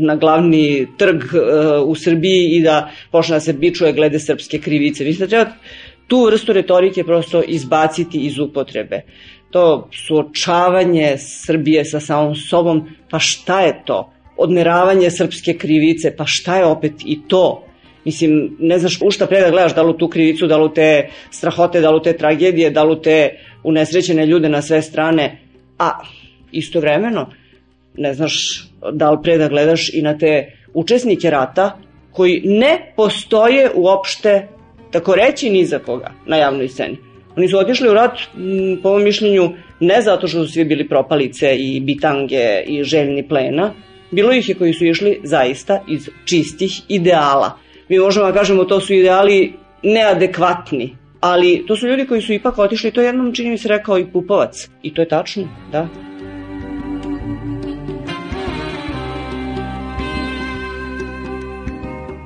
na 0.00 0.16
glavni 0.16 0.86
trg 0.98 1.16
uh, 1.16 1.88
u 1.88 1.94
Srbiji 1.94 2.48
i 2.50 2.62
da 2.62 2.90
počne 3.10 3.36
da 3.36 3.40
se 3.40 3.52
bičuje 3.52 3.92
glede 3.92 4.18
srpske 4.18 4.58
krivice. 4.58 5.04
Mislim 5.04 5.28
da 5.28 5.30
treba 5.30 5.50
tu 6.06 6.24
vrstu 6.24 6.52
retorike 6.52 7.04
prosto 7.04 7.42
izbaciti 7.42 8.18
iz 8.26 8.38
upotrebe. 8.38 9.00
To 9.50 9.88
suočavanje 10.06 11.14
Srbije 11.18 11.84
sa 11.84 12.00
samom 12.00 12.34
sobom, 12.34 12.88
pa 13.10 13.18
šta 13.18 13.60
je 13.60 13.82
to? 13.84 14.10
Odmeravanje 14.36 15.10
srpske 15.10 15.54
krivice, 15.54 16.16
pa 16.16 16.24
šta 16.26 16.56
je 16.56 16.64
opet 16.64 16.92
i 17.06 17.20
to? 17.28 17.66
Mislim, 18.04 18.56
ne 18.58 18.78
znaš 18.78 18.98
u 19.02 19.10
šta 19.10 19.26
pre 19.26 19.40
da 19.40 19.50
gledaš, 19.50 19.74
da 19.74 19.82
li 19.82 19.90
u 19.90 19.98
tu 19.98 20.08
krivicu, 20.08 20.46
da 20.46 20.56
li 20.56 20.64
u 20.64 20.72
te 20.74 21.08
strahote, 21.30 21.80
da 21.80 21.90
li 21.90 21.96
u 21.96 22.02
te 22.02 22.16
tragedije, 22.16 22.70
da 22.70 22.84
li 22.84 22.92
u 22.92 23.00
te 23.00 23.30
unesrećene 23.64 24.26
ljude 24.26 24.48
na 24.48 24.62
sve 24.62 24.82
strane 24.82 25.38
a 25.78 25.90
istovremeno 26.52 27.30
ne 27.96 28.14
znaš 28.14 28.64
da 28.92 29.10
li 29.10 29.18
pre 29.22 29.38
da 29.38 29.48
gledaš 29.48 29.90
i 29.94 30.02
na 30.02 30.18
te 30.18 30.52
učesnike 30.74 31.30
rata 31.30 31.78
koji 32.12 32.42
ne 32.44 32.92
postoje 32.96 33.70
uopšte, 33.74 34.48
tako 34.90 35.14
reći, 35.14 35.50
ni 35.50 35.64
za 35.64 35.78
koga 35.78 36.12
na 36.26 36.36
javnoj 36.36 36.68
sceni. 36.68 36.96
Oni 37.36 37.48
su 37.48 37.58
otišli 37.58 37.88
u 37.88 37.94
rat, 37.94 38.18
po 38.82 38.88
mojom 38.88 39.04
mišljenju, 39.04 39.50
ne 39.80 40.02
zato 40.02 40.28
što 40.28 40.46
su 40.46 40.52
svi 40.52 40.64
bili 40.64 40.88
propalice 40.88 41.56
i 41.56 41.80
bitange 41.80 42.62
i 42.66 42.84
željni 42.84 43.28
plena, 43.28 43.72
bilo 44.10 44.32
ih 44.32 44.48
je 44.48 44.54
koji 44.54 44.72
su 44.72 44.86
išli 44.86 45.20
zaista 45.22 45.84
iz 45.88 46.08
čistih 46.24 46.80
ideala. 46.88 47.58
Mi 47.88 47.98
možemo 47.98 48.26
da 48.26 48.32
kažemo 48.32 48.64
to 48.64 48.80
su 48.80 48.94
ideali 48.94 49.52
neadekvatni, 49.82 50.96
ali 51.24 51.64
to 51.66 51.76
su 51.76 51.86
ljudi 51.86 52.06
koji 52.06 52.22
su 52.22 52.32
ipak 52.32 52.58
otišli, 52.58 52.90
to 52.90 53.02
jednom 53.02 53.32
čini 53.34 53.50
mi 53.50 53.58
se 53.58 53.68
rekao 53.68 53.98
i 53.98 54.06
Pupovac, 54.12 54.68
i 54.82 54.94
to 54.94 55.02
je 55.02 55.08
tačno, 55.08 55.48
da. 55.72 55.88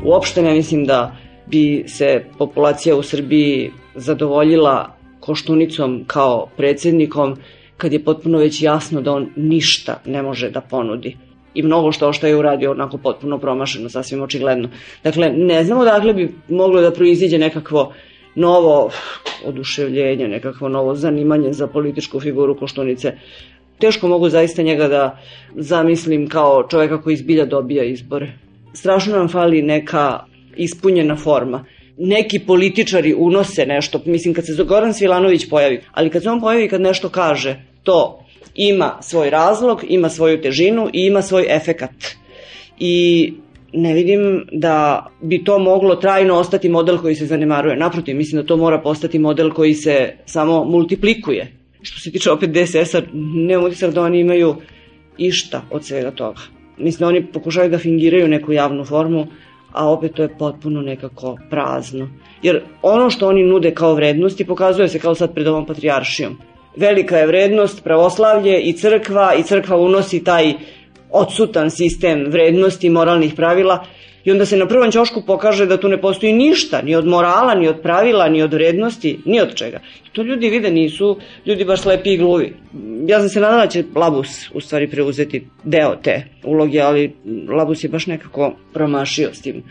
Uopšte 0.05 0.43
ne 0.43 0.55
mislim 0.55 0.85
da 0.85 1.17
bi 1.47 1.85
se 1.87 2.25
populacija 2.39 2.97
u 2.97 3.03
Srbiji 3.03 3.71
zadovoljila 3.95 4.97
Koštunicom 5.21 6.05
kao 6.07 6.49
predsednikom 6.57 7.37
kad 7.77 7.93
je 7.93 8.05
potpuno 8.05 8.39
već 8.39 8.63
jasno 8.63 9.01
da 9.01 9.13
on 9.13 9.29
ništa 9.37 10.01
ne 10.07 10.23
može 10.23 10.51
da 10.51 10.61
ponudi 10.61 11.17
i 11.55 11.63
mnogo 11.63 11.93
što 11.93 12.13
što 12.13 12.27
je 12.27 12.37
uradio 12.37 12.71
onako 12.71 12.99
potpuno 12.99 13.39
promašeno, 13.39 13.89
sasvim 13.89 14.23
očigledno. 14.23 14.69
Dakle, 15.05 15.31
ne 15.31 15.65
znamo 15.65 15.85
dakle 15.85 16.15
bi 16.15 16.35
moglo 16.49 16.81
da 16.81 16.91
proizidje 16.91 17.39
nekakvo 17.39 17.93
novo 18.35 18.91
oduševljenje, 19.45 20.29
nekakvo 20.29 20.69
novo 20.69 20.95
zanimanje 20.95 21.53
za 21.53 21.67
političku 21.67 22.21
figuru 22.21 22.59
Koštunice. 22.59 23.13
Teško 23.79 24.09
mogu 24.09 24.29
zaista 24.29 24.63
njega 24.63 24.89
da 24.89 25.19
zamislim 25.57 26.29
kao 26.29 26.69
čoveka 26.71 27.03
koji 27.03 27.15
izbilja 27.15 27.47
dobija 27.47 27.85
izbore. 27.85 28.33
Strašno 28.73 29.17
nam 29.17 29.29
fali 29.29 29.63
neka 29.63 30.25
ispunjena 30.57 31.17
forma. 31.17 31.65
Neki 31.97 32.39
političari 32.39 33.15
unose 33.19 33.67
nešto, 33.67 34.03
mislim 34.07 34.35
kad 34.35 34.47
se 34.47 34.65
Goran 34.65 34.95
Svilanović 34.95 35.49
pojavi, 35.49 35.81
ali 35.93 36.11
kad 36.11 36.23
se 36.23 36.31
on 36.31 36.41
pojavi 36.41 36.69
kad 36.69 36.81
nešto 36.81 37.09
kaže, 37.09 37.57
to 37.83 38.25
ima 38.55 38.99
svoj 39.01 39.31
razlog, 39.31 39.85
ima 39.89 40.09
svoju 40.09 40.43
težinu 40.43 40.89
i 40.93 41.07
ima 41.07 41.23
svoj 41.23 41.47
efekat. 41.49 41.91
I 42.79 43.33
ne 43.73 43.95
vidim 43.95 44.47
da 44.53 45.07
bi 45.23 45.45
to 45.45 45.59
moglo 45.59 45.97
trajno 45.97 46.35
ostati 46.35 46.69
model 46.69 46.99
koji 46.99 47.15
se 47.15 47.27
zanemaruje. 47.27 47.77
Naprotiv, 47.77 48.17
mislim 48.17 48.43
da 48.43 48.47
to 48.47 48.57
mora 48.57 48.81
postati 48.81 49.19
model 49.19 49.51
koji 49.51 49.75
se 49.75 50.13
samo 50.27 50.65
multiplikuje. 50.65 51.53
Što 51.83 52.01
se 52.01 52.13
tiče 52.13 52.31
opet 52.31 52.51
DSS-a, 52.51 53.03
nemam 53.35 53.65
utisak 53.65 53.95
da 53.95 54.03
oni 54.03 54.21
imaju 54.21 54.57
išta 55.19 55.63
od 55.71 55.85
svega 55.85 56.11
toga. 56.11 56.41
Mislim 56.79 57.09
oni 57.09 57.27
pokušaju 57.27 57.71
da 57.71 57.79
fingiraju 57.79 58.29
neku 58.29 58.53
javnu 58.53 58.85
formu, 58.85 59.27
a 59.73 59.91
opet 59.91 60.15
to 60.15 60.23
je 60.23 60.39
potpuno 60.39 60.81
nekako 60.81 61.37
prazno. 61.51 62.09
Jer 62.43 62.63
ono 62.83 63.11
što 63.11 63.29
oni 63.29 63.43
nude 63.43 63.75
kao 63.75 63.95
vrednosti 63.95 64.47
pokazuje 64.47 64.89
se 64.89 64.99
kao 64.99 65.15
sad 65.15 65.35
pred 65.35 65.47
ovom 65.47 65.67
patrijaršijom 65.67 66.37
velika 66.79 67.17
je 67.17 67.27
vrednost 67.27 67.85
pravoslavlje 67.85 68.61
i 68.61 68.73
crkva 68.73 69.35
i 69.35 69.43
crkva 69.43 69.77
unosi 69.77 70.25
taj 70.25 70.53
odsutan 71.11 71.71
sistem 71.71 72.25
vrednosti 72.31 72.91
moralnih 72.91 73.35
pravila 73.35 73.85
i 74.25 74.31
onda 74.31 74.47
se 74.47 74.57
na 74.57 74.67
prvom 74.67 74.91
ćošku 74.93 75.23
pokaže 75.27 75.67
da 75.67 75.77
tu 75.81 75.89
ne 75.89 76.01
postoji 76.01 76.33
ništa, 76.33 76.83
ni 76.83 76.97
od 76.97 77.07
morala, 77.07 77.55
ni 77.55 77.69
od 77.69 77.81
pravila, 77.83 78.29
ni 78.29 78.43
od 78.43 78.53
vrednosti, 78.53 79.19
ni 79.25 79.41
od 79.41 79.55
čega. 79.55 79.81
I 80.07 80.11
to 80.13 80.23
ljudi 80.23 80.51
vide, 80.51 80.71
nisu 80.71 81.19
ljudi 81.47 81.65
baš 81.65 81.81
slepi 81.81 82.13
i 82.13 82.17
gluvi. 82.17 82.55
Ja 83.07 83.21
sam 83.21 83.29
se 83.29 83.41
nadala 83.41 83.65
da 83.65 83.71
će 83.71 83.85
Labus 83.95 84.51
u 84.55 84.61
stvari 84.61 84.91
preuzeti 84.91 85.47
deo 85.65 85.97
te 86.03 86.25
uloge, 86.45 86.81
ali 86.81 87.15
Labus 87.49 87.85
je 87.85 87.89
baš 87.89 88.07
nekako 88.07 88.53
promašio 88.73 89.35
s 89.35 89.43
tim 89.43 89.63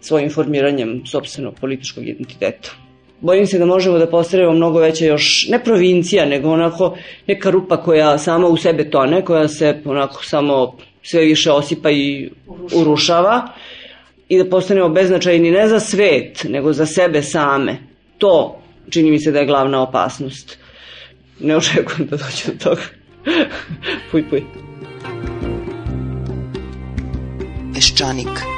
svojim 0.00 0.30
formiranjem 0.30 1.02
sobstvenog 1.06 1.54
političkog 1.60 2.08
identiteta 2.08 2.85
bojim 3.20 3.46
se 3.46 3.58
da 3.58 3.66
možemo 3.66 3.98
da 3.98 4.10
postavimo 4.10 4.52
mnogo 4.52 4.78
veća 4.78 5.04
još, 5.04 5.48
ne 5.50 5.64
provincija, 5.64 6.26
nego 6.26 6.50
onako 6.50 6.96
neka 7.26 7.50
rupa 7.50 7.76
koja 7.76 8.18
sama 8.18 8.46
u 8.46 8.56
sebe 8.56 8.90
tone, 8.90 9.24
koja 9.24 9.48
se 9.48 9.80
onako 9.84 10.24
samo 10.24 10.76
sve 11.02 11.24
više 11.24 11.52
osipa 11.52 11.90
i 11.90 12.30
urušava 12.74 13.48
i 14.28 14.38
da 14.38 14.50
postanemo 14.50 14.88
beznačajni 14.88 15.50
ne 15.50 15.68
za 15.68 15.80
svet, 15.80 16.46
nego 16.48 16.72
za 16.72 16.86
sebe 16.86 17.22
same. 17.22 17.76
To 18.18 18.62
čini 18.90 19.10
mi 19.10 19.18
se 19.18 19.32
da 19.32 19.38
je 19.38 19.46
glavna 19.46 19.82
opasnost. 19.82 20.58
Ne 21.40 21.56
očekujem 21.56 22.08
da 22.08 22.16
dođe 22.16 22.52
do 22.52 22.64
toga. 22.64 22.82
puj, 24.10 24.28
puj. 24.30 24.42
Peščanik 27.74 28.55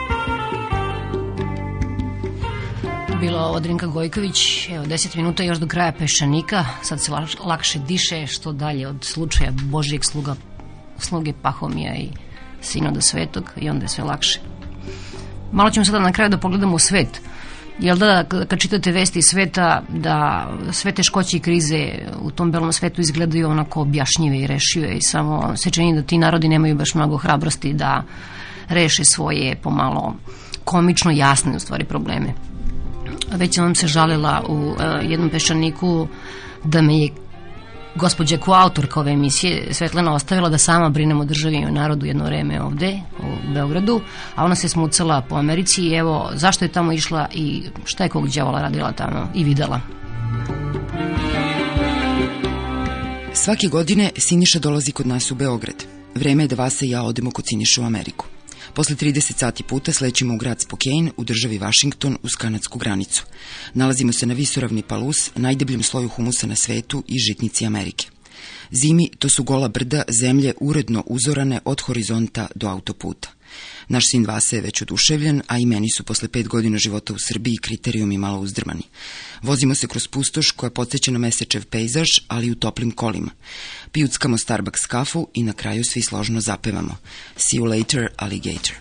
Bilo 3.20 3.38
ovo 3.38 3.60
Drinka 3.60 3.86
Gojković, 3.86 4.68
evo 4.68 4.84
10 4.84 5.16
minuta 5.16 5.42
još 5.42 5.58
do 5.58 5.66
kraja 5.66 5.92
Pešanika, 5.92 6.64
sad 6.82 7.00
se 7.00 7.12
lakše 7.44 7.78
diše 7.78 8.26
što 8.26 8.52
dalje 8.52 8.88
od 8.88 9.04
slučaja 9.04 9.50
Božijeg 9.62 10.04
sluga, 10.04 10.34
sluge 10.98 11.32
Pahomija 11.42 11.94
i 11.96 12.08
Sinoda 12.60 13.00
Svetog 13.00 13.44
i 13.56 13.70
onda 13.70 13.84
je 13.84 13.88
sve 13.88 14.04
lakše. 14.04 14.40
Malo 15.52 15.70
ćemo 15.70 15.84
sada 15.84 15.98
na 15.98 16.12
kraju 16.12 16.30
da 16.30 16.38
pogledamo 16.38 16.74
u 16.74 16.78
svet. 16.78 17.20
Jel 17.78 17.96
da, 17.96 18.24
kad 18.48 18.58
čitate 18.58 18.92
vesti 18.92 19.22
sveta, 19.22 19.82
da 19.88 20.48
sve 20.72 20.92
teškoće 20.92 21.36
i 21.36 21.40
krize 21.40 21.88
u 22.20 22.30
tom 22.30 22.50
belom 22.50 22.72
svetu 22.72 23.00
izgledaju 23.00 23.48
onako 23.50 23.80
objašnjive 23.80 24.38
i 24.38 24.46
rešive 24.46 24.96
i 24.96 25.02
samo 25.02 25.56
se 25.56 25.70
čini 25.70 25.94
da 25.94 26.02
ti 26.02 26.18
narodi 26.18 26.48
nemaju 26.48 26.76
baš 26.76 26.94
mnogo 26.94 27.16
hrabrosti 27.16 27.72
da 27.72 28.02
reše 28.68 29.04
svoje 29.04 29.56
pomalo 29.62 30.14
komično 30.64 31.10
jasne 31.10 31.56
u 31.56 31.58
stvari 31.58 31.84
probleme. 31.84 32.34
Već 33.32 33.54
sam 33.54 33.64
vam 33.64 33.74
se 33.74 33.86
žalila 33.86 34.44
u 34.48 34.54
uh, 34.54 34.76
jednom 35.02 35.30
pešaniku 35.30 36.08
da 36.64 36.82
me 36.82 36.98
je 36.98 37.10
gospođa 37.94 38.36
koautorka 38.36 39.00
ove 39.00 39.12
emisije 39.12 39.74
Svetlana 39.74 40.14
ostavila 40.14 40.48
da 40.48 40.58
sama 40.58 40.88
brinem 40.88 41.20
o 41.20 41.24
državi 41.24 41.56
i 41.56 41.64
o 41.64 41.70
narodu 41.70 42.06
jedno 42.06 42.24
vreme 42.24 42.62
ovde 42.62 43.00
u 43.18 43.52
Beogradu, 43.54 44.00
a 44.34 44.44
ona 44.44 44.54
se 44.54 44.68
smucala 44.68 45.22
po 45.28 45.36
Americi 45.36 45.82
i 45.82 45.94
evo 45.94 46.30
zašto 46.34 46.64
je 46.64 46.72
tamo 46.72 46.92
išla 46.92 47.28
i 47.34 47.62
šta 47.84 48.04
je 48.04 48.10
kog 48.10 48.28
djavola 48.28 48.62
radila 48.62 48.92
tamo 48.92 49.28
i 49.34 49.44
videla. 49.44 49.80
Svake 53.32 53.66
godine 53.66 54.10
Siniša 54.16 54.58
dolazi 54.58 54.92
kod 54.92 55.06
nas 55.06 55.30
u 55.30 55.34
Beograd. 55.34 55.84
Vreme 56.14 56.42
je 56.42 56.48
da 56.48 56.56
vas 56.56 56.82
i 56.82 56.90
ja 56.90 57.02
odemo 57.02 57.30
kod 57.30 57.44
Siniša 57.48 57.82
u 57.82 57.84
Ameriku. 57.84 58.26
Posle 58.74 58.96
30 58.96 59.38
sati 59.38 59.62
puta 59.62 59.92
slećemo 59.92 60.34
u 60.34 60.36
grad 60.36 60.60
Spokane 60.60 61.10
u 61.16 61.24
državi 61.24 61.58
Washington 61.58 62.18
uz 62.22 62.30
kanadsku 62.38 62.78
granicu. 62.78 63.24
Nalazimo 63.74 64.12
se 64.12 64.26
na 64.26 64.34
visoravni 64.34 64.82
palus, 64.82 65.30
najdebljem 65.36 65.82
sloju 65.82 66.08
humusa 66.08 66.46
na 66.46 66.56
svetu 66.56 67.04
i 67.06 67.18
žitnici 67.18 67.66
Amerike. 67.66 68.06
Zimi 68.82 69.10
to 69.18 69.28
su 69.28 69.44
gola 69.44 69.68
brda 69.68 70.02
zemlje 70.20 70.54
uredno 70.60 71.04
uzorane 71.06 71.60
od 71.64 71.80
horizonta 71.80 72.46
do 72.54 72.68
autoputa. 72.68 73.37
Naš 73.88 74.04
sin 74.10 74.26
Vasa 74.26 74.56
je 74.56 74.62
već 74.62 74.82
oduševljen, 74.82 75.42
a 75.46 75.58
i 75.58 75.66
meni 75.66 75.90
su 75.96 76.04
posle 76.04 76.28
pet 76.28 76.48
godina 76.48 76.78
života 76.78 77.12
u 77.12 77.18
Srbiji 77.18 77.56
kriterijumi 77.56 78.18
malo 78.18 78.40
uzdrmani. 78.40 78.82
Vozimo 79.42 79.74
se 79.74 79.86
kroz 79.86 80.06
pustoš 80.06 80.50
koja 80.50 80.70
podsjeća 80.70 81.10
na 81.10 81.18
mesečev 81.18 81.64
pejzaž, 81.64 82.08
ali 82.28 82.50
u 82.50 82.54
toplim 82.54 82.90
kolima. 82.90 83.30
Pijuckamo 83.92 84.38
Starbucks 84.38 84.86
kafu 84.86 85.28
i 85.34 85.42
na 85.42 85.52
kraju 85.52 85.84
svi 85.84 86.02
složno 86.02 86.40
zapevamo. 86.40 86.96
See 87.36 87.60
you 87.60 87.78
later, 87.78 88.08
alligator. 88.16 88.74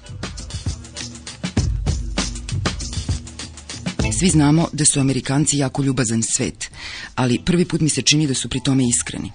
Svi 4.20 4.30
znamo 4.30 4.70
da 4.74 4.86
su 4.86 5.00
Amerikanci 5.00 5.58
jako 5.58 5.84
ljubazan 5.84 6.24
svet, 6.24 6.72
ali 7.16 7.40
prvi 7.46 7.66
put 7.66 7.82
mi 7.82 7.90
se 7.90 8.02
čini 8.02 8.28
da 8.28 8.34
su 8.34 8.50
pri 8.50 8.60
tome 8.64 8.84
iskreni. 8.88 9.32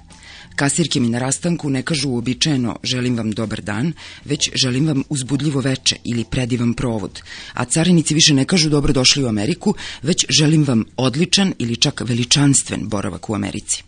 Kasirke 0.56 1.00
mi 1.00 1.08
na 1.08 1.18
rastanku 1.18 1.70
ne 1.70 1.82
kažu 1.82 2.08
uobičajeno 2.08 2.76
želim 2.82 3.16
vam 3.16 3.30
dobar 3.30 3.60
dan, 3.62 3.92
već 4.24 4.50
želim 4.54 4.86
vam 4.86 5.02
uzbudljivo 5.08 5.60
veče 5.60 5.96
ili 6.04 6.24
predivan 6.24 6.74
provod, 6.74 7.22
a 7.52 7.64
carinici 7.64 8.14
više 8.14 8.34
ne 8.34 8.44
kažu 8.44 8.70
dobro 8.70 8.92
došli 8.92 9.24
u 9.24 9.28
Ameriku, 9.28 9.74
već 10.02 10.26
želim 10.28 10.64
vam 10.64 10.84
odličan 10.96 11.54
ili 11.58 11.76
čak 11.76 12.00
veličanstven 12.00 12.88
boravak 12.88 13.30
u 13.30 13.34
Americi 13.34 13.82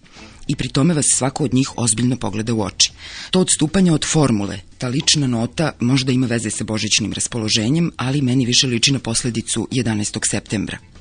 i 0.47 0.57
pri 0.57 0.69
tome 0.69 0.95
vas 0.95 1.07
svako 1.15 1.45
od 1.45 1.55
njih 1.55 1.79
ozbiljno 1.79 2.17
pogleda 2.17 2.55
u 2.55 2.63
oči. 2.63 2.91
To 3.31 3.41
odstupanje 3.41 3.93
od 3.93 4.05
formule, 4.05 4.61
ta 4.79 4.89
lična 4.89 5.27
nota 5.27 5.73
možda 5.81 6.13
ima 6.13 6.27
veze 6.27 6.51
sa 6.51 6.65
božićnim 6.65 7.13
raspoloženjem, 7.13 7.91
ali 7.97 8.23
meni 8.23 8.47
više 8.47 8.67
liči 8.67 8.93
na 8.93 8.99
posledicu 8.99 9.69
11. 9.71 10.19
septembra. 10.31 10.94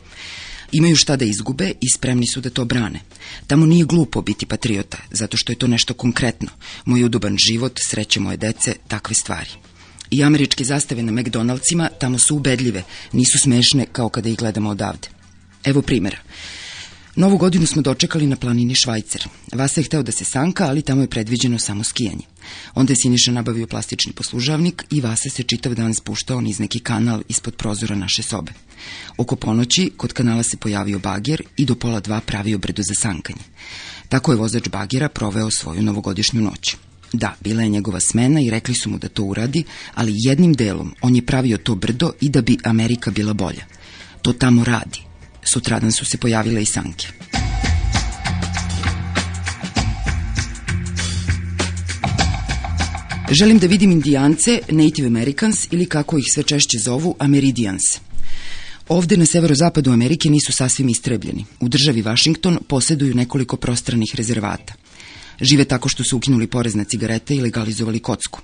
Imaju 0.73 0.95
šta 0.95 1.15
da 1.15 1.25
izgube 1.25 1.71
i 1.81 1.89
spremni 1.95 2.27
su 2.27 2.41
da 2.41 2.49
to 2.49 2.65
brane. 2.65 2.99
Tamo 3.47 3.65
nije 3.65 3.85
glupo 3.85 4.21
biti 4.21 4.45
patriota, 4.45 4.97
zato 5.11 5.37
što 5.37 5.51
je 5.51 5.59
to 5.59 5.67
nešto 5.67 5.93
konkretno. 5.93 6.49
Moj 6.85 7.03
udoban 7.03 7.37
život, 7.37 7.79
sreće 7.89 8.19
moje 8.19 8.37
dece, 8.37 8.75
takve 8.87 9.15
stvari. 9.15 9.49
I 10.11 10.23
američke 10.23 10.63
zastave 10.63 11.03
na 11.03 11.11
McDonaldsima 11.11 11.89
tamo 11.99 12.19
su 12.19 12.35
ubedljive, 12.35 12.83
nisu 13.11 13.39
smešne 13.39 13.85
kao 13.91 14.09
kada 14.09 14.29
ih 14.29 14.37
gledamo 14.37 14.69
odavde. 14.69 15.07
Evo 15.63 15.81
primjera. 15.81 16.17
Novu 17.15 17.37
godinu 17.37 17.65
smo 17.67 17.81
dočekali 17.81 18.27
na 18.27 18.35
planini 18.35 18.75
Švajcer. 18.75 19.27
Vasa 19.53 19.81
je 19.81 19.85
hteo 19.85 20.03
da 20.03 20.11
se 20.11 20.25
sanka, 20.25 20.65
ali 20.65 20.81
tamo 20.81 21.01
je 21.01 21.07
predviđeno 21.07 21.59
samo 21.59 21.83
skijanje. 21.83 22.25
Onda 22.75 22.91
je 22.91 22.97
Siniša 23.01 23.31
nabavio 23.31 23.67
plastični 23.67 24.13
poslužavnik 24.13 24.85
i 24.91 25.01
Vasa 25.01 25.29
se 25.29 25.43
čitav 25.43 25.75
dan 25.75 25.93
spuštao 25.93 26.41
niz 26.41 26.59
neki 26.59 26.79
kanal 26.79 27.21
ispod 27.29 27.55
prozora 27.55 27.95
naše 27.95 28.23
sobe. 28.23 28.51
Oko 29.17 29.35
ponoći 29.35 29.91
kod 29.97 30.13
kanala 30.13 30.43
se 30.43 30.57
pojavio 30.57 30.99
bagjer 30.99 31.43
i 31.57 31.65
do 31.65 31.75
pola 31.75 31.99
dva 31.99 32.21
pravio 32.21 32.57
brdo 32.57 32.81
za 32.83 32.93
sankanje. 33.01 33.41
Tako 34.09 34.31
je 34.31 34.37
vozač 34.37 34.69
bagjera 34.69 35.09
proveo 35.09 35.51
svoju 35.51 35.81
novogodišnju 35.81 36.41
noć. 36.41 36.75
Da, 37.13 37.35
bila 37.41 37.63
je 37.63 37.69
njegova 37.69 37.99
smena 37.99 38.41
i 38.41 38.49
rekli 38.49 38.75
su 38.75 38.89
mu 38.89 38.97
da 38.97 39.09
to 39.09 39.23
uradi, 39.23 39.63
ali 39.93 40.13
jednim 40.15 40.53
delom 40.53 40.95
on 41.01 41.15
je 41.15 41.25
pravio 41.25 41.57
to 41.57 41.75
brdo 41.75 42.11
i 42.21 42.29
da 42.29 42.41
bi 42.41 42.57
Amerika 42.63 43.11
bila 43.11 43.33
bolja. 43.33 43.65
To 44.21 44.33
tamo 44.33 44.63
radi. 44.63 45.12
Sutradan 45.43 45.91
su 45.91 46.05
se 46.05 46.17
pojavile 46.17 46.61
i 46.61 46.65
sanke. 46.65 47.07
Želim 53.31 53.59
da 53.59 53.67
vidim 53.67 53.91
indijance, 53.91 54.59
Native 54.69 55.07
Americans 55.07 55.67
ili 55.71 55.85
kako 55.85 56.17
ih 56.17 56.25
sve 56.33 56.43
češće 56.43 56.77
zovu 56.79 57.15
Ameridians. 57.19 57.81
Ovde 58.89 59.17
na 59.17 59.25
severozapadu 59.25 59.91
Amerike 59.91 60.29
nisu 60.29 60.51
sasvim 60.51 60.89
istrebljeni. 60.89 61.45
U 61.59 61.69
državi 61.69 62.01
Washington 62.01 62.57
posjeduju 62.67 63.15
nekoliko 63.15 63.57
prostranih 63.57 64.15
rezervata. 64.15 64.73
Žive 65.41 65.65
tako 65.65 65.89
što 65.89 66.03
su 66.03 66.17
ukinuli 66.17 66.47
porez 66.47 66.75
na 66.75 66.83
cigarete 66.83 67.35
i 67.35 67.41
legalizovali 67.41 67.99
kocku. 67.99 68.41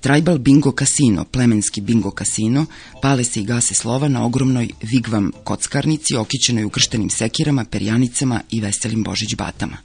Tribal 0.00 0.38
Bingo 0.38 0.72
Casino, 0.78 1.24
plemenski 1.24 1.80
bingo 1.80 2.10
kasino, 2.10 2.66
pale 3.02 3.24
se 3.24 3.40
i 3.40 3.44
gase 3.44 3.74
slova 3.74 4.08
na 4.08 4.24
ogromnoj 4.24 4.68
vigvam 4.82 5.32
kockarnici 5.44 6.16
okićenoj 6.16 6.64
ukrštenim 6.64 7.10
sekirama, 7.10 7.64
perjanicama 7.64 8.40
i 8.50 8.60
veselim 8.60 9.02
božić 9.02 9.34
batama. 9.34 9.76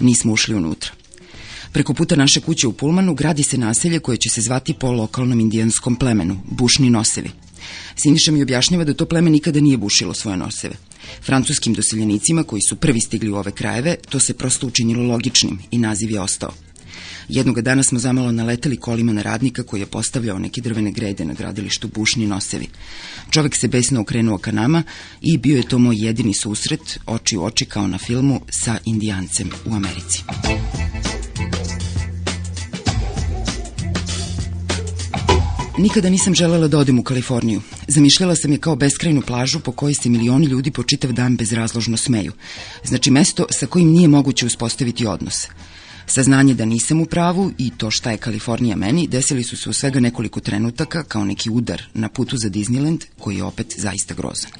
Nismo 0.00 0.32
ušli 0.32 0.54
unutra. 0.54 0.90
Preko 1.72 1.94
puta 1.94 2.16
naše 2.16 2.40
kuće 2.40 2.66
u 2.66 2.72
Pulmanu 2.72 3.14
gradi 3.14 3.42
se 3.42 3.58
naselje 3.58 3.98
koje 3.98 4.16
će 4.16 4.30
se 4.30 4.40
zvati 4.40 4.74
po 4.74 4.90
lokalnom 4.90 5.40
indijanskom 5.40 5.96
plemenu, 5.96 6.40
bušni 6.50 6.90
nosevi. 6.90 7.30
Siniša 7.96 8.32
mi 8.32 8.42
objašnjava 8.42 8.84
da 8.84 8.94
to 8.94 9.06
pleme 9.06 9.30
nikada 9.30 9.60
nije 9.60 9.76
bušilo 9.76 10.14
svoje 10.14 10.36
noseve. 10.36 10.74
Francuskim 11.22 11.74
doseljenicima 11.74 12.42
koji 12.42 12.62
su 12.68 12.76
prvi 12.76 13.00
stigli 13.00 13.30
u 13.30 13.36
ove 13.36 13.52
krajeve, 13.52 13.96
to 14.08 14.20
se 14.20 14.34
prosto 14.34 14.66
učinilo 14.66 15.02
logičnim 15.02 15.58
i 15.70 15.78
naziv 15.78 16.10
je 16.10 16.20
ostao. 16.20 16.52
Jednoga 17.28 17.60
dana 17.60 17.82
smo 17.82 17.98
zamalo 17.98 18.32
naleteli 18.32 18.76
kolima 18.76 19.12
na 19.12 19.22
radnika 19.22 19.62
koji 19.62 19.80
je 19.80 19.86
postavljao 19.86 20.38
neke 20.38 20.60
drvene 20.60 20.90
grede 20.90 21.24
na 21.24 21.34
gradilištu 21.34 21.88
Bušni 21.88 22.26
nosevi. 22.26 22.68
Čovek 23.30 23.56
se 23.56 23.68
besno 23.68 24.00
okrenuo 24.00 24.38
ka 24.38 24.52
nama 24.52 24.82
i 25.20 25.38
bio 25.38 25.56
je 25.56 25.68
to 25.68 25.78
moj 25.78 25.96
jedini 25.98 26.34
susret, 26.34 26.98
oči 27.06 27.36
u 27.36 27.44
oči 27.44 27.64
kao 27.64 27.86
na 27.86 27.98
filmu, 27.98 28.40
sa 28.50 28.78
indijancem 28.84 29.50
u 29.64 29.74
Americi. 29.74 30.22
Nikada 35.78 36.10
nisam 36.10 36.34
želela 36.34 36.68
da 36.68 36.78
odem 36.78 36.98
u 36.98 37.02
Kaliforniju. 37.02 37.62
Zamišljala 37.88 38.36
sam 38.36 38.52
je 38.52 38.58
kao 38.58 38.76
beskrajnu 38.76 39.22
plažu 39.22 39.60
po 39.60 39.72
kojoj 39.72 39.94
se 39.94 40.08
milioni 40.08 40.46
ljudi 40.46 40.70
po 40.70 40.82
čitav 40.82 41.12
dan 41.12 41.36
bezrazložno 41.36 41.96
smeju. 41.96 42.32
Znači 42.84 43.10
mesto 43.10 43.46
sa 43.50 43.66
kojim 43.66 43.88
nije 43.88 44.08
moguće 44.08 44.46
uspostaviti 44.46 45.06
odnos. 45.06 45.34
Saznanje 46.06 46.54
da 46.54 46.64
nisam 46.64 47.00
u 47.00 47.06
pravu 47.06 47.52
i 47.58 47.70
to 47.70 47.90
šta 47.90 48.10
je 48.10 48.16
Kalifornija 48.16 48.76
meni 48.76 49.06
desili 49.06 49.42
su 49.42 49.56
se 49.56 49.70
u 49.70 49.72
svega 49.72 50.00
nekoliko 50.00 50.40
trenutaka 50.40 51.02
kao 51.02 51.24
neki 51.24 51.50
udar 51.50 51.82
na 51.94 52.08
putu 52.08 52.36
za 52.36 52.48
Disneyland 52.48 53.04
koji 53.18 53.36
je 53.36 53.44
opet 53.44 53.74
zaista 53.78 54.14
grozan. 54.14 54.50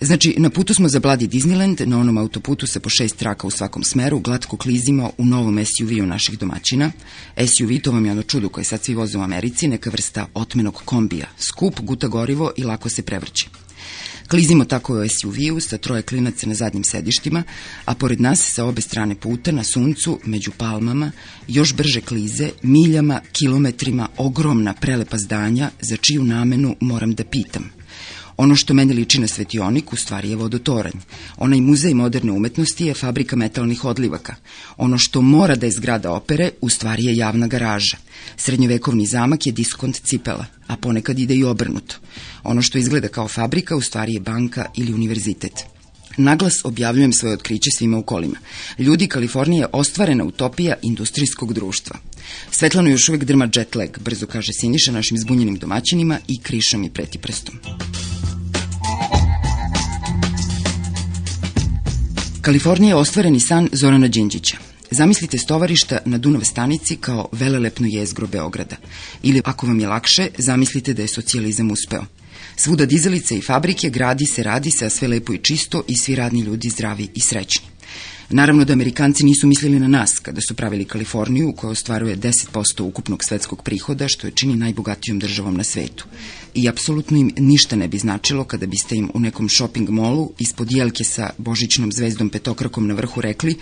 Znači, 0.00 0.34
na 0.38 0.50
putu 0.50 0.74
smo 0.74 0.88
za 0.88 1.00
Bloody 1.00 1.28
Disneyland, 1.28 1.86
na 1.86 1.98
onom 1.98 2.18
autoputu 2.18 2.66
sa 2.66 2.80
po 2.80 2.88
šest 2.88 3.16
traka 3.16 3.46
u 3.46 3.50
svakom 3.50 3.84
smeru, 3.84 4.18
glatko 4.18 4.56
klizimo 4.56 5.12
u 5.18 5.24
novom 5.24 5.64
SUV-u 5.64 6.06
naših 6.06 6.38
domaćina. 6.38 6.92
SUV, 7.36 7.78
to 7.82 7.92
vam 7.92 8.06
je 8.06 8.12
ono 8.12 8.22
čudo 8.22 8.48
koje 8.48 8.64
sad 8.64 8.84
svi 8.84 8.94
voze 8.94 9.18
u 9.18 9.22
Americi, 9.22 9.68
neka 9.68 9.90
vrsta 9.90 10.26
otmenog 10.34 10.82
kombija. 10.84 11.26
Skup, 11.38 11.80
guta 11.80 12.08
gorivo 12.08 12.52
i 12.56 12.64
lako 12.64 12.88
se 12.88 13.02
prevrće. 13.02 13.46
Klizimo 14.28 14.64
tako 14.64 14.94
u 14.94 15.08
SUV-u 15.08 15.60
sa 15.60 15.78
troje 15.78 16.02
klinaca 16.02 16.46
na 16.46 16.54
zadnjim 16.54 16.84
sedištima, 16.84 17.42
a 17.84 17.94
pored 17.94 18.20
nas 18.20 18.52
sa 18.54 18.64
obe 18.64 18.80
strane 18.80 19.14
puta 19.14 19.52
na 19.52 19.64
suncu, 19.64 20.18
među 20.24 20.50
palmama, 20.58 21.12
još 21.48 21.74
brže 21.74 22.00
klize, 22.00 22.50
miljama, 22.62 23.20
kilometrima, 23.32 24.08
ogromna 24.16 24.74
prelepa 24.74 25.18
zdanja, 25.18 25.70
za 25.80 25.96
čiju 25.96 26.24
namenu 26.24 26.76
moram 26.80 27.14
da 27.14 27.24
pitam– 27.24 27.70
Ono 28.38 28.56
što 28.56 28.74
meni 28.74 28.94
liči 28.94 29.20
na 29.20 29.28
svetionik, 29.28 29.92
u 29.92 29.96
stvari 29.96 30.30
je 30.30 30.36
vodotoranj. 30.36 31.00
Onaj 31.36 31.60
muzej 31.60 31.94
moderne 31.94 32.32
umetnosti 32.32 32.86
je 32.86 32.94
fabrika 32.94 33.36
metalnih 33.36 33.84
odlivaka. 33.84 34.34
Ono 34.76 34.98
što 34.98 35.22
mora 35.22 35.54
da 35.54 35.66
je 35.66 35.72
zgrada 35.72 36.12
opere, 36.12 36.50
u 36.60 36.68
stvari 36.68 37.04
je 37.04 37.16
javna 37.16 37.46
garaža. 37.46 37.96
Srednjovekovni 38.36 39.06
zamak 39.06 39.46
je 39.46 39.52
diskont 39.52 40.00
cipela, 40.04 40.44
a 40.66 40.76
ponekad 40.76 41.18
ide 41.18 41.34
i 41.34 41.44
obrnuto. 41.44 41.96
Ono 42.44 42.62
što 42.62 42.78
izgleda 42.78 43.08
kao 43.08 43.28
fabrika, 43.28 43.76
u 43.76 43.80
stvari 43.80 44.14
je 44.14 44.20
banka 44.20 44.66
ili 44.76 44.94
univerzitet. 44.94 45.52
Naglas 46.16 46.64
objavljujem 46.64 47.12
svoje 47.12 47.34
otkriće 47.34 47.70
svima 47.76 47.98
u 47.98 48.02
kolima. 48.02 48.38
Ljudi, 48.78 49.06
Kalifornija 49.06 49.62
je 49.62 49.70
ostvarena 49.72 50.24
utopija 50.24 50.74
industrijskog 50.82 51.52
društva. 51.52 51.98
Svetlano 52.50 52.90
još 52.90 53.08
uvek 53.08 53.24
drma 53.24 53.48
jet 53.54 53.74
lag, 53.74 53.98
brzo 53.98 54.26
kaže 54.26 54.52
Siniša 54.60 54.92
našim 54.92 55.18
zbunjenim 55.18 55.56
domaćinima 55.56 56.18
i 56.28 56.40
krišom 56.42 56.84
je 56.84 56.90
preti 56.90 57.18
prstom. 57.18 57.54
Kalifornija 62.48 62.88
je 62.88 62.94
ostvareni 62.94 63.40
san 63.40 63.68
Zorana 63.72 64.08
Đinđića. 64.08 64.56
Zamislite 64.90 65.38
stovarišta 65.38 65.98
na 66.04 66.18
Dunav 66.18 66.40
stanici 66.44 66.96
kao 66.96 67.28
velelepno 67.32 67.86
jezgro 67.90 68.26
Beograda. 68.26 68.76
Ili, 69.22 69.42
ako 69.44 69.66
vam 69.66 69.80
je 69.80 69.88
lakše, 69.88 70.28
zamislite 70.38 70.94
da 70.94 71.02
je 71.02 71.08
socijalizam 71.08 71.70
uspeo. 71.70 72.04
Svuda 72.56 72.86
dizelice 72.86 73.36
i 73.38 73.42
fabrike, 73.42 73.90
gradi 73.90 74.26
se, 74.26 74.42
radi 74.42 74.70
se, 74.70 74.86
a 74.86 74.90
sve 74.90 75.08
lepo 75.08 75.32
i 75.32 75.38
čisto 75.38 75.82
i 75.88 75.96
svi 75.96 76.14
radni 76.14 76.40
ljudi 76.40 76.70
zdravi 76.70 77.08
i 77.14 77.20
srećni. 77.20 77.66
Naravno 78.30 78.64
da 78.64 78.72
Amerikanci 78.72 79.24
nisu 79.24 79.46
mislili 79.46 79.80
na 79.80 79.88
nas 79.88 80.18
kada 80.22 80.40
su 80.48 80.54
pravili 80.54 80.84
Kaliforniju, 80.84 81.52
koja 81.56 81.70
ostvaruje 81.70 82.16
10% 82.16 82.82
ukupnog 82.82 83.24
svetskog 83.24 83.62
prihoda, 83.62 84.08
što 84.08 84.26
je 84.26 84.30
čini 84.30 84.56
najbogatijom 84.56 85.18
državom 85.18 85.56
na 85.56 85.64
svetu. 85.64 86.06
I 86.54 86.68
apsolutno 86.68 87.18
im 87.18 87.30
ništa 87.38 87.76
ne 87.76 87.88
bi 87.88 87.98
značilo 87.98 88.44
kada 88.44 88.66
biste 88.66 88.96
im 88.96 89.10
u 89.14 89.20
nekom 89.20 89.48
shopping 89.48 89.90
molu 89.90 90.32
ispod 90.38 90.72
jelke 90.72 91.04
sa 91.04 91.30
božićnom 91.38 91.92
zvezdom 91.92 92.30
petokrakom 92.30 92.86
na 92.86 92.94
vrhu 92.94 93.20
rekli 93.20 93.54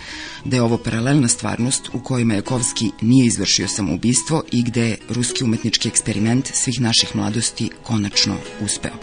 da 0.45 0.57
je 0.57 0.63
ovo 0.63 0.79
paralelna 0.79 1.29
stvarnost 1.29 1.89
u 1.93 2.01
kojoj 2.01 2.25
Majakovski 2.25 2.91
nije 3.01 3.27
izvršio 3.27 3.69
samoubistvo 3.69 4.43
i 4.53 4.63
gde 4.63 4.89
je 4.89 4.97
ruski 5.09 5.45
umetnički 5.45 5.89
eksperiment 5.89 6.51
svih 6.53 6.81
naših 6.81 7.17
mladosti 7.17 7.71
konačno 7.83 8.37
uspeo. 8.65 8.95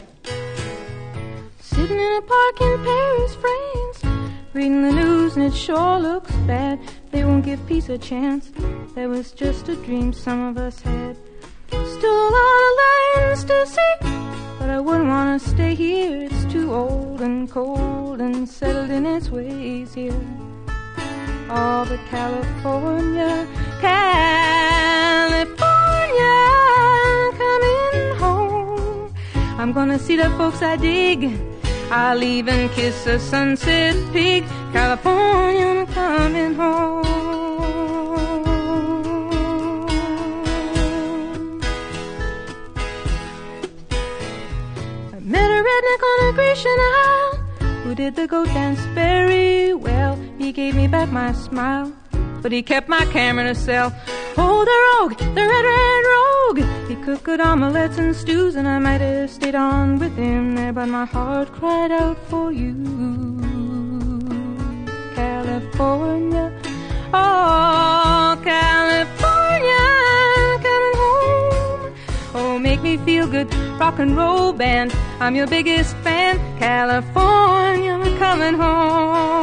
Sitting 1.61 1.89
in 1.89 2.13
a 2.17 2.21
park 2.21 2.57
in 2.61 2.77
Paris, 2.85 3.31
France 3.41 4.12
Reading 4.53 4.83
the 4.83 4.91
news 4.91 5.35
and 5.35 5.45
it 5.45 5.55
sure 5.55 5.97
looks 5.97 6.31
bad. 6.45 6.79
They 7.09 7.25
won't 7.25 7.43
give 7.43 7.65
peace 7.65 7.89
a 7.89 7.97
chance. 7.97 8.51
That 8.93 9.09
was 9.09 9.31
just 9.31 9.67
a 9.67 9.75
dream 9.75 10.13
some 10.13 10.43
of 10.43 10.59
us 10.59 10.79
had. 10.79 11.17
Still 11.69 12.27
a 12.27 12.29
lot 12.37 12.61
of 12.67 12.73
lands 12.83 13.43
to 13.45 13.65
see, 13.65 13.95
but 14.59 14.69
I 14.69 14.79
wouldn't 14.79 15.07
want 15.09 15.41
to 15.41 15.49
stay 15.49 15.73
here. 15.73 16.29
It's 16.29 16.45
too 16.53 16.71
old 16.71 17.21
and 17.21 17.49
cold 17.49 18.21
and 18.21 18.47
settled 18.47 18.91
in 18.91 19.07
its 19.07 19.31
ways 19.31 19.95
here. 19.95 20.21
All 21.49 21.85
but 21.85 21.99
California, 22.11 23.47
California, 23.81 25.57
coming 27.41 28.15
home. 28.19 29.13
I'm 29.57 29.73
gonna 29.73 29.97
see 29.97 30.15
the 30.15 30.29
folks 30.37 30.61
I 30.61 30.75
dig 30.75 31.52
I'll 31.91 32.23
even 32.23 32.69
kiss 32.69 33.05
a 33.05 33.19
sunset 33.19 33.95
peak, 34.13 34.43
California, 34.71 35.65
I'm 35.65 35.87
coming 35.87 36.53
home. 36.55 37.03
I 45.13 45.19
met 45.19 45.49
a 45.51 45.61
redneck 45.67 46.01
on 46.11 46.29
a 46.29 46.33
Grecian 46.33 46.79
Isle 46.79 47.35
who 47.83 47.95
did 47.95 48.15
the 48.15 48.27
goat 48.27 48.47
dance 48.47 48.79
very 48.95 49.73
well. 49.73 50.17
He 50.37 50.51
gave 50.51 50.75
me 50.75 50.87
back 50.87 51.11
my 51.11 51.31
smile, 51.33 51.93
but 52.43 52.51
he 52.51 52.61
kept 52.61 52.89
my 52.89 53.05
camera 53.05 53.45
to 53.45 53.55
sell. 53.55 53.95
Oh, 54.37 54.65
the 54.65 54.77
rogue, 54.89 55.17
the 55.33 55.41
red, 55.51 55.65
red 55.73 56.03
rogue. 56.13 56.89
He 56.89 56.95
cooked 57.05 57.23
good 57.23 57.39
omelettes 57.39 57.97
and 57.97 58.13
stews, 58.13 58.55
and 58.55 58.67
I 58.67 58.79
might 58.79 58.99
have 58.99 59.29
stayed 59.29 59.55
on 59.55 59.97
with 59.97 60.15
him 60.17 60.55
there, 60.55 60.73
but 60.73 60.87
my 60.87 61.05
heart 61.05 61.51
cried 61.53 61.91
out 61.91 62.17
for 62.27 62.51
you. 62.51 62.73
California, 65.15 66.51
oh, 67.13 68.37
California, 68.43 69.85
coming 70.67 70.95
home. 71.01 71.95
Oh, 72.35 72.59
make 72.59 72.81
me 72.81 72.97
feel 72.97 73.25
good, 73.25 73.53
rock 73.79 73.99
and 73.99 74.17
roll 74.17 74.51
band. 74.51 74.93
I'm 75.21 75.35
your 75.35 75.47
biggest 75.47 75.95
fan, 75.97 76.37
California, 76.59 78.17
coming 78.19 78.55
home. 78.55 79.42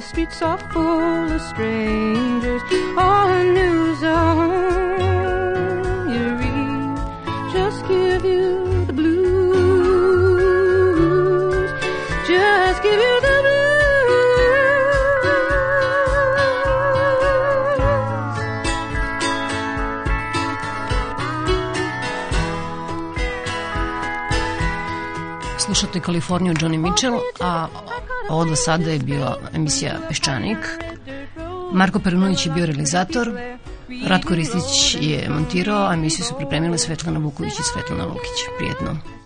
The 0.00 0.06
streets 0.06 0.40
are 0.40 0.56
full 0.72 1.32
of 1.32 1.40
strangers. 1.52 2.62
All 2.96 3.28
the 3.28 3.44
news 3.58 4.02
on 4.02 4.50
you 6.12 6.24
read 6.40 6.96
just 7.52 7.86
give 7.86 8.24
you 8.24 8.86
the 8.86 8.94
blues. 8.94 9.30
Just 12.26 12.82
give 12.82 13.00
you 13.06 13.20
the 13.20 13.40
Slušate 25.58 26.00
Kaliforniju 26.00 26.54
Johnny 26.58 26.78
Mitchell, 26.78 27.22
a 27.40 27.89
ovo 28.28 28.44
do 28.44 28.56
sada 28.56 28.90
je 28.90 28.98
bila 28.98 29.38
emisija 29.54 29.98
Peščanik. 30.08 30.58
Marko 31.72 31.98
Perunović 31.98 32.46
je 32.46 32.52
bio 32.52 32.66
realizator, 32.66 33.30
Ratko 34.06 34.34
Ristić 34.34 34.96
je 35.00 35.28
montirao, 35.28 35.88
a 35.88 35.94
emisiju 35.94 36.24
su 36.24 36.34
pripremile 36.36 36.78
Svetlana 36.78 37.18
Vuković 37.18 37.52
i 37.52 37.62
Svetlana 37.62 38.04
Lukić. 38.04 38.46
Prijetno. 38.58 39.20